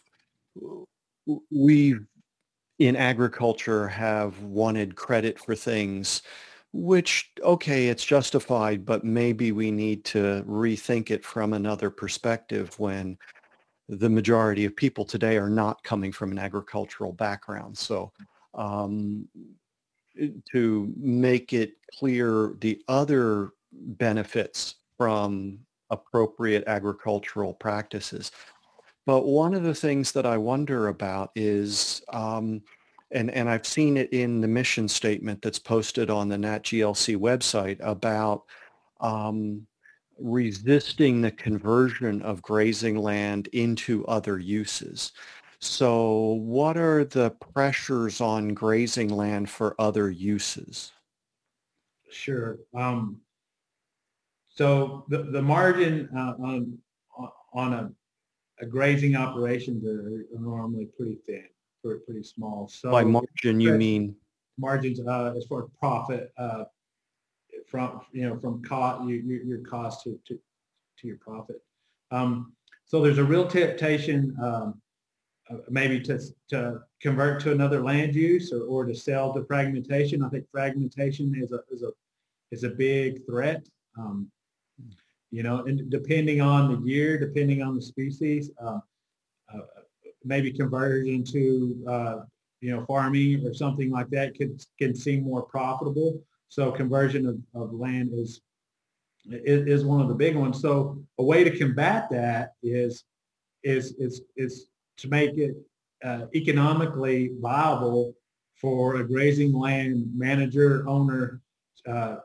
we 1.51 1.95
in 2.79 2.95
agriculture 2.95 3.87
have 3.87 4.39
wanted 4.43 4.95
credit 4.95 5.39
for 5.39 5.55
things 5.55 6.21
which 6.73 7.31
okay 7.43 7.87
it's 7.87 8.05
justified 8.05 8.85
but 8.85 9.03
maybe 9.03 9.51
we 9.51 9.71
need 9.71 10.03
to 10.05 10.43
rethink 10.47 11.09
it 11.09 11.25
from 11.25 11.53
another 11.53 11.89
perspective 11.89 12.77
when 12.77 13.17
the 13.89 14.09
majority 14.09 14.65
of 14.65 14.75
people 14.75 15.05
today 15.05 15.37
are 15.37 15.49
not 15.49 15.81
coming 15.83 16.11
from 16.11 16.31
an 16.31 16.37
agricultural 16.37 17.13
background 17.13 17.75
so 17.75 18.11
um, 18.53 19.27
to 20.51 20.93
make 20.97 21.53
it 21.53 21.73
clear 21.97 22.55
the 22.59 22.81
other 22.87 23.51
benefits 23.71 24.75
from 24.97 25.59
appropriate 25.89 26.63
agricultural 26.67 27.53
practices 27.53 28.31
but 29.05 29.25
one 29.25 29.53
of 29.53 29.63
the 29.63 29.75
things 29.75 30.11
that 30.11 30.25
i 30.25 30.37
wonder 30.37 30.87
about 30.89 31.31
is 31.35 32.01
um, 32.11 32.61
and, 33.11 33.31
and 33.31 33.49
I've 33.49 33.65
seen 33.65 33.97
it 33.97 34.11
in 34.11 34.41
the 34.41 34.47
mission 34.47 34.87
statement 34.87 35.41
that's 35.41 35.59
posted 35.59 36.09
on 36.09 36.27
the 36.27 36.35
NatGLC 36.35 37.15
website 37.15 37.77
about 37.79 38.43
um, 38.99 39.65
resisting 40.19 41.21
the 41.21 41.31
conversion 41.31 42.21
of 42.21 42.41
grazing 42.41 42.97
land 42.97 43.47
into 43.53 44.05
other 44.07 44.39
uses. 44.39 45.13
So 45.59 46.33
what 46.33 46.77
are 46.77 47.03
the 47.03 47.31
pressures 47.31 48.21
on 48.21 48.53
grazing 48.53 49.09
land 49.09 49.49
for 49.49 49.75
other 49.79 50.11
uses? 50.11 50.91
Sure. 52.09 52.59
Um, 52.75 53.21
so 54.49 55.05
the, 55.09 55.23
the 55.23 55.41
margin 55.41 56.09
uh, 56.15 56.33
on, 56.39 56.77
on 57.53 57.73
a, 57.73 57.91
a 58.61 58.65
grazing 58.65 59.15
operations 59.15 59.83
are 59.85 60.39
normally 60.39 60.87
pretty 60.97 61.17
thin 61.25 61.45
pretty, 61.83 62.01
pretty 62.05 62.23
small. 62.23 62.67
So 62.67 62.91
by 62.91 63.03
margin, 63.03 63.59
you 63.59 63.73
mean 63.73 64.15
margins 64.57 64.99
uh, 64.99 65.33
as 65.37 65.45
far 65.45 65.63
as 65.63 65.69
profit 65.79 66.31
uh, 66.37 66.65
from 67.67 68.01
you 68.11 68.27
know 68.27 68.39
from 68.39 68.63
cost 68.63 69.07
your, 69.07 69.19
your 69.21 69.59
cost 69.59 70.03
to, 70.03 70.19
to 70.27 70.39
to 70.99 71.07
your 71.07 71.17
profit. 71.17 71.61
Um, 72.11 72.53
so 72.85 73.01
there's 73.01 73.17
a 73.17 73.23
real 73.23 73.47
temptation 73.47 74.35
um, 74.41 74.81
maybe 75.69 75.99
to 76.01 76.19
to 76.49 76.81
convert 77.01 77.41
to 77.41 77.51
another 77.51 77.81
land 77.81 78.15
use 78.15 78.51
or, 78.51 78.63
or 78.63 78.85
to 78.85 78.95
sell 78.95 79.33
to 79.33 79.43
fragmentation. 79.45 80.23
I 80.23 80.29
think 80.29 80.45
fragmentation 80.51 81.33
is 81.35 81.51
a 81.51 81.59
is 81.71 81.83
a 81.83 81.91
is 82.51 82.63
a 82.63 82.69
big 82.69 83.25
threat. 83.25 83.67
Um, 83.97 84.29
you 85.31 85.43
know, 85.43 85.65
and 85.65 85.89
depending 85.89 86.41
on 86.41 86.71
the 86.71 86.87
year, 86.87 87.17
depending 87.17 87.61
on 87.61 87.75
the 87.75 87.81
species, 87.81 88.51
uh, 88.63 88.79
uh, 89.53 89.59
maybe 90.23 90.51
conversion 90.51 91.23
to 91.25 91.85
uh, 91.87 92.17
you 92.61 92.75
know 92.75 92.85
farming 92.85 93.45
or 93.45 93.53
something 93.53 93.91
like 93.91 94.09
that 94.09 94.37
could 94.37 94.63
can 94.79 94.95
seem 94.95 95.23
more 95.23 95.43
profitable. 95.43 96.21
So 96.49 96.71
conversion 96.71 97.25
of, 97.25 97.61
of 97.61 97.73
land 97.73 98.11
is, 98.13 98.41
is 99.25 99.67
is 99.67 99.85
one 99.85 100.01
of 100.01 100.07
the 100.07 100.15
big 100.15 100.35
ones. 100.35 100.61
So 100.61 101.03
a 101.19 101.23
way 101.23 101.43
to 101.43 101.57
combat 101.57 102.09
that 102.11 102.53
is 102.63 103.03
is 103.63 103.93
is 103.93 104.21
is 104.37 104.67
to 104.97 105.07
make 105.07 105.37
it 105.37 105.55
uh, 106.03 106.25
economically 106.35 107.31
viable 107.39 108.13
for 108.55 108.97
a 108.97 109.07
grazing 109.07 109.53
land 109.53 110.09
manager 110.15 110.87
owner 110.87 111.41
uh, 111.87 112.17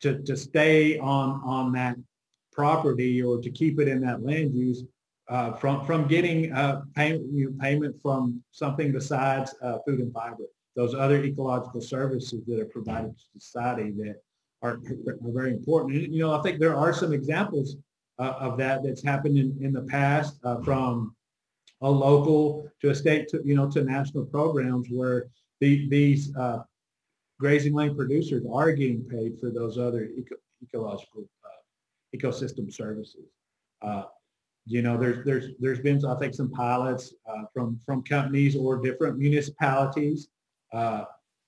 to, 0.00 0.22
to 0.22 0.36
stay 0.36 0.98
on 0.98 1.40
on 1.44 1.72
that 1.72 1.96
property 2.52 3.22
or 3.22 3.40
to 3.40 3.50
keep 3.50 3.80
it 3.80 3.88
in 3.88 4.00
that 4.00 4.22
land 4.22 4.54
use 4.54 4.84
uh, 5.28 5.52
from 5.54 5.84
from 5.86 6.06
getting 6.06 6.52
uh, 6.52 6.82
payment 6.94 7.26
you 7.32 7.50
know, 7.50 7.56
payment 7.58 7.96
from 8.00 8.42
something 8.50 8.92
besides 8.92 9.54
uh, 9.62 9.78
food 9.86 10.00
and 10.00 10.12
fiber. 10.12 10.44
Those 10.76 10.94
other 10.94 11.22
ecological 11.22 11.80
services 11.80 12.42
that 12.46 12.60
are 12.60 12.66
provided 12.66 13.16
to 13.16 13.40
society 13.40 13.92
that 13.98 14.16
are, 14.60 14.80
are 15.06 15.18
very 15.22 15.52
important. 15.52 15.94
And, 15.94 16.12
you 16.12 16.20
know, 16.20 16.34
I 16.34 16.42
think 16.42 16.58
there 16.58 16.76
are 16.76 16.92
some 16.92 17.12
examples 17.12 17.76
uh, 18.18 18.34
of 18.40 18.58
that 18.58 18.82
that's 18.82 19.02
happened 19.02 19.38
in, 19.38 19.56
in 19.60 19.72
the 19.72 19.82
past 19.82 20.40
from 20.64 21.14
a 21.84 21.90
local 21.90 22.66
to 22.80 22.90
a 22.90 22.94
state 22.94 23.28
to 23.28 23.40
you 23.44 23.54
know 23.54 23.70
to 23.70 23.84
national 23.84 24.24
programs 24.24 24.88
where 24.90 25.28
the, 25.60 25.88
these 25.88 26.34
uh, 26.36 26.58
grazing 27.38 27.74
land 27.74 27.96
producers 27.96 28.42
are 28.52 28.72
getting 28.72 29.02
paid 29.02 29.38
for 29.40 29.50
those 29.50 29.78
other 29.78 30.08
eco- 30.16 30.36
ecological 30.62 31.24
ecosystem 32.16 32.72
services. 32.72 33.26
Uh, 33.82 34.04
you 34.66 34.80
know, 34.80 34.96
there's 34.96 35.24
there's 35.26 35.46
there's 35.60 35.80
been 35.80 36.04
I 36.06 36.16
think 36.16 36.34
some 36.34 36.50
pilots 36.50 37.12
uh, 37.28 37.44
from 37.52 37.78
from 37.84 38.02
companies 38.02 38.56
or 38.56 38.80
different 38.80 39.18
municipalities 39.18 40.28
uh, 40.72 41.04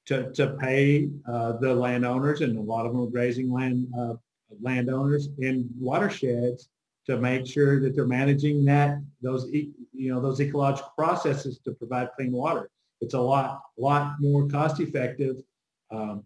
to 0.06 0.30
to 0.32 0.48
pay 0.60 1.08
uh, 1.26 1.52
the 1.52 1.74
landowners, 1.74 2.42
and 2.42 2.58
a 2.58 2.60
lot 2.60 2.84
of 2.84 2.92
them 2.92 3.02
are 3.02 3.10
grazing 3.10 3.50
land 3.50 3.88
uh, 3.98 4.14
landowners 4.60 5.30
in 5.38 5.68
watersheds 5.78 6.68
to 7.06 7.18
make 7.18 7.46
sure 7.46 7.80
that 7.80 7.94
they're 7.94 8.06
managing 8.06 8.64
that 8.64 9.00
those 9.22 9.50
you 9.52 10.12
know 10.12 10.20
those 10.20 10.40
ecological 10.40 10.92
processes 10.96 11.58
to 11.64 11.72
provide 11.72 12.08
clean 12.16 12.32
water. 12.32 12.70
It's 13.00 13.14
a 13.14 13.20
lot 13.20 13.62
lot 13.78 14.16
more 14.20 14.48
cost 14.48 14.80
effective 14.80 15.36
um, 15.90 16.24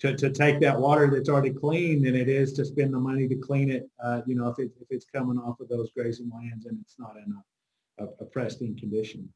to, 0.00 0.16
to 0.16 0.30
take 0.30 0.60
that 0.60 0.78
water 0.78 1.10
that's 1.10 1.28
already 1.28 1.50
clean 1.50 2.02
than 2.02 2.14
it 2.14 2.28
is 2.28 2.52
to 2.54 2.64
spend 2.64 2.94
the 2.94 2.98
money 2.98 3.26
to 3.28 3.34
clean 3.34 3.70
it, 3.70 3.88
uh, 4.02 4.22
you 4.26 4.36
know, 4.36 4.48
if, 4.48 4.58
it, 4.58 4.70
if 4.80 4.86
it's 4.90 5.04
coming 5.04 5.38
off 5.38 5.58
of 5.60 5.68
those 5.68 5.90
grazing 5.90 6.30
lands 6.30 6.66
and 6.66 6.78
it's 6.80 6.94
not 6.98 7.16
in 7.16 7.34
a, 7.98 8.04
a, 8.04 8.08
a 8.20 8.24
pristine 8.24 8.76
condition. 8.76 9.28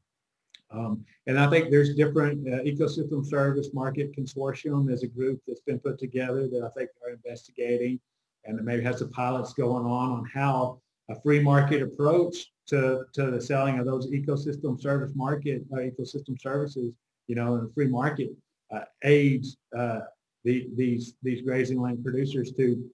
Um, 0.71 1.05
and 1.27 1.37
I 1.37 1.49
think 1.49 1.69
there's 1.69 1.95
different 1.95 2.47
uh, 2.47 2.63
ecosystem 2.63 3.25
service 3.25 3.69
market 3.73 4.15
consortium 4.15 4.91
as 4.91 5.03
a 5.03 5.07
group 5.07 5.41
that's 5.47 5.59
been 5.59 5.79
put 5.79 5.99
together 5.99 6.47
that 6.47 6.63
I 6.63 6.69
think 6.69 6.89
are 7.05 7.11
investigating 7.11 7.99
and 8.45 8.63
maybe 8.63 8.83
has 8.83 8.99
some 8.99 9.09
pilots 9.09 9.53
going 9.53 9.85
on 9.85 10.11
on 10.11 10.25
how 10.33 10.79
a 11.09 11.21
free 11.21 11.39
market 11.39 11.81
approach 11.81 12.51
to, 12.67 13.03
to 13.13 13.31
the 13.31 13.41
selling 13.41 13.79
of 13.79 13.85
those 13.85 14.09
ecosystem 14.11 14.79
service 14.79 15.11
market, 15.15 15.63
uh, 15.73 15.77
ecosystem 15.77 16.39
services, 16.39 16.93
you 17.27 17.35
know, 17.35 17.55
in 17.55 17.65
a 17.65 17.73
free 17.73 17.87
market 17.87 18.29
uh, 18.73 18.85
aids 19.03 19.57
uh, 19.77 19.99
the, 20.43 20.67
these 20.75 21.15
these 21.23 21.41
grazing 21.41 21.79
land 21.79 22.03
producers 22.03 22.51
to 22.53 22.89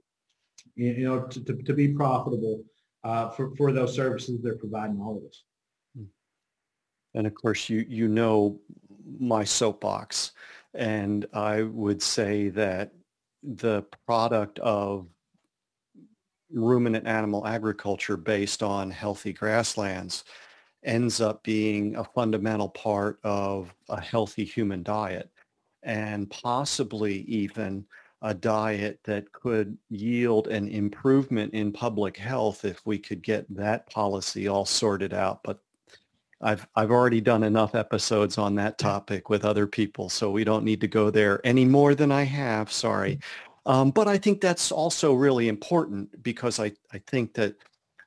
you 0.76 1.04
know 1.04 1.22
to, 1.22 1.43
to, 1.43 1.54
to 1.64 1.74
be 1.74 1.88
profitable 1.88 2.64
uh, 3.04 3.30
for, 3.30 3.56
for 3.56 3.72
those 3.72 3.95
services 3.95 4.39
they're 4.41 4.58
providing 4.58 5.00
all 5.00 5.18
of 5.18 5.24
us. 5.24 5.43
And 7.16 7.26
of 7.26 7.34
course, 7.34 7.70
you 7.70 7.86
you 7.88 8.08
know 8.08 8.60
my 9.20 9.43
soapbox, 9.43 10.34
and 10.74 11.26
I 11.34 11.64
would 11.64 12.02
say 12.02 12.50
that 12.50 12.91
the 13.41 13.84
product 14.06 14.60
of 14.60 15.08
ruminant 16.52 17.08
animal 17.08 17.45
agriculture 17.47 18.18
based 18.18 18.64
on 18.64 18.89
healthy 18.89 19.34
grasslands 19.34 20.24
ends 20.84 21.20
up 21.20 21.43
being 21.43 21.95
a 21.95 22.04
fundamental 22.04 22.70
part 22.70 23.20
of 23.24 23.74
a 23.89 24.00
healthy 24.00 24.45
human 24.45 24.82
diet 24.82 25.30
and 25.84 26.30
possibly 26.30 27.22
even 27.22 27.86
a 28.22 28.34
diet 28.34 29.00
that 29.04 29.32
could 29.32 29.78
yield 29.89 30.47
an 30.47 30.68
improvement 30.68 31.54
in 31.54 31.72
public 31.72 32.18
health 32.18 32.66
if 32.66 32.86
we 32.86 32.97
could 32.97 33.22
get 33.22 33.45
that 33.54 33.89
policy 33.89 34.47
all 34.47 34.66
sorted 34.66 35.14
out. 35.14 35.41
But 35.43 35.60
I've 36.41 36.68
I've 36.76 36.91
already 36.91 37.22
done 37.22 37.43
enough 37.43 37.76
episodes 37.76 38.38
on 38.38 38.56
that 38.56 38.78
topic 38.78 39.30
with 39.30 39.45
other 39.45 39.68
people, 39.68 40.10
so 40.10 40.32
we 40.32 40.43
don't 40.43 40.64
need 40.64 40.82
to 40.82 40.88
go 40.88 41.10
there 41.10 41.45
any 41.45 41.66
more 41.66 41.95
than 41.95 42.12
I 42.12 42.24
have. 42.24 42.72
Sorry. 42.72 43.16
Mm-hmm. 43.16 43.49
Um, 43.70 43.91
but 43.91 44.07
I 44.07 44.17
think 44.17 44.41
that's 44.41 44.72
also 44.72 45.13
really 45.13 45.47
important 45.47 46.24
because 46.24 46.59
I, 46.59 46.72
I 46.91 46.97
think 47.05 47.36
that 47.36 47.55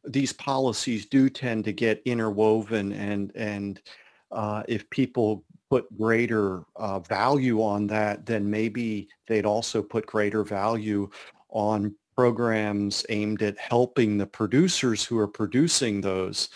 these 0.05 0.33
policies 0.33 1.07
do 1.07 1.31
tend 1.31 1.65
to 1.67 1.73
get 1.73 2.03
interwoven 2.05 2.91
and 2.93 3.31
and 3.37 3.81
uh, 4.33 4.65
if 4.67 4.91
people 4.91 5.45
put 5.71 5.87
greater 5.97 6.65
uh, 6.75 6.99
value 6.99 7.63
on 7.63 7.87
that, 7.87 8.27
then 8.27 8.51
maybe 8.51 9.09
they'd 9.29 9.47
also 9.47 9.83
put 9.83 10.05
greater 10.05 10.43
value 10.43 11.09
on 11.51 11.95
programs 12.17 13.07
aimed 13.09 13.43
at 13.43 13.57
helping 13.57 14.19
the 14.19 14.27
producers 14.27 15.05
who 15.05 15.17
are 15.17 15.29
producing 15.29 16.01
those 16.01 16.49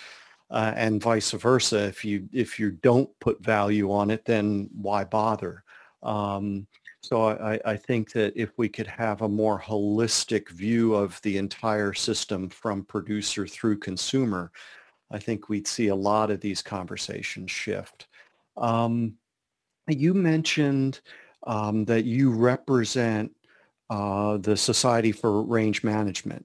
uh, 0.50 0.72
and 0.74 1.00
vice 1.00 1.30
versa. 1.30 1.84
If 1.84 2.04
you 2.04 2.28
if 2.32 2.58
you 2.58 2.72
don't 2.72 3.08
put 3.20 3.40
value 3.40 3.92
on 3.92 4.10
it, 4.10 4.24
then 4.24 4.68
why 4.74 5.04
bother? 5.04 5.62
Um, 6.02 6.66
so 7.06 7.28
I, 7.28 7.60
I 7.64 7.76
think 7.76 8.10
that 8.14 8.32
if 8.34 8.50
we 8.56 8.68
could 8.68 8.88
have 8.88 9.22
a 9.22 9.28
more 9.28 9.60
holistic 9.60 10.48
view 10.48 10.92
of 10.94 11.20
the 11.22 11.38
entire 11.38 11.92
system 11.92 12.48
from 12.48 12.82
producer 12.84 13.46
through 13.46 13.78
consumer, 13.78 14.50
I 15.12 15.20
think 15.20 15.48
we'd 15.48 15.68
see 15.68 15.86
a 15.86 15.94
lot 15.94 16.32
of 16.32 16.40
these 16.40 16.62
conversations 16.62 17.52
shift. 17.52 18.08
Um, 18.56 19.14
you 19.86 20.14
mentioned 20.14 21.00
um, 21.46 21.84
that 21.84 22.06
you 22.06 22.32
represent 22.32 23.30
uh, 23.88 24.38
the 24.38 24.56
Society 24.56 25.12
for 25.12 25.44
Range 25.44 25.84
Management. 25.84 26.44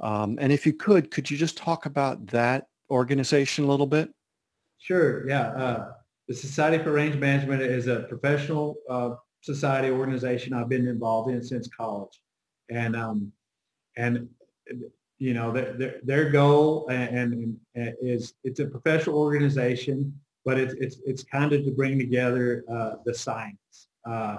Um, 0.00 0.38
and 0.40 0.52
if 0.52 0.66
you 0.66 0.72
could, 0.72 1.12
could 1.12 1.30
you 1.30 1.36
just 1.36 1.56
talk 1.56 1.86
about 1.86 2.26
that 2.28 2.66
organization 2.90 3.64
a 3.64 3.68
little 3.68 3.86
bit? 3.86 4.10
Sure, 4.78 5.28
yeah. 5.28 5.50
Uh, 5.50 5.92
the 6.26 6.34
Society 6.34 6.82
for 6.82 6.90
Range 6.90 7.14
Management 7.14 7.62
is 7.62 7.86
a 7.86 8.00
professional 8.08 8.74
uh, 8.88 9.10
society 9.40 9.90
organization 9.90 10.52
I've 10.52 10.68
been 10.68 10.86
involved 10.86 11.30
in 11.30 11.42
since 11.42 11.68
college. 11.68 12.20
And, 12.70 12.94
um, 12.94 13.32
and 13.96 14.28
you 15.18 15.34
know, 15.34 15.52
their, 15.52 16.00
their 16.02 16.30
goal 16.30 16.86
and, 16.88 17.18
and, 17.18 17.56
and 17.74 17.94
is 18.00 18.34
it's 18.44 18.60
a 18.60 18.66
professional 18.66 19.18
organization 19.18 20.14
but 20.44 20.58
it's 20.58 20.74
it's 20.74 20.98
it's 21.04 21.22
kind 21.22 21.52
of 21.52 21.64
to 21.64 21.70
bring 21.70 21.98
together 21.98 22.64
uh, 22.70 22.94
the 23.04 23.14
science 23.14 23.88
uh, 24.04 24.38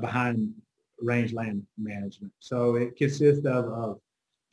behind 0.00 0.52
rangeland 1.00 1.66
management. 1.76 2.32
So 2.38 2.76
it 2.76 2.96
consists 2.96 3.46
of 3.46 3.66
of, 3.66 4.00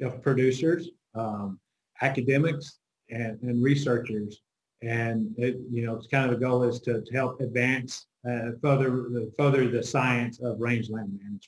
of 0.02 0.22
producers, 0.22 0.90
um, 1.16 1.60
academics, 2.02 2.80
and, 3.10 3.40
and 3.42 3.64
researchers, 3.64 4.42
and 4.82 5.34
it, 5.38 5.58
you 5.72 5.86
know 5.86 5.96
it's 5.96 6.08
kind 6.08 6.26
of 6.26 6.32
the 6.32 6.46
goal 6.46 6.64
is 6.64 6.80
to, 6.82 7.02
to 7.02 7.14
help 7.14 7.40
advance 7.42 8.08
uh, 8.30 8.52
further 8.62 9.06
further 9.38 9.68
the 9.70 9.84
science 9.84 10.40
of 10.42 10.60
rangeland 10.60 11.18
management, 11.22 11.42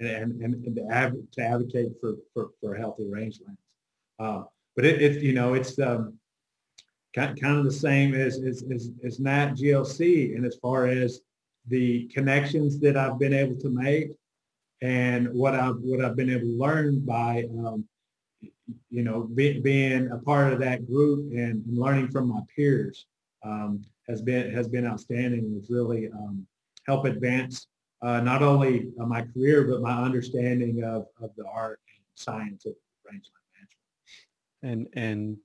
and 0.00 0.42
and, 0.42 0.64
and 0.64 0.76
to, 0.76 0.82
av- 0.90 1.30
to 1.32 1.42
advocate 1.42 1.92
for, 2.00 2.14
for 2.32 2.50
for 2.60 2.74
healthy 2.74 3.04
rangelands. 3.04 3.56
Uh, 4.18 4.42
but 4.76 4.84
it, 4.84 5.02
it 5.02 5.22
you 5.22 5.32
know 5.32 5.54
it's 5.54 5.78
um, 5.78 6.18
kind, 7.14 7.40
kind 7.40 7.58
of 7.58 7.64
the 7.64 7.72
same 7.72 8.14
as, 8.14 8.38
as, 8.38 8.64
as, 8.72 8.90
as 9.04 9.20
Nat 9.20 9.54
GLC. 9.54 10.34
And 10.36 10.44
as 10.44 10.56
far 10.56 10.86
as 10.86 11.20
the 11.68 12.06
connections 12.08 12.80
that 12.80 12.96
I've 12.96 13.18
been 13.18 13.34
able 13.34 13.58
to 13.60 13.68
make 13.68 14.10
and 14.80 15.32
what 15.32 15.54
I've, 15.54 15.76
what 15.80 16.04
I've 16.04 16.16
been 16.16 16.30
able 16.30 16.40
to 16.40 16.58
learn 16.58 17.00
by, 17.00 17.44
um, 17.58 17.84
you 18.90 19.02
know, 19.02 19.22
be, 19.22 19.60
being 19.60 20.10
a 20.10 20.18
part 20.18 20.52
of 20.52 20.58
that 20.60 20.86
group 20.86 21.32
and, 21.32 21.62
learning 21.66 22.10
from 22.10 22.28
my 22.28 22.40
peers 22.54 23.06
um, 23.44 23.82
has 24.08 24.22
been, 24.22 24.52
has 24.52 24.68
been 24.68 24.86
outstanding. 24.86 25.54
It's 25.58 25.70
really 25.70 26.08
um, 26.08 26.46
help 26.86 27.04
advance 27.04 27.66
uh, 28.02 28.20
not 28.20 28.42
only 28.42 28.90
uh, 29.00 29.06
my 29.06 29.22
career, 29.22 29.64
but 29.64 29.80
my 29.80 30.02
understanding 30.02 30.82
of, 30.82 31.06
of 31.20 31.30
the 31.36 31.44
art 31.46 31.80
and 31.88 32.04
science 32.14 32.66
of 32.66 32.74
rangeland 33.04 33.46
management. 34.62 34.88
And, 34.94 35.04
and 35.04 35.36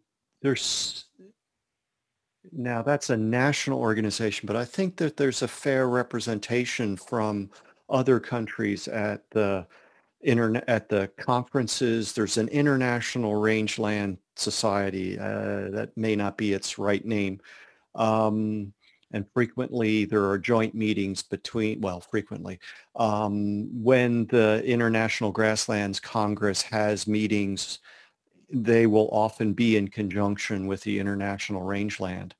there's 0.41 1.05
now 2.51 2.81
that's 2.81 3.09
a 3.09 3.17
national 3.17 3.79
organization, 3.79 4.47
but 4.47 4.55
I 4.55 4.65
think 4.65 4.97
that 4.97 5.17
there's 5.17 5.41
a 5.41 5.47
fair 5.47 5.87
representation 5.89 6.95
from 6.95 7.49
other 7.89 8.19
countries 8.19 8.87
at 8.87 9.29
the 9.31 9.67
internet 10.21 10.63
at 10.67 10.89
the 10.89 11.09
conferences. 11.17 12.13
There's 12.13 12.37
an 12.37 12.47
International 12.49 13.35
Rangeland 13.35 14.17
Society. 14.35 15.17
Uh, 15.17 15.69
that 15.71 15.91
may 15.95 16.15
not 16.15 16.37
be 16.37 16.53
its 16.53 16.77
right 16.77 17.05
name. 17.05 17.39
Um, 17.95 18.73
and 19.11 19.25
frequently 19.33 20.05
there 20.05 20.25
are 20.29 20.37
joint 20.37 20.75
meetings 20.75 21.23
between, 21.23 21.79
well, 21.81 22.01
frequently, 22.01 22.59
um, 22.95 23.69
when 23.83 24.25
the 24.27 24.63
International 24.65 25.31
Grasslands 25.31 25.99
Congress 25.99 26.61
has 26.61 27.07
meetings, 27.07 27.79
they 28.49 28.85
will 28.85 29.09
often 29.11 29.53
be 29.53 29.77
in 29.77 29.87
conjunction 29.87 30.67
with 30.67 30.81
the 30.81 30.99
International 30.99 31.61
Rangeland. 31.61 32.35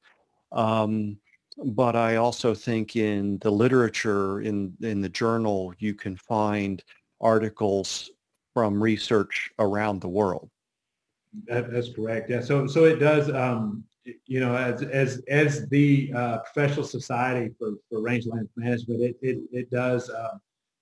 Um, 0.52 1.18
but 1.66 1.96
I 1.96 2.18
also 2.18 2.54
think 2.54 2.96
in 2.96 3.40
the 3.40 3.52
literature, 3.52 4.42
in, 4.42 4.74
in 4.82 5.02
the 5.02 5.10
journal, 5.10 5.74
you 5.80 5.94
can 5.96 6.16
find 6.16 6.84
articles 7.22 8.10
from 8.54 8.82
research 8.82 9.52
around 9.60 10.02
the 10.02 10.08
world. 10.08 10.50
That, 11.48 11.72
that's 11.72 11.94
correct. 11.94 12.30
Yeah. 12.30 12.42
So 12.42 12.68
so 12.68 12.86
it 12.86 12.98
does. 12.98 13.30
Um, 13.30 13.84
you 14.26 14.40
know, 14.40 14.56
as 14.56 14.82
as 14.84 15.22
as 15.28 15.68
the 15.68 16.12
uh, 16.16 16.38
professional 16.40 16.86
society 16.86 17.54
for 17.60 17.74
for 17.90 18.02
rangeland 18.02 18.50
management, 18.56 19.02
it 19.02 19.18
it, 19.22 19.40
it 19.52 19.70
does. 19.70 20.10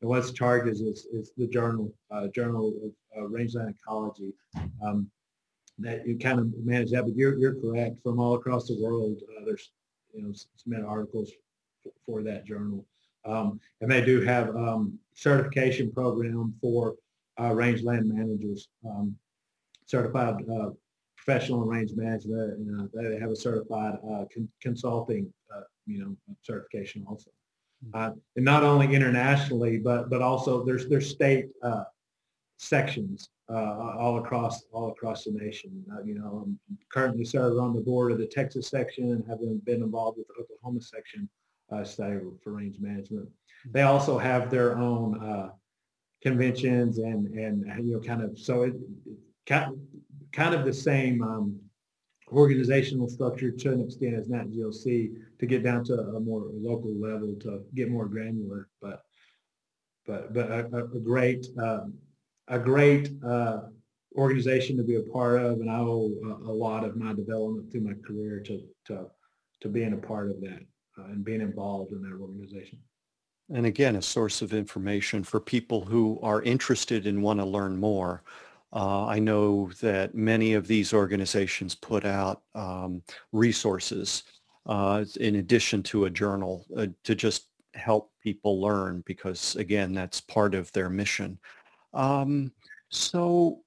And 0.02 0.10
what's 0.10 0.32
charges 0.32 0.82
is 0.82 1.08
is 1.12 1.32
the 1.38 1.48
journal 1.48 1.92
uh, 2.12 2.28
journal 2.28 2.74
of 2.84 2.92
uh, 3.18 3.28
rangeland 3.28 3.74
ecology. 3.82 4.34
Um, 4.84 5.10
that 5.80 6.08
you 6.08 6.18
kind 6.18 6.40
of 6.40 6.54
manage 6.64 6.92
that, 6.92 7.04
but 7.04 7.16
you're 7.16 7.38
you're 7.38 7.56
correct. 7.56 8.00
From 8.04 8.20
all 8.20 8.36
across 8.36 8.68
the 8.68 8.82
world, 8.82 9.22
uh, 9.36 9.46
there's 9.46 9.72
you 10.14 10.22
know 10.22 10.34
submitted 10.56 10.86
articles 10.86 11.32
for, 11.84 11.92
for 12.06 12.24
that 12.24 12.46
journal, 12.46 12.86
um, 13.26 13.60
and 13.82 13.90
they 13.90 14.04
do 14.04 14.22
have 14.22 14.56
um, 14.56 14.98
certification 15.16 15.92
program 15.92 16.54
for 16.62 16.96
uh, 17.40 17.54
rangeland 17.54 18.08
managers, 18.08 18.68
um, 18.86 19.16
certified 19.86 20.36
uh, 20.50 20.70
professional 21.18 21.62
range 21.62 21.92
management. 21.96 22.60
You 22.60 22.72
know, 22.78 22.90
they 22.94 23.20
have 23.20 23.32
a 23.32 23.36
certified 23.36 23.96
uh, 24.04 24.26
con- 24.34 24.50
consulting, 24.62 25.34
uh, 25.54 25.62
you 25.86 26.00
know, 26.00 26.16
certification 26.44 27.04
also. 27.08 27.32
Hmm. 27.84 27.98
Uh, 27.98 28.12
and 28.36 28.46
not 28.46 28.64
only 28.64 28.94
internationally, 28.94 29.78
but 29.78 30.10
but 30.10 30.22
also 30.22 30.64
there's 30.64 30.88
there's 30.88 31.10
state 31.10 31.48
uh, 31.64 31.84
sections 32.58 33.30
all 33.50 34.18
across 34.18 34.64
all 34.72 34.90
across 34.92 35.24
the 35.24 35.32
nation. 35.32 35.84
you 36.04 36.16
know, 36.16 36.44
I'm 36.46 36.60
currently 36.92 37.26
served 37.26 37.60
on 37.60 37.74
the 37.74 37.82
board 37.82 38.12
of 38.12 38.18
the 38.18 38.28
Texas 38.28 38.70
section 38.70 39.12
and 39.12 39.26
have 39.28 39.40
been 39.66 39.84
involved 39.84 40.18
with 40.18 40.28
the 40.28 40.42
Oklahoma 40.42 40.82
section 40.82 41.30
study 41.84 42.20
for 42.44 42.52
range 42.52 42.78
management. 42.80 43.30
They 43.72 43.82
also 43.82 44.18
have 44.18 44.50
their 44.50 44.78
own 44.78 45.52
conventions 46.22 46.98
and 46.98 47.28
and 47.28 47.88
you 47.88 47.94
know 47.94 48.00
kind 48.00 48.22
of 48.24 48.38
so 48.38 48.64
it, 48.64 48.74
kind 49.46 50.54
of 50.54 50.66
the 50.66 50.74
same 50.74 51.22
um, 51.22 51.60
organizational 52.32 53.08
structure 53.08 53.52
to 53.52 53.72
an 53.72 53.82
extent 53.82 54.16
as 54.16 54.30
Nat 54.30 54.48
GLC 54.48 55.14
to 55.40 55.46
get 55.46 55.64
down 55.64 55.84
to 55.86 55.94
a 55.94 56.20
more 56.20 56.50
local 56.52 56.94
level 56.96 57.36
to 57.42 57.64
get 57.74 57.90
more 57.90 58.08
granular, 58.08 58.68
but 58.82 59.04
but 60.06 60.34
but 60.34 60.50
a, 60.50 60.66
a 60.96 61.00
great 61.00 61.48
um, 61.60 61.94
a 62.48 62.60
great 62.60 63.12
uh, 63.26 63.62
organization 64.18 64.78
to 64.78 64.84
be 64.84 64.96
a 64.96 65.02
part 65.02 65.42
of, 65.42 65.60
and 65.60 65.70
I 65.70 65.78
owe 65.78 66.12
a, 66.26 66.52
a, 66.52 66.54
lot 66.54 66.84
of 66.84 66.96
my 66.96 67.14
development 67.14 67.72
through 67.72 67.82
my 67.82 67.94
career 68.06 68.40
to 68.42 68.62
to 68.88 69.08
to 69.62 69.70
being 69.70 69.94
a 69.94 69.98
part 69.98 70.30
of 70.30 70.42
that 70.42 70.62
uh, 70.98 71.06
and 71.06 71.24
being 71.24 71.42
involved 71.42 71.92
in 71.92 72.02
that 72.02 72.18
organization. 72.20 72.80
And 73.54 73.66
again, 73.66 73.96
a 73.96 74.02
source 74.02 74.42
of 74.42 74.54
information 74.54 75.24
for 75.24 75.40
people 75.40 75.86
who 75.86 76.20
are 76.24 76.42
interested 76.42 77.06
and 77.06 77.22
want 77.22 77.40
to 77.40 77.46
learn 77.46 77.78
more. 77.78 78.24
Uh, 78.74 79.06
I 79.06 79.20
know 79.20 79.70
that 79.82 80.16
many 80.16 80.54
of 80.54 80.68
these 80.68 80.94
organizations 80.94 81.76
put 81.76 82.06
out 82.06 82.42
um, 82.56 83.04
resources 83.32 84.24
uh, 84.66 85.06
in 85.20 85.36
addition 85.36 85.84
to 85.84 86.06
a 86.06 86.10
journal 86.10 86.66
uh, 86.76 86.88
to 87.04 87.14
just 87.14 87.50
help 87.76 88.12
people 88.22 88.60
learn 88.60 89.04
because 89.06 89.56
again, 89.58 89.94
that's 89.94 90.20
part 90.20 90.56
of 90.56 90.72
their 90.72 90.90
mission. 90.90 91.38
Um, 91.94 92.52
so 92.90 93.62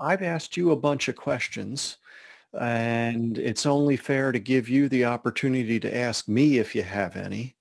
I've 0.00 0.22
asked 0.22 0.56
you 0.56 0.70
a 0.70 0.76
bunch 0.76 1.08
of 1.08 1.16
questions 1.16 1.98
and 2.60 3.38
it's 3.38 3.66
only 3.66 3.96
fair 3.96 4.32
to 4.32 4.38
give 4.38 4.68
you 4.68 4.88
the 4.88 5.04
opportunity 5.04 5.80
to 5.80 5.96
ask 5.96 6.28
me 6.28 6.58
if 6.58 6.74
you 6.74 6.82
have 6.82 7.16
any. 7.16 7.56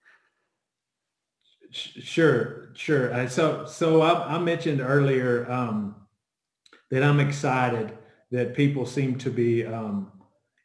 Sure, 1.71 2.69
sure. 2.75 3.27
so, 3.29 3.65
so 3.65 4.01
I, 4.01 4.35
I 4.35 4.39
mentioned 4.39 4.79
earlier 4.79 5.49
um, 5.51 5.95
that 6.91 7.01
I'm 7.01 7.19
excited 7.19 7.97
that 8.31 8.55
people 8.55 8.85
seem 8.85 9.17
to 9.19 9.31
be 9.31 9.65
um, 9.65 10.11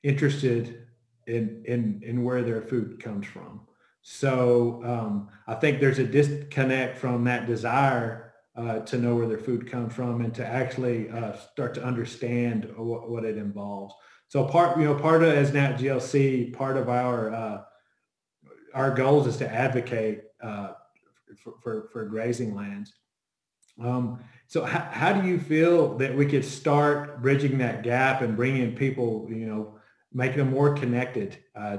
interested 0.03 0.87
in, 1.27 1.63
in, 1.67 2.03
in 2.05 2.25
where 2.25 2.43
their 2.43 2.63
food 2.63 3.03
comes 3.03 3.27
from. 3.27 3.61
So 4.03 4.83
um, 4.85 5.29
I 5.47 5.55
think 5.55 5.81
there's 5.81 5.99
a 5.99 6.05
disconnect 6.05 6.99
from 6.99 7.25
that 7.25 7.47
desire 7.47 8.33
uh, 8.57 8.81
to 8.81 8.99
know 8.99 9.15
where 9.15 9.29
their 9.29 9.39
food 9.39 9.71
comes 9.71 9.95
from 9.95 10.21
and 10.23 10.35
to 10.35 10.47
actually 10.47 11.11
uh, 11.11 11.37
start 11.37 11.75
to 11.75 11.85
understand 11.85 12.69
what, 12.77 13.09
what, 13.09 13.25
it 13.25 13.37
involves. 13.37 13.95
So 14.29 14.45
part, 14.45 14.79
you 14.79 14.85
know, 14.85 14.95
part 14.95 15.23
of 15.23 15.31
as 15.31 15.53
Nat 15.53 15.77
GLC, 15.77 16.53
part 16.53 16.77
of 16.77 16.89
our 16.89 17.33
uh, 17.33 17.63
our 18.75 18.95
goals 18.95 19.27
is 19.27 19.37
to 19.39 19.53
advocate 19.53 20.25
uh, 20.43 20.73
for, 21.43 21.55
for, 21.63 21.89
for 21.93 22.05
grazing 22.05 22.55
lands. 22.55 22.93
Um, 23.83 24.21
so 24.47 24.65
how, 24.65 24.89
how 24.91 25.13
do 25.13 25.27
you 25.27 25.39
feel 25.39 25.97
that 25.99 26.15
we 26.15 26.27
could 26.27 26.45
start 26.45 27.23
bridging 27.23 27.59
that 27.59 27.83
gap 27.83 28.23
and 28.23 28.37
bringing 28.37 28.75
people, 28.75 29.27
you 29.31 29.47
know, 29.47 29.75
making 30.13 30.39
them 30.39 30.51
more 30.51 30.75
connected 30.75 31.39
uh, 31.55 31.79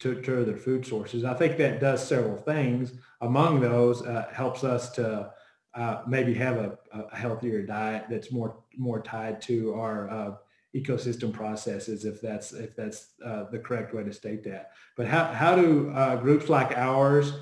to, 0.00 0.20
to 0.22 0.44
their 0.44 0.56
food 0.56 0.86
sources? 0.86 1.24
I 1.24 1.34
think 1.34 1.58
that 1.58 1.80
does 1.80 2.06
several 2.06 2.36
things. 2.36 2.92
Among 3.20 3.60
those, 3.60 4.02
uh, 4.02 4.28
helps 4.32 4.64
us 4.64 4.90
to 4.92 5.30
uh, 5.74 6.02
maybe 6.06 6.34
have 6.34 6.56
a, 6.56 6.78
a, 6.92 7.16
healthier 7.16 7.62
diet 7.62 8.04
that's 8.10 8.30
more 8.30 8.62
more 8.76 9.00
tied 9.00 9.40
to 9.40 9.74
our 9.74 10.10
uh, 10.10 10.34
ecosystem 10.74 11.32
processes, 11.32 12.04
if 12.04 12.20
that's 12.20 12.52
if 12.52 12.74
that's 12.74 13.12
uh, 13.24 13.44
the 13.50 13.58
correct 13.58 13.94
way 13.94 14.02
to 14.02 14.12
state 14.12 14.42
that. 14.44 14.70
But 14.96 15.06
how 15.06 15.24
how 15.24 15.56
do 15.56 15.90
uh, 15.90 16.16
groups 16.16 16.48
like 16.48 16.76
ours 16.76 17.32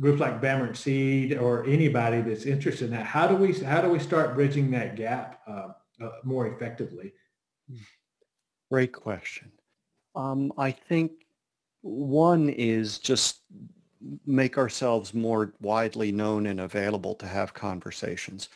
groups 0.00 0.20
like 0.20 0.40
Bamert 0.40 0.76
Seed 0.76 1.36
or 1.36 1.64
anybody 1.66 2.22
that's 2.22 2.46
interested 2.46 2.86
in 2.86 2.90
that, 2.92 3.04
how 3.04 3.26
do 3.26 3.36
we 3.36 3.52
how 3.52 3.80
do 3.80 3.88
we 3.88 3.98
start 3.98 4.34
bridging 4.34 4.70
that 4.70 4.96
gap 4.96 5.40
uh, 5.46 5.68
uh, 6.02 6.10
more 6.24 6.46
effectively? 6.46 7.12
Great 8.70 8.92
question. 8.92 9.52
Um, 10.14 10.52
I 10.56 10.70
think 10.70 11.12
one 11.82 12.48
is 12.48 12.98
just 12.98 13.40
make 14.26 14.56
ourselves 14.56 15.12
more 15.12 15.52
widely 15.60 16.10
known 16.10 16.46
and 16.46 16.60
available 16.60 17.14
to 17.16 17.26
have 17.26 17.52
conversations. 17.52 18.48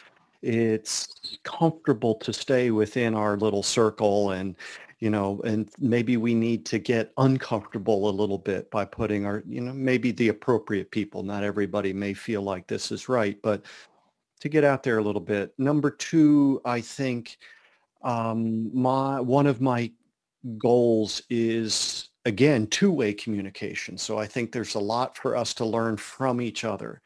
It's 0.44 1.38
comfortable 1.42 2.14
to 2.16 2.32
stay 2.32 2.70
within 2.70 3.14
our 3.14 3.36
little 3.36 3.62
circle 3.62 4.32
and 4.32 4.56
you 5.00 5.10
know, 5.10 5.40
and 5.44 5.68
maybe 5.78 6.16
we 6.16 6.34
need 6.34 6.64
to 6.64 6.78
get 6.78 7.12
uncomfortable 7.18 8.08
a 8.08 8.10
little 8.10 8.38
bit 8.38 8.70
by 8.70 8.86
putting 8.86 9.26
our, 9.26 9.42
you 9.46 9.60
know, 9.60 9.74
maybe 9.74 10.12
the 10.12 10.28
appropriate 10.28 10.90
people. 10.90 11.22
Not 11.22 11.44
everybody 11.44 11.92
may 11.92 12.14
feel 12.14 12.40
like 12.40 12.66
this 12.66 12.90
is 12.90 13.06
right, 13.06 13.36
but 13.42 13.66
to 14.40 14.48
get 14.48 14.64
out 14.64 14.82
there 14.82 14.98
a 14.98 15.02
little 15.02 15.20
bit. 15.20 15.52
Number 15.58 15.90
two, 15.90 16.60
I 16.64 16.80
think 16.80 17.36
um, 18.02 18.70
my 18.74 19.20
one 19.20 19.46
of 19.46 19.60
my 19.60 19.90
goals 20.58 21.22
is 21.28 22.08
again 22.24 22.66
two-way 22.68 23.12
communication. 23.12 23.98
So 23.98 24.18
I 24.18 24.26
think 24.26 24.52
there's 24.52 24.74
a 24.74 24.80
lot 24.80 25.16
for 25.16 25.36
us 25.36 25.52
to 25.54 25.64
learn 25.64 25.96
from 25.96 26.40
each 26.40 26.64
other. 26.64 27.02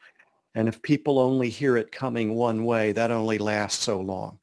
And 0.55 0.67
if 0.67 0.81
people 0.81 1.19
only 1.19 1.49
hear 1.49 1.77
it 1.77 1.91
coming 1.91 2.35
one 2.35 2.65
way, 2.65 2.91
that 2.91 3.11
only 3.11 3.37
lasts 3.37 3.83
so 3.83 3.99
long. 4.01 4.39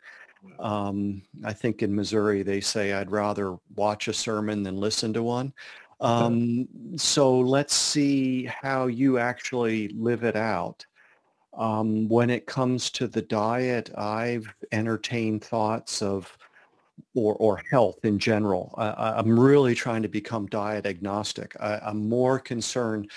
Um, 0.59 1.23
I 1.45 1.53
think 1.53 1.83
in 1.83 1.95
Missouri 1.95 2.43
they 2.43 2.61
say 2.61 2.93
I'd 2.93 3.11
rather 3.11 3.57
watch 3.75 4.09
a 4.09 4.13
sermon 4.13 4.63
than 4.63 4.77
listen 4.77 5.13
to 5.15 5.23
one. 5.23 5.53
Um, 6.01 6.69
so 6.97 7.39
let's 7.39 7.75
see 7.75 8.45
how 8.45 8.87
you 8.87 9.19
actually 9.19 9.89
live 9.89 10.25
it 10.25 10.37
out. 10.37 10.85
Um, 11.55 12.07
when 12.09 12.29
it 12.29 12.47
comes 12.47 12.91
to 12.93 13.07
the 13.09 13.23
diet, 13.23 13.91
I've 13.97 14.53
entertained 14.73 15.43
thoughts 15.43 16.03
of 16.03 16.37
or, 17.15 17.35
or 17.37 17.63
health 17.71 18.05
in 18.05 18.19
general. 18.19 18.75
I, 18.77 19.19
am 19.19 19.39
really 19.39 19.75
trying 19.75 20.03
to 20.03 20.09
become 20.09 20.47
diet 20.47 20.87
agnostic. 20.87 21.57
I, 21.61 21.79
I'm 21.83 22.09
more 22.09 22.39
concerned. 22.39 23.11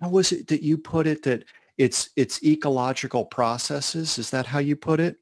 How 0.00 0.08
was 0.08 0.32
it 0.32 0.46
that 0.48 0.62
you 0.62 0.78
put 0.78 1.06
it 1.06 1.22
that 1.24 1.44
it's 1.80 2.10
it's 2.14 2.42
ecological 2.44 3.24
processes? 3.24 4.18
Is 4.18 4.28
that 4.30 4.44
how 4.44 4.58
you 4.58 4.76
put 4.76 5.00
it? 5.00 5.16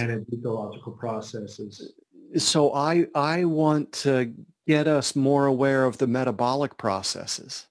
manage 0.00 0.26
ecological 0.32 0.92
processes. 0.92 1.92
So 2.36 2.72
I 2.72 3.06
I 3.14 3.44
want 3.44 3.92
to 4.04 4.32
get 4.66 4.88
us 4.88 5.14
more 5.14 5.46
aware 5.46 5.84
of 5.84 5.98
the 5.98 6.06
metabolic 6.06 6.76
processes. 6.76 7.66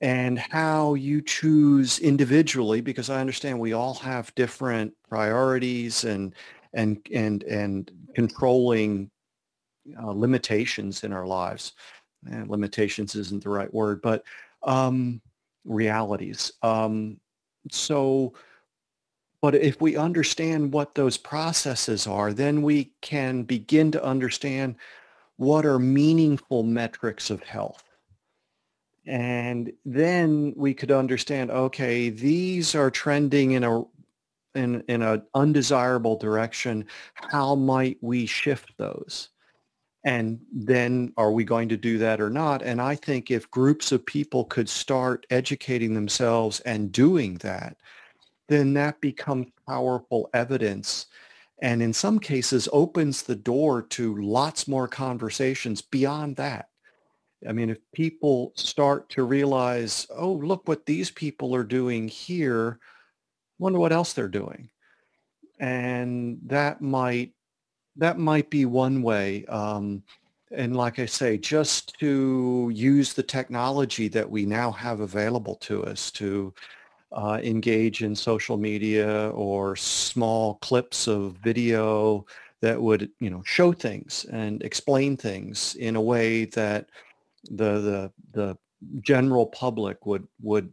and 0.00 0.38
how 0.38 0.94
you 0.94 1.22
choose 1.22 1.98
individually 2.00 2.80
because 2.80 3.08
I 3.08 3.20
understand 3.20 3.58
we 3.58 3.72
all 3.72 3.94
have 3.94 4.34
different 4.34 4.92
priorities 5.08 6.04
and 6.04 6.34
and 6.74 6.98
and 7.14 7.42
and 7.44 7.90
controlling 8.14 9.10
uh, 10.02 10.10
limitations 10.10 11.04
in 11.04 11.12
our 11.12 11.26
lives. 11.26 11.72
And 12.30 12.48
limitations 12.50 13.14
isn't 13.14 13.44
the 13.44 13.50
right 13.50 13.72
word, 13.72 14.02
but 14.02 14.24
um, 14.62 15.20
realities. 15.64 16.52
Um, 16.62 17.18
so, 17.70 18.34
but 19.40 19.54
if 19.54 19.80
we 19.80 19.96
understand 19.96 20.72
what 20.72 20.94
those 20.94 21.16
processes 21.16 22.06
are, 22.06 22.32
then 22.32 22.62
we 22.62 22.92
can 23.00 23.42
begin 23.42 23.90
to 23.92 24.04
understand 24.04 24.76
what 25.36 25.66
are 25.66 25.78
meaningful 25.78 26.62
metrics 26.62 27.30
of 27.30 27.42
health. 27.42 27.84
And 29.06 29.72
then 29.84 30.54
we 30.56 30.72
could 30.72 30.90
understand, 30.90 31.50
okay, 31.50 32.08
these 32.08 32.74
are 32.74 32.90
trending 32.90 33.52
in 33.52 33.64
a 33.64 33.82
in 34.54 34.82
in 34.88 35.02
an 35.02 35.22
undesirable 35.34 36.16
direction. 36.16 36.86
How 37.14 37.54
might 37.54 37.98
we 38.00 38.24
shift 38.26 38.72
those? 38.78 39.30
And 40.04 40.38
then 40.52 41.12
are 41.16 41.32
we 41.32 41.44
going 41.44 41.68
to 41.70 41.78
do 41.78 41.96
that 41.98 42.20
or 42.20 42.28
not? 42.28 42.62
And 42.62 42.80
I 42.80 42.94
think 42.94 43.30
if 43.30 43.50
groups 43.50 43.90
of 43.90 44.04
people 44.04 44.44
could 44.44 44.68
start 44.68 45.26
educating 45.30 45.94
themselves 45.94 46.60
and 46.60 46.92
doing 46.92 47.36
that, 47.38 47.78
then 48.48 48.74
that 48.74 49.00
becomes 49.00 49.46
powerful 49.66 50.28
evidence 50.34 51.06
and 51.64 51.82
in 51.82 51.92
some 51.92 52.18
cases 52.18 52.68
opens 52.72 53.22
the 53.22 53.36
door 53.36 53.82
to 53.82 54.20
lots 54.20 54.68
more 54.68 54.88
conversations 54.88 55.80
beyond 55.80 56.36
that. 56.36 56.68
I 57.48 57.52
mean, 57.52 57.70
if 57.70 57.78
people 57.94 58.52
start 58.54 59.08
to 59.10 59.24
realize, 59.24 60.06
oh, 60.14 60.32
look 60.32 60.66
what 60.66 60.86
these 60.86 61.10
people 61.10 61.54
are 61.54 61.64
doing 61.64 62.08
here, 62.08 62.78
wonder 63.58 63.78
what 63.78 63.92
else 63.92 64.12
they're 64.12 64.28
doing. 64.28 64.70
And 65.60 66.38
that 66.46 66.82
might 66.82 67.32
that 67.96 68.18
might 68.18 68.50
be 68.50 68.64
one 68.64 69.02
way. 69.02 69.44
Um, 69.46 70.02
and 70.50 70.76
like 70.76 70.98
I 70.98 71.06
say, 71.06 71.38
just 71.38 71.98
to 71.98 72.70
use 72.72 73.12
the 73.12 73.22
technology 73.22 74.08
that 74.08 74.28
we 74.28 74.46
now 74.46 74.70
have 74.70 75.00
available 75.00 75.56
to 75.56 75.84
us 75.84 76.10
to 76.12 76.54
uh, 77.12 77.40
engage 77.42 78.02
in 78.02 78.14
social 78.14 78.56
media 78.56 79.30
or 79.30 79.76
small 79.76 80.54
clips 80.56 81.06
of 81.06 81.36
video 81.42 82.26
that 82.60 82.80
would, 82.80 83.10
you 83.20 83.30
know, 83.30 83.42
show 83.44 83.72
things 83.72 84.26
and 84.30 84.62
explain 84.62 85.16
things 85.16 85.74
in 85.76 85.96
a 85.96 86.00
way 86.00 86.46
that 86.46 86.88
the 87.50 87.80
the 87.80 88.12
the 88.32 88.58
general 89.00 89.46
public 89.46 90.06
would 90.06 90.26
would 90.40 90.72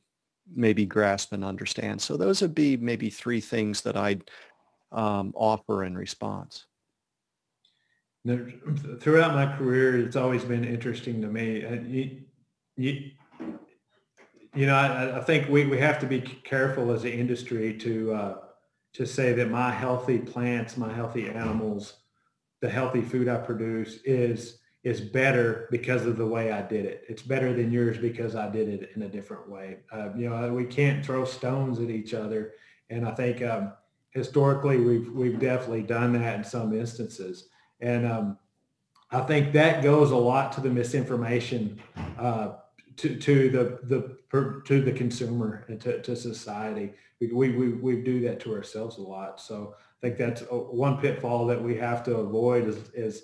maybe 0.54 0.86
grasp 0.86 1.34
and 1.34 1.46
understand. 1.46 2.02
So 2.02 2.18
those 2.18 2.42
would 2.42 2.56
be 2.56 2.78
maybe 2.78 3.10
three 3.10 3.42
things 3.42 3.82
that 3.82 3.96
I'd 3.96 4.30
um, 4.92 5.34
offer 5.36 5.84
in 5.84 5.98
response. 5.98 6.66
Throughout 8.26 9.34
my 9.34 9.58
career, 9.58 9.98
it's 9.98 10.16
always 10.16 10.44
been 10.44 10.64
interesting 10.64 11.22
to 11.22 11.28
me. 11.28 11.62
You, 11.88 12.22
you, 12.78 13.12
you 14.54 14.66
know, 14.68 14.76
I, 14.76 15.18
I, 15.18 15.22
think 15.22 15.50
we, 15.50 15.66
we 15.66 15.80
have 15.80 16.00
to 16.00 16.06
be 16.06 16.22
careful 16.22 16.92
as 16.92 17.04
an 17.04 17.12
industry 17.12 17.78
to 17.80 18.14
uh, 18.14 18.38
to 18.94 19.06
say 19.06 19.34
that 19.34 19.50
my 19.50 19.72
healthy 19.72 20.20
plants, 20.20 20.78
my 20.78 20.94
healthy 20.94 21.30
animals, 21.30 21.96
the 22.62 22.70
healthy 22.70 23.02
food 23.02 23.28
I 23.28 23.38
produce 23.38 24.00
is 24.04 24.60
is 24.84 25.00
better 25.00 25.68
because 25.70 26.06
of 26.06 26.18
the 26.18 26.26
way 26.26 26.52
I 26.52 26.62
did 26.62 26.86
it. 26.86 27.06
It's 27.08 27.22
better 27.22 27.54
than 27.54 27.72
yours 27.72 28.00
because 28.00 28.36
I 28.36 28.50
did 28.50 28.68
it 28.68 28.92
in 28.96 29.04
a 29.04 29.10
different 29.10 29.48
way. 29.48 29.78
Uh, 29.92 30.10
you 30.18 30.30
know, 30.30 30.52
we 30.54 30.66
can't 30.66 31.06
throw 31.06 31.24
stones 31.24 31.80
at 31.80 31.90
each 31.90 32.14
other, 32.14 32.54
and 32.90 33.08
I 33.08 33.12
think 33.12 33.42
um, 33.42 33.74
historically 34.12 34.78
we've 34.78 35.12
we've 35.12 35.40
definitely 35.40 35.84
done 35.84 36.14
that 36.14 36.36
in 36.36 36.44
some 36.44 36.74
instances. 36.74 37.48
And 37.82 38.06
um, 38.06 38.38
I 39.10 39.22
think 39.22 39.54
that 39.54 39.84
goes 39.84 40.12
a 40.12 40.16
lot 40.16 40.52
to 40.54 40.62
the 40.62 40.70
misinformation 40.70 41.82
uh, 42.18 42.54
to, 42.98 43.16
to 43.16 43.50
the, 43.50 43.80
the 43.84 44.18
to 44.66 44.82
the 44.82 44.92
consumer 44.94 45.66
and 45.68 45.82
to, 45.82 46.02
to 46.02 46.16
society. 46.16 46.94
We, 47.20 47.52
we, 47.52 47.74
we 47.74 48.02
do 48.02 48.22
that 48.22 48.40
to 48.42 48.54
ourselves 48.54 48.98
a 48.98 49.02
lot. 49.02 49.42
So 49.42 49.76
I 49.78 50.08
think 50.08 50.18
that's 50.18 50.42
one 50.50 50.98
pitfall 50.98 51.46
that 51.48 51.62
we 51.62 51.76
have 51.78 52.04
to 52.06 52.16
avoid 52.18 52.68
is, 52.68 52.78
is 52.94 53.24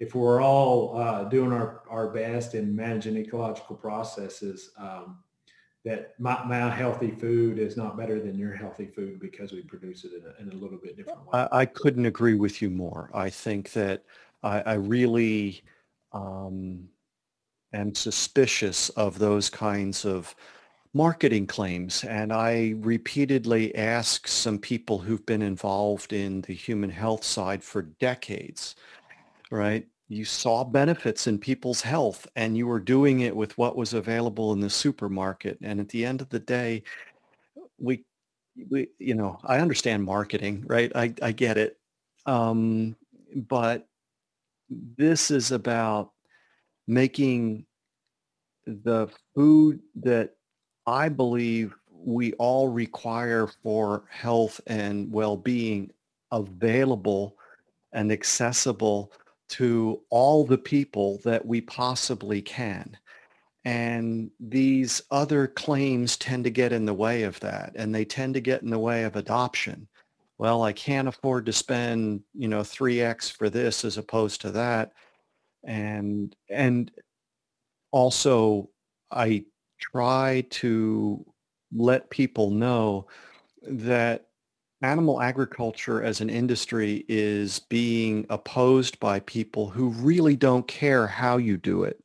if 0.00 0.14
we're 0.14 0.40
all 0.40 0.96
uh, 0.96 1.24
doing 1.24 1.52
our, 1.52 1.82
our 1.90 2.08
best 2.08 2.54
in 2.54 2.74
managing 2.74 3.16
ecological 3.18 3.76
processes, 3.76 4.70
um, 4.78 5.18
that 5.86 6.18
my, 6.18 6.44
my, 6.44 6.68
healthy 6.68 7.12
food 7.12 7.60
is 7.60 7.76
not 7.76 7.96
better 7.96 8.20
than 8.20 8.36
your 8.36 8.52
healthy 8.52 8.86
food 8.86 9.20
because 9.20 9.52
we 9.52 9.62
produce 9.62 10.04
it 10.04 10.10
in 10.14 10.22
a, 10.26 10.42
in 10.42 10.52
a 10.52 10.60
little 10.60 10.78
bit 10.78 10.96
different 10.96 11.20
way. 11.20 11.46
I, 11.52 11.60
I, 11.60 11.64
couldn't 11.64 12.06
agree 12.06 12.34
with 12.34 12.60
you 12.60 12.70
more. 12.70 13.08
I 13.14 13.30
think 13.30 13.72
that 13.72 14.02
I, 14.42 14.60
I 14.62 14.74
really 14.74 15.62
um, 16.12 16.88
am 17.72 17.94
suspicious 17.94 18.88
of 18.90 19.20
those 19.20 19.48
kinds 19.48 20.04
of 20.04 20.34
marketing 20.92 21.46
claims. 21.46 22.02
And 22.02 22.32
I 22.32 22.74
repeatedly 22.78 23.72
ask 23.76 24.26
some 24.26 24.58
people 24.58 24.98
who've 24.98 25.24
been 25.24 25.42
involved 25.42 26.12
in 26.12 26.40
the 26.40 26.54
human 26.54 26.90
health 26.90 27.22
side 27.22 27.62
for 27.62 27.82
decades, 27.82 28.74
right? 29.52 29.86
You 30.08 30.24
saw 30.24 30.62
benefits 30.62 31.26
in 31.26 31.38
people's 31.38 31.82
health 31.82 32.26
and 32.36 32.56
you 32.56 32.66
were 32.66 32.80
doing 32.80 33.20
it 33.20 33.34
with 33.34 33.56
what 33.58 33.76
was 33.76 33.92
available 33.92 34.52
in 34.52 34.60
the 34.60 34.70
supermarket 34.70 35.58
and 35.62 35.80
at 35.80 35.88
the 35.88 36.04
end 36.04 36.20
of 36.20 36.28
the 36.28 36.38
day 36.38 36.82
we 37.78 38.04
we 38.70 38.88
you 38.98 39.14
know 39.14 39.38
i 39.44 39.58
understand 39.58 40.02
marketing 40.02 40.64
right? 40.66 40.92
I, 40.94 41.12
I 41.22 41.32
get 41.32 41.58
it. 41.58 41.78
Um, 42.24 42.96
but 43.34 43.86
this 44.70 45.30
is 45.30 45.52
about 45.52 46.12
making 46.86 47.66
the 48.66 49.08
food 49.34 49.80
that 49.96 50.34
i 50.86 51.08
believe 51.08 51.74
we 51.90 52.32
all 52.34 52.68
require 52.68 53.48
for 53.62 54.04
health 54.10 54.60
and 54.66 55.12
well-being 55.12 55.90
available 56.32 57.36
and 57.92 58.12
accessible 58.12 59.12
to 59.48 60.02
all 60.10 60.44
the 60.44 60.58
people 60.58 61.20
that 61.24 61.44
we 61.44 61.60
possibly 61.60 62.42
can. 62.42 62.96
And 63.64 64.30
these 64.38 65.02
other 65.10 65.48
claims 65.48 66.16
tend 66.16 66.44
to 66.44 66.50
get 66.50 66.72
in 66.72 66.86
the 66.86 66.94
way 66.94 67.24
of 67.24 67.40
that, 67.40 67.72
and 67.74 67.94
they 67.94 68.04
tend 68.04 68.34
to 68.34 68.40
get 68.40 68.62
in 68.62 68.70
the 68.70 68.78
way 68.78 69.02
of 69.04 69.16
adoption. 69.16 69.88
Well, 70.38 70.62
I 70.62 70.72
can't 70.72 71.08
afford 71.08 71.46
to 71.46 71.52
spend, 71.52 72.22
you 72.34 72.46
know, 72.46 72.60
3x 72.60 73.32
for 73.32 73.50
this 73.50 73.84
as 73.84 73.96
opposed 73.96 74.40
to 74.42 74.50
that. 74.52 74.92
And 75.64 76.36
and 76.48 76.92
also 77.90 78.70
I 79.10 79.46
try 79.80 80.44
to 80.50 81.24
let 81.74 82.10
people 82.10 82.50
know 82.50 83.08
that 83.62 84.25
animal 84.86 85.20
agriculture 85.20 86.02
as 86.02 86.20
an 86.20 86.30
industry 86.30 87.04
is 87.08 87.58
being 87.58 88.24
opposed 88.30 88.98
by 89.00 89.18
people 89.20 89.68
who 89.68 89.88
really 89.88 90.36
don't 90.36 90.66
care 90.68 91.06
how 91.06 91.36
you 91.36 91.56
do 91.56 91.82
it. 91.82 92.00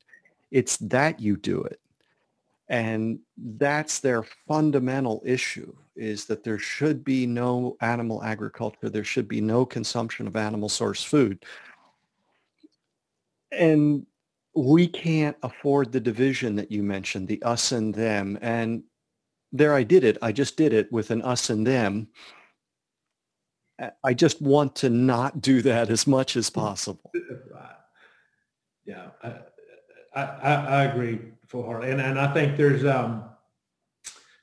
It's 0.50 0.78
that 0.78 1.20
you 1.20 1.38
do 1.38 1.62
it. 1.62 1.80
And 2.70 3.20
that's 3.38 4.00
their 4.00 4.24
fundamental 4.48 5.22
issue 5.26 5.74
is 5.96 6.26
that 6.26 6.44
there 6.44 6.58
should 6.58 7.04
be 7.04 7.28
no 7.28 7.78
animal 7.82 8.24
agriculture. 8.24 8.90
There 8.90 9.04
should 9.04 9.28
be 9.28 9.42
no 9.42 9.66
consumption 9.66 10.26
of 10.26 10.36
animal 10.36 10.70
source 10.70 11.04
food. 11.04 11.46
And 13.52 14.08
we 14.56 14.88
can't 14.88 15.38
afford 15.44 15.92
the 15.92 16.00
division 16.00 16.56
that 16.56 16.72
you 16.72 16.82
mentioned, 16.82 17.28
the 17.28 17.44
us 17.44 17.74
and 17.74 17.94
them. 17.94 18.40
And 18.42 18.84
there 19.52 19.74
I 19.76 19.84
did 19.84 20.04
it. 20.04 20.18
I 20.22 20.32
just 20.32 20.58
did 20.58 20.74
it 20.74 20.92
with 20.92 21.12
an 21.12 21.22
us 21.22 21.50
and 21.50 21.68
them 21.68 22.08
I 24.04 24.14
just 24.14 24.42
want 24.42 24.76
to 24.78 24.90
not 24.90 25.42
do 25.42 25.62
that 25.64 25.90
as 25.90 26.06
much 26.06 26.36
as 26.36 26.50
possible. 26.50 27.12
Yeah, 28.84 29.10
I, 29.24 30.20
I, 30.20 30.54
I 30.54 30.84
agree 30.86 31.20
full 31.46 31.64
heart. 31.64 31.84
And, 31.84 32.02
and 32.02 32.20
I 32.20 32.34
think 32.34 32.58
there's, 32.58 32.84
um, 32.84 33.26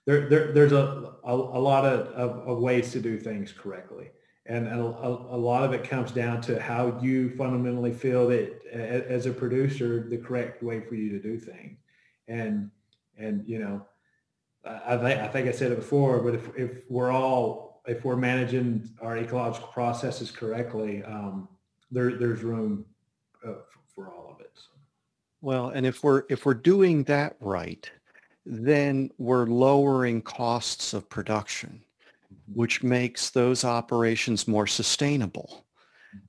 there, 0.06 0.28
there, 0.28 0.52
there's 0.52 0.72
a, 0.72 1.12
a, 1.24 1.34
a 1.34 1.60
lot 1.60 1.84
of, 1.84 2.06
of, 2.08 2.48
of, 2.48 2.58
ways 2.58 2.92
to 2.92 3.00
do 3.00 3.18
things 3.18 3.52
correctly. 3.52 4.10
And, 4.46 4.66
and 4.68 4.80
a, 4.80 4.84
a, 4.84 5.36
lot 5.36 5.64
of 5.64 5.72
it 5.72 5.84
comes 5.84 6.12
down 6.12 6.40
to 6.42 6.60
how 6.60 6.98
you 7.02 7.36
fundamentally 7.36 7.92
feel 7.92 8.28
that 8.28 8.64
as 8.72 9.26
a 9.26 9.32
producer, 9.32 10.06
the 10.08 10.18
correct 10.18 10.62
way 10.62 10.80
for 10.80 10.94
you 10.94 11.10
to 11.10 11.20
do 11.20 11.38
things. 11.38 11.78
And, 12.28 12.70
and, 13.18 13.46
you 13.46 13.58
know, 13.58 13.86
I, 14.64 14.94
I 14.94 15.28
think 15.28 15.48
I 15.48 15.52
said 15.52 15.72
it 15.72 15.76
before, 15.76 16.20
but 16.20 16.34
if, 16.34 16.48
if 16.56 16.70
we're 16.88 17.10
all 17.10 17.67
if 17.88 18.04
we're 18.04 18.16
managing 18.16 18.88
our 19.00 19.16
ecological 19.16 19.68
processes 19.68 20.30
correctly, 20.30 21.02
um, 21.04 21.48
there, 21.90 22.12
there's 22.12 22.42
room 22.42 22.84
uh, 23.42 23.54
for, 23.70 23.80
for, 23.94 24.12
all 24.12 24.30
of 24.34 24.40
it. 24.40 24.52
So. 24.54 24.68
Well, 25.40 25.70
and 25.70 25.86
if 25.86 26.04
we're 26.04 26.24
if 26.28 26.44
we're 26.44 26.54
doing 26.54 27.04
that 27.04 27.36
right, 27.40 27.90
then 28.44 29.10
we're 29.18 29.46
lowering 29.46 30.20
costs 30.20 30.92
of 30.92 31.08
production, 31.08 31.82
which 32.52 32.82
makes 32.82 33.30
those 33.30 33.64
operations 33.64 34.46
more 34.46 34.66
sustainable. 34.66 35.64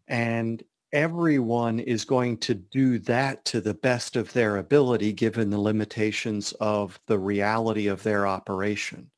And 0.08 0.64
everyone 0.92 1.80
is 1.80 2.06
going 2.06 2.38
to 2.38 2.54
do 2.54 3.00
that 3.00 3.44
to 3.46 3.62
the 3.62 3.74
best 3.74 4.16
of 4.16 4.32
their 4.34 4.58
ability 4.58 5.14
given 5.14 5.50
the 5.50 5.60
limitations 5.60 6.54
of 6.54 7.00
the 7.06 7.20
reality 7.20 7.88
of 7.88 8.02
their 8.04 8.26
operation. 8.26 9.10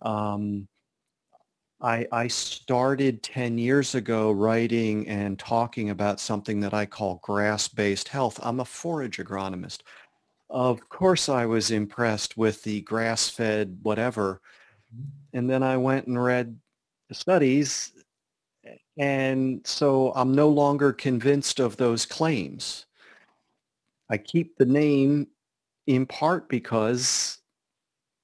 Um, 0.00 0.68
I, 1.80 2.06
I 2.10 2.26
started 2.26 3.22
10 3.22 3.56
years 3.56 3.94
ago 3.94 4.32
writing 4.32 5.06
and 5.08 5.38
talking 5.38 5.90
about 5.90 6.18
something 6.18 6.58
that 6.60 6.74
I 6.74 6.86
call 6.86 7.20
grass-based 7.22 8.08
health. 8.08 8.40
I'm 8.42 8.60
a 8.60 8.64
forage 8.64 9.18
agronomist. 9.18 9.82
Of 10.50 10.88
course, 10.88 11.28
I 11.28 11.46
was 11.46 11.70
impressed 11.70 12.36
with 12.36 12.62
the 12.64 12.80
grass-fed 12.80 13.78
whatever. 13.82 14.40
And 15.32 15.48
then 15.48 15.62
I 15.62 15.76
went 15.76 16.08
and 16.08 16.22
read 16.22 16.58
the 17.08 17.14
studies. 17.14 17.92
And 18.98 19.64
so 19.64 20.12
I'm 20.16 20.34
no 20.34 20.48
longer 20.48 20.92
convinced 20.92 21.60
of 21.60 21.76
those 21.76 22.04
claims. 22.04 22.86
I 24.10 24.18
keep 24.18 24.56
the 24.56 24.66
name 24.66 25.28
in 25.86 26.06
part 26.06 26.48
because 26.48 27.38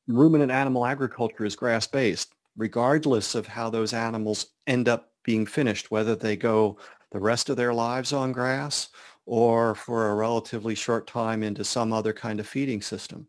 ruminant 0.08 0.50
animal 0.50 0.84
agriculture 0.84 1.44
is 1.44 1.54
grass-based, 1.54 2.33
regardless 2.56 3.34
of 3.34 3.46
how 3.46 3.70
those 3.70 3.92
animals 3.92 4.46
end 4.66 4.88
up 4.88 5.12
being 5.24 5.46
finished, 5.46 5.90
whether 5.90 6.14
they 6.14 6.36
go 6.36 6.78
the 7.10 7.18
rest 7.20 7.48
of 7.48 7.56
their 7.56 7.72
lives 7.72 8.12
on 8.12 8.32
grass 8.32 8.88
or 9.26 9.74
for 9.74 10.10
a 10.10 10.14
relatively 10.14 10.74
short 10.74 11.06
time 11.06 11.42
into 11.42 11.64
some 11.64 11.92
other 11.92 12.12
kind 12.12 12.40
of 12.40 12.46
feeding 12.46 12.82
system. 12.82 13.26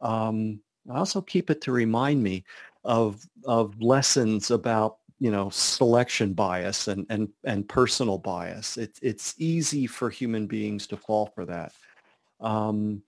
Um, 0.00 0.60
I 0.90 0.98
also 0.98 1.20
keep 1.20 1.50
it 1.50 1.60
to 1.62 1.72
remind 1.72 2.22
me 2.22 2.44
of 2.84 3.20
of 3.44 3.80
lessons 3.80 4.50
about 4.50 4.98
you 5.18 5.30
know 5.30 5.50
selection 5.50 6.32
bias 6.32 6.88
and 6.88 7.06
and 7.10 7.28
and 7.44 7.68
personal 7.68 8.18
bias. 8.18 8.76
It's 8.76 9.00
it's 9.02 9.34
easy 9.38 9.86
for 9.86 10.08
human 10.08 10.46
beings 10.46 10.86
to 10.88 10.96
fall 10.96 11.26
for 11.34 11.44
that. 11.46 11.72
Um, 12.40 13.02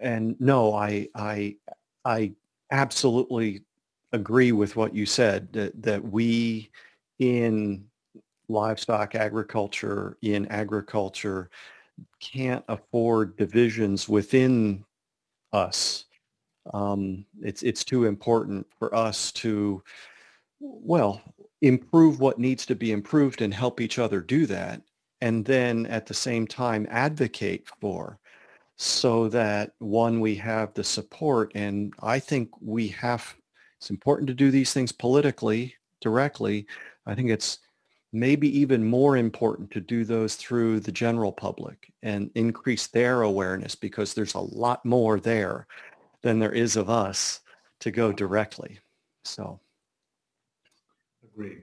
and 0.00 0.36
no, 0.40 0.74
I 0.74 1.08
I 1.14 1.56
I 2.04 2.32
absolutely 2.70 3.64
agree 4.12 4.52
with 4.52 4.76
what 4.76 4.94
you 4.94 5.06
said 5.06 5.52
that 5.52 5.82
that 5.82 6.02
we 6.02 6.70
in 7.18 7.84
livestock 8.48 9.14
agriculture, 9.14 10.16
in 10.22 10.46
agriculture, 10.46 11.50
can't 12.20 12.64
afford 12.68 13.36
divisions 13.36 14.08
within 14.08 14.84
us. 15.52 16.06
Um, 16.72 17.26
it's 17.42 17.62
it's 17.62 17.84
too 17.84 18.04
important 18.04 18.66
for 18.78 18.94
us 18.94 19.32
to, 19.32 19.82
well, 20.60 21.20
improve 21.60 22.20
what 22.20 22.38
needs 22.38 22.64
to 22.66 22.74
be 22.74 22.92
improved 22.92 23.42
and 23.42 23.52
help 23.52 23.80
each 23.80 23.98
other 23.98 24.20
do 24.20 24.46
that, 24.46 24.82
and 25.20 25.44
then 25.44 25.86
at 25.86 26.06
the 26.06 26.14
same 26.14 26.46
time 26.46 26.86
advocate 26.90 27.66
for, 27.80 28.18
so 28.76 29.28
that 29.28 29.72
one 29.78 30.20
we 30.20 30.34
have 30.36 30.72
the 30.74 30.84
support. 30.84 31.52
And 31.54 31.92
I 32.02 32.18
think 32.18 32.50
we 32.60 32.88
have. 32.88 33.34
It's 33.78 33.90
important 33.90 34.26
to 34.28 34.34
do 34.34 34.50
these 34.50 34.72
things 34.72 34.92
politically 34.92 35.74
directly. 36.00 36.66
I 37.06 37.14
think 37.14 37.30
it's 37.30 37.58
maybe 38.12 38.58
even 38.58 38.84
more 38.84 39.16
important 39.16 39.70
to 39.70 39.80
do 39.80 40.04
those 40.04 40.34
through 40.34 40.80
the 40.80 40.92
general 40.92 41.32
public 41.32 41.92
and 42.02 42.30
increase 42.34 42.86
their 42.86 43.22
awareness 43.22 43.74
because 43.74 44.14
there's 44.14 44.34
a 44.34 44.40
lot 44.40 44.84
more 44.84 45.20
there 45.20 45.66
than 46.22 46.38
there 46.38 46.52
is 46.52 46.76
of 46.76 46.90
us 46.90 47.40
to 47.80 47.90
go 47.90 48.12
directly. 48.12 48.78
So. 49.24 49.60
Agreed. 51.22 51.62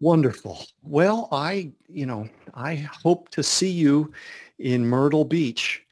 Wonderful. 0.00 0.64
Well, 0.82 1.28
I, 1.32 1.72
you 1.88 2.04
know, 2.04 2.28
I 2.54 2.74
hope 2.76 3.30
to 3.30 3.42
see 3.42 3.70
you 3.70 4.12
in 4.58 4.86
Myrtle 4.86 5.24
Beach. 5.24 5.82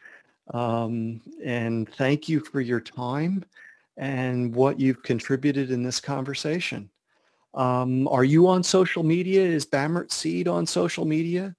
Um, 0.53 1.23
and 1.43 1.89
thank 1.89 2.29
you 2.29 2.41
for 2.41 2.61
your 2.61 2.81
time 2.81 3.45
and 3.97 4.55
what 4.55 4.81
you've 4.81 5.03
contributed 5.03 5.71
in 5.71 5.83
this 5.83 6.01
conversation. 6.01 6.91
Um, 7.55 8.09
are 8.09 8.25
you 8.25 8.49
on 8.49 8.63
social 8.63 9.03
media? 9.03 9.43
Is 9.43 9.65
Bamert 9.65 10.11
Seed 10.11 10.49
on 10.49 10.67
social 10.67 11.05
media? 11.05 11.55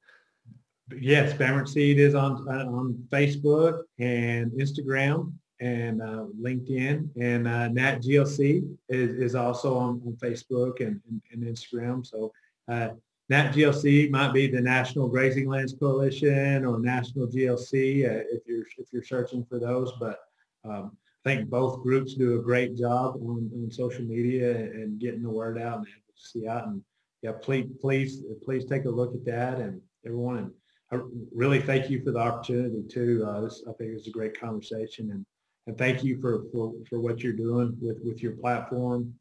Yes, 1.00 1.34
Bamert 1.34 1.68
Seed 1.68 2.00
is 2.00 2.16
on 2.16 2.48
on 2.48 3.08
Facebook 3.10 3.84
and 3.98 4.52
Instagram 4.52 5.34
and 5.62 6.02
uh, 6.02 6.26
LinkedIn, 6.40 7.10
and 7.20 7.48
uh, 7.48 7.70
Nat 7.70 8.00
GLC 8.00 8.68
is, 8.90 9.12
is 9.12 9.36
also 9.36 9.78
on, 9.78 10.02
on 10.06 10.18
Facebook 10.22 10.82
and, 10.82 11.00
and, 11.10 11.22
and, 11.32 11.44
Instagram. 11.44 12.06
So 12.06 12.34
uh, 12.68 12.90
Nat 13.30 13.54
GLC 13.54 14.12
might 14.12 14.34
be 14.34 14.48
the 14.48 14.60
National 14.60 15.08
Grazing 15.08 15.48
Lands 15.48 15.74
Coalition 15.80 16.66
or 16.66 16.80
National 16.80 17.28
GLC 17.28 18.06
uh, 18.06 18.24
if 18.30 18.44
you're 18.46 18.66
if 18.78 18.92
you're 18.92 19.04
searching 19.04 19.46
for 19.46 19.60
those, 19.60 19.94
but 20.00 20.20
um, 20.66 20.98
I 21.26 21.30
think 21.36 21.50
both 21.50 21.82
groups 21.82 22.14
do 22.14 22.40
a 22.40 22.44
great 22.44 22.78
job 22.78 23.16
on, 23.16 23.50
on 23.56 23.72
social 23.72 24.04
media 24.04 24.56
and 24.56 25.00
getting 25.00 25.24
the 25.24 25.30
word 25.30 25.60
out 25.60 25.80
and 25.80 25.88
advocacy 25.88 26.48
out. 26.48 26.68
And 26.68 26.84
yeah, 27.24 27.32
please, 27.42 27.66
please, 27.82 28.22
please 28.44 28.66
take 28.66 28.86
a 28.86 28.90
look 28.90 29.16
at 29.16 29.26
that 29.26 29.60
and 29.60 29.82
everyone. 30.06 30.38
And 30.38 30.52
I 30.92 31.04
really 31.34 31.60
thank 31.60 31.90
you 31.90 32.04
for 32.04 32.12
the 32.12 32.20
opportunity 32.20 32.84
too. 32.88 33.26
Uh, 33.28 33.42
this, 33.42 33.64
I 33.68 33.74
think 33.74 33.90
it 33.90 33.94
was 33.96 34.08
a 34.08 34.12
great 34.12 34.40
conversation 34.40 35.10
and, 35.10 35.26
and 35.66 35.76
thank 35.76 36.04
you 36.04 36.22
for, 36.22 36.44
for, 36.54 36.74
for 36.88 37.00
what 37.00 37.24
you're 37.24 37.34
doing 37.34 37.76
with, 37.82 37.98
with 38.04 38.22
your 38.22 38.34
platform. 38.34 39.12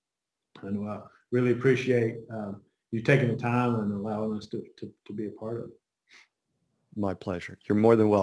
And 0.60 0.86
uh, 0.86 1.00
really 1.32 1.52
appreciate 1.52 2.16
uh, 2.30 2.52
you 2.90 3.00
taking 3.00 3.28
the 3.28 3.36
time 3.36 3.76
and 3.76 3.90
allowing 3.90 4.36
us 4.36 4.46
to, 4.48 4.62
to, 4.78 4.92
to 5.06 5.12
be 5.14 5.28
a 5.28 5.30
part 5.30 5.60
of 5.60 5.64
it. 5.68 5.80
My 6.96 7.14
pleasure. 7.14 7.58
You're 7.66 7.78
more 7.78 7.96
than 7.96 8.10
welcome. 8.10 8.22